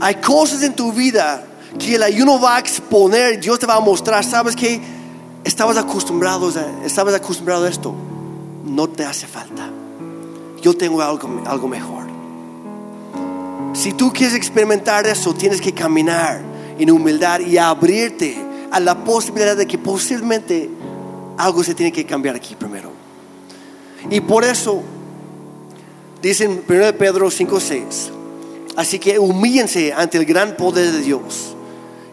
Hay 0.00 0.14
cosas 0.16 0.62
en 0.62 0.74
tu 0.74 0.92
vida 0.92 1.44
que 1.80 1.96
el 1.96 2.02
ayuno 2.04 2.40
va 2.40 2.56
a 2.56 2.58
exponer, 2.60 3.40
Dios 3.40 3.58
te 3.58 3.66
va 3.66 3.74
a 3.74 3.80
mostrar, 3.80 4.24
sabes 4.24 4.54
que 4.54 4.80
estabas 5.44 5.76
acostumbrado, 5.76 6.50
estabas 6.84 7.14
acostumbrado 7.14 7.64
a 7.64 7.68
esto, 7.68 7.92
no 8.64 8.88
te 8.88 9.04
hace 9.04 9.26
falta. 9.26 9.70
Yo 10.66 10.76
tengo 10.76 11.00
algo, 11.00 11.42
algo 11.46 11.68
mejor. 11.68 12.06
Si 13.72 13.92
tú 13.92 14.12
quieres 14.12 14.34
experimentar 14.34 15.06
eso, 15.06 15.32
tienes 15.32 15.60
que 15.60 15.72
caminar 15.72 16.42
en 16.76 16.90
humildad 16.90 17.38
y 17.38 17.56
abrirte 17.56 18.36
a 18.72 18.80
la 18.80 19.04
posibilidad 19.04 19.56
de 19.56 19.64
que 19.64 19.78
posiblemente 19.78 20.68
algo 21.38 21.62
se 21.62 21.72
tiene 21.72 21.92
que 21.92 22.04
cambiar 22.04 22.34
aquí 22.34 22.56
primero. 22.56 22.90
Y 24.10 24.18
por 24.18 24.42
eso, 24.42 24.82
dicen 26.20 26.64
1 26.68 26.98
Pedro 26.98 27.30
5:6, 27.30 28.10
así 28.74 28.98
que 28.98 29.20
humíllense 29.20 29.92
ante 29.92 30.18
el 30.18 30.24
gran 30.24 30.56
poder 30.56 30.90
de 30.90 31.00
Dios 31.00 31.54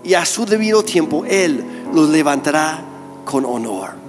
y 0.04 0.14
a 0.14 0.28
su 0.28 0.46
debido 0.46 0.84
tiempo 0.84 1.26
Él 1.26 1.64
los 1.92 2.08
levantará 2.08 2.86
con 3.26 3.46
honor. 3.46 4.03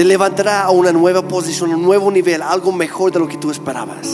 Te 0.00 0.06
levantará 0.06 0.62
a 0.62 0.70
una 0.70 0.92
nueva 0.92 1.20
posición, 1.20 1.74
un 1.74 1.82
nuevo 1.82 2.10
nivel, 2.10 2.40
algo 2.40 2.72
mejor 2.72 3.12
de 3.12 3.18
lo 3.18 3.28
que 3.28 3.36
tú 3.36 3.50
esperabas. 3.50 4.08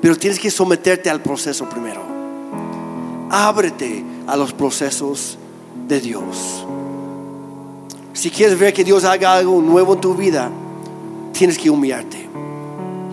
Pero 0.00 0.16
tienes 0.16 0.40
que 0.40 0.50
someterte 0.50 1.10
al 1.10 1.20
proceso 1.20 1.68
primero. 1.68 2.00
Ábrete 3.28 4.02
a 4.26 4.38
los 4.38 4.54
procesos 4.54 5.36
de 5.86 6.00
Dios. 6.00 6.64
Si 8.14 8.30
quieres 8.30 8.58
ver 8.58 8.72
que 8.72 8.82
Dios 8.82 9.04
haga 9.04 9.34
algo 9.34 9.60
nuevo 9.60 9.92
en 9.92 10.00
tu 10.00 10.14
vida, 10.14 10.50
tienes 11.32 11.58
que 11.58 11.68
humillarte. 11.68 12.30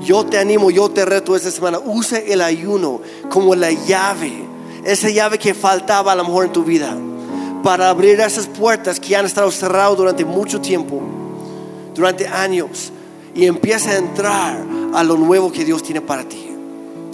Yo 0.05 0.26
te 0.26 0.39
animo, 0.39 0.72
yo 0.72 0.88
te 0.88 1.03
reto 1.03 1.36
esta 1.36 1.51
semana, 1.51 1.80
use 1.80 2.32
el 2.32 2.43
ayuno 2.43 3.01
como 3.28 3.55
la 3.55 3.74
llave, 3.74 4.32
esa 4.86 5.09
llave 5.09 5.38
que 5.38 5.53
faltaba 5.53 6.13
a 6.13 6.15
lo 6.15 6.24
mejor 6.24 6.45
en 6.45 6.53
tu 6.53 6.63
vida, 6.63 6.95
para 7.61 7.89
abrir 7.89 8.22
esas 8.22 8.47
puertas 8.47 9.01
que 9.01 9.18
han 9.18 9.26
estado 9.26 9.51
cerradas 9.51 9.97
durante 9.97 10.24
mucho 10.24 10.61
tiempo, 10.61 11.01
durante 11.98 12.28
años, 12.28 12.93
y 13.34 13.45
empieza 13.45 13.91
a 13.91 13.98
entrar 13.98 14.64
a 14.93 15.04
lo 15.04 15.18
nuevo 15.18 15.52
que 15.52 15.66
Dios 15.66 15.84
tiene 15.84 16.00
para 16.00 16.24
ti. 16.24 16.48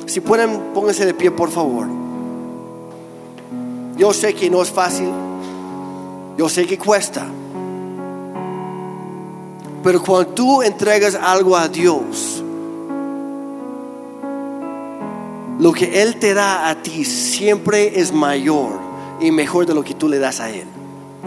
Si 0.05 0.19
pueden, 0.19 0.73
pónganse 0.73 1.05
de 1.05 1.13
pie, 1.13 1.31
por 1.31 1.49
favor. 1.49 1.87
Yo 3.97 4.13
sé 4.13 4.33
que 4.35 4.49
no 4.49 4.61
es 4.61 4.69
fácil, 4.69 5.09
yo 6.37 6.49
sé 6.49 6.67
que 6.67 6.77
cuesta. 6.77 7.25
Pero 9.83 10.01
cuando 10.01 10.27
tú 10.33 10.61
entregas 10.61 11.15
algo 11.15 11.55
a 11.55 11.67
Dios, 11.67 12.43
lo 15.59 15.71
que 15.71 16.01
Él 16.01 16.19
te 16.19 16.33
da 16.33 16.69
a 16.69 16.81
ti 16.81 17.05
siempre 17.05 17.99
es 17.99 18.11
mayor 18.11 18.79
y 19.21 19.31
mejor 19.31 19.65
de 19.65 19.73
lo 19.73 19.83
que 19.83 19.93
tú 19.93 20.09
le 20.09 20.19
das 20.19 20.41
a 20.41 20.49
Él. 20.49 20.65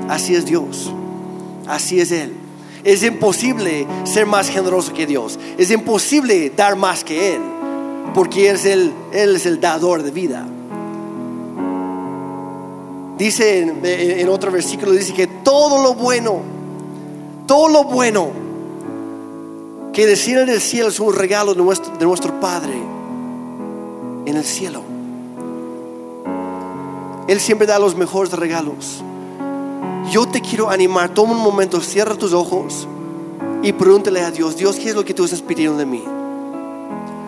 Así 0.09 0.35
es 0.35 0.45
Dios. 0.45 0.93
Así 1.67 2.01
es 2.01 2.13
Él. 2.13 2.46
Es 2.87 3.03
imposible 3.03 3.85
ser 4.05 4.27
más 4.27 4.49
generoso 4.49 4.93
que 4.93 5.07
Dios. 5.07 5.41
Es 5.59 5.73
imposible 5.73 6.53
dar 6.57 6.77
más 6.77 7.03
que 7.03 7.35
Él. 7.35 7.41
Porque 8.15 8.49
Él 8.49 8.55
es 8.55 8.65
el, 8.65 8.93
él 9.13 9.35
es 9.35 9.45
el 9.45 9.61
dador 9.61 10.05
de 10.05 10.13
vida. 10.13 10.47
Dice 13.19 13.63
en, 14.21 14.29
otro 14.29 14.53
versículo, 14.53 14.93
dice 14.93 15.13
que 15.15 15.27
todo 15.27 15.83
lo 15.83 15.95
bueno, 15.95 16.43
todo 17.47 17.69
lo 17.69 17.85
bueno 17.85 18.29
que 19.93 20.07
decir 20.07 20.39
en 20.39 20.49
el 20.49 20.61
cielo 20.61 20.89
es 20.89 21.01
un 21.01 21.13
regalo 21.13 21.55
de 21.55 21.63
nuestro, 21.63 21.97
de 21.97 22.05
nuestro 22.05 22.39
Padre 22.39 22.75
en 24.27 24.37
el 24.37 24.45
cielo. 24.45 24.83
Él 27.27 27.41
siempre 27.41 27.67
da 27.67 27.81
los 27.81 27.97
mejores 27.97 28.33
regalos. 28.33 29.03
Yo 30.11 30.27
te 30.27 30.41
quiero 30.41 30.71
animar, 30.71 31.11
toma 31.11 31.33
un 31.33 31.43
momento, 31.43 31.81
cierra 31.81 32.15
tus 32.15 32.33
ojos 32.33 32.87
y 33.63 33.73
pregúntale 33.73 34.21
a 34.21 34.31
Dios, 34.31 34.57
Dios, 34.57 34.77
¿qué 34.77 34.91
es 34.91 34.95
lo 34.95 35.05
que 35.05 35.15
tú 35.15 35.25
estás 35.25 35.43
pidiendo 35.43 35.77
de 35.77 35.87
mí? 35.87 36.05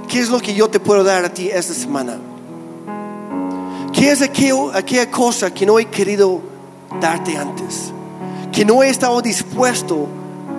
¿Qué 0.06 0.20
es 0.20 0.30
lo 0.30 0.40
que 0.40 0.54
yo 0.54 0.68
te 0.68 0.80
puedo 0.80 1.02
dar 1.02 1.24
a 1.24 1.32
ti 1.32 1.48
esta 1.48 1.74
semana? 1.74 2.18
¿Qué 3.92 4.12
es 4.12 4.22
aquella 4.22 5.10
cosa 5.10 5.52
que 5.52 5.66
no 5.66 5.78
he 5.78 5.86
querido 5.86 6.40
darte 7.00 7.36
antes? 7.36 7.92
Que 8.52 8.64
no 8.64 8.82
he 8.82 8.88
estado 8.88 9.20
dispuesto 9.20 10.06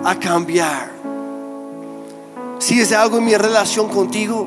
a 0.04 0.14
cambiar 0.14 0.90
si 2.58 2.78
es 2.78 2.92
algo 2.92 3.18
en 3.18 3.24
mi 3.24 3.34
relación 3.34 3.88
contigo, 3.88 4.46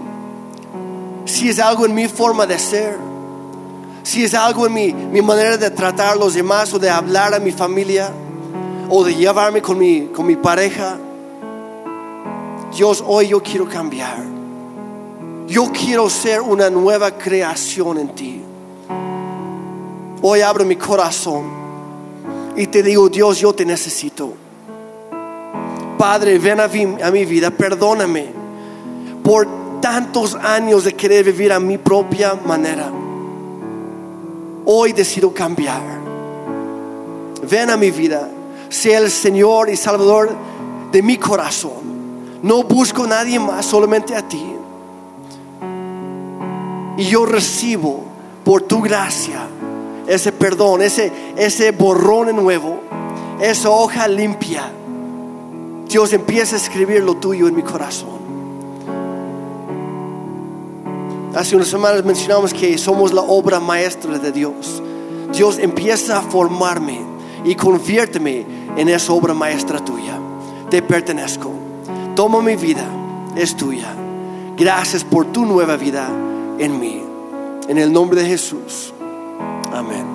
si 1.25 1.49
es 1.49 1.59
algo 1.59 1.85
en 1.87 1.95
mi 1.95 2.07
forma 2.07 2.45
de 2.45 2.59
ser, 2.59 2.97
si 4.03 4.23
es 4.23 4.33
algo 4.33 4.67
en 4.67 4.73
mi, 4.73 4.93
mi 4.93 5.21
manera 5.21 5.57
de 5.57 5.71
tratar 5.71 6.13
a 6.13 6.15
los 6.15 6.33
demás 6.33 6.73
o 6.73 6.79
de 6.79 6.89
hablar 6.89 7.33
a 7.33 7.39
mi 7.39 7.51
familia 7.51 8.11
o 8.89 9.03
de 9.03 9.15
llevarme 9.15 9.61
con 9.61 9.77
mi, 9.77 10.07
con 10.07 10.25
mi 10.25 10.35
pareja. 10.35 10.97
Dios, 12.75 13.03
hoy 13.05 13.29
yo 13.29 13.41
quiero 13.41 13.67
cambiar. 13.67 14.17
Yo 15.47 15.71
quiero 15.71 16.09
ser 16.09 16.41
una 16.41 16.69
nueva 16.69 17.11
creación 17.17 17.97
en 17.99 18.09
ti. 18.09 18.41
Hoy 20.21 20.41
abro 20.41 20.63
mi 20.63 20.75
corazón 20.75 21.45
y 22.55 22.67
te 22.67 22.81
digo, 22.83 23.09
Dios, 23.09 23.39
yo 23.39 23.53
te 23.53 23.65
necesito. 23.65 24.33
Padre, 25.97 26.37
ven 26.39 26.59
a 26.59 26.67
mi, 26.67 27.25
vida, 27.25 27.51
perdóname 27.51 28.27
por 29.23 29.47
tantos 29.81 30.35
años 30.35 30.83
de 30.83 30.93
querer 30.93 31.25
vivir 31.25 31.51
a 31.51 31.59
mi 31.59 31.77
propia 31.77 32.35
manera. 32.35 32.91
Hoy 34.65 34.93
decido 34.93 35.33
cambiar. 35.33 35.81
Ven 37.49 37.69
a 37.69 37.77
mi 37.77 37.91
vida, 37.91 38.29
sea 38.69 38.99
el 38.99 39.11
Señor 39.11 39.69
y 39.69 39.75
Salvador 39.75 40.29
de 40.91 41.01
mi 41.01 41.17
corazón. 41.17 42.41
No 42.41 42.63
busco 42.63 43.03
a 43.03 43.07
nadie 43.07 43.39
más, 43.39 43.65
solamente 43.65 44.15
a 44.15 44.27
ti. 44.27 44.43
Y 46.97 47.03
yo 47.05 47.25
recibo 47.25 48.03
por 48.43 48.61
tu 48.61 48.81
gracia 48.81 49.47
ese 50.07 50.31
perdón, 50.31 50.81
ese, 50.81 51.11
ese 51.37 51.71
borrón 51.71 52.35
nuevo, 52.35 52.79
esa 53.41 53.69
hoja 53.69 54.07
limpia. 54.07 54.71
Dios 55.87 56.13
empieza 56.13 56.55
a 56.55 56.59
escribir 56.59 57.03
lo 57.03 57.15
tuyo 57.15 57.47
en 57.47 57.55
mi 57.55 57.61
corazón. 57.61 58.22
Hace 61.35 61.55
unas 61.55 61.67
semanas 61.67 62.05
mencionamos 62.05 62.53
que 62.53 62.77
somos 62.77 63.11
la 63.11 63.21
obra 63.21 63.59
maestra 63.59 64.19
de 64.19 64.31
Dios. 64.31 64.81
Dios 65.33 65.57
empieza 65.57 66.19
a 66.19 66.21
formarme 66.21 67.01
y 67.43 67.55
conviérteme 67.55 68.45
en 68.77 68.89
esa 68.89 69.13
obra 69.13 69.33
maestra 69.33 69.83
tuya. 69.83 70.19
Te 70.69 70.81
pertenezco. 70.83 71.51
Toma 72.15 72.41
mi 72.41 72.55
vida, 72.55 72.85
es 73.35 73.55
tuya. 73.57 73.95
Gracias 74.55 75.03
por 75.03 75.25
tu 75.31 75.45
nueva 75.45 75.75
vida 75.75 76.07
en 76.59 76.79
mí. 76.79 77.01
En 77.67 77.79
el 77.79 77.91
nombre 77.91 78.21
de 78.21 78.29
Jesús. 78.29 78.93
Amén. 79.73 80.12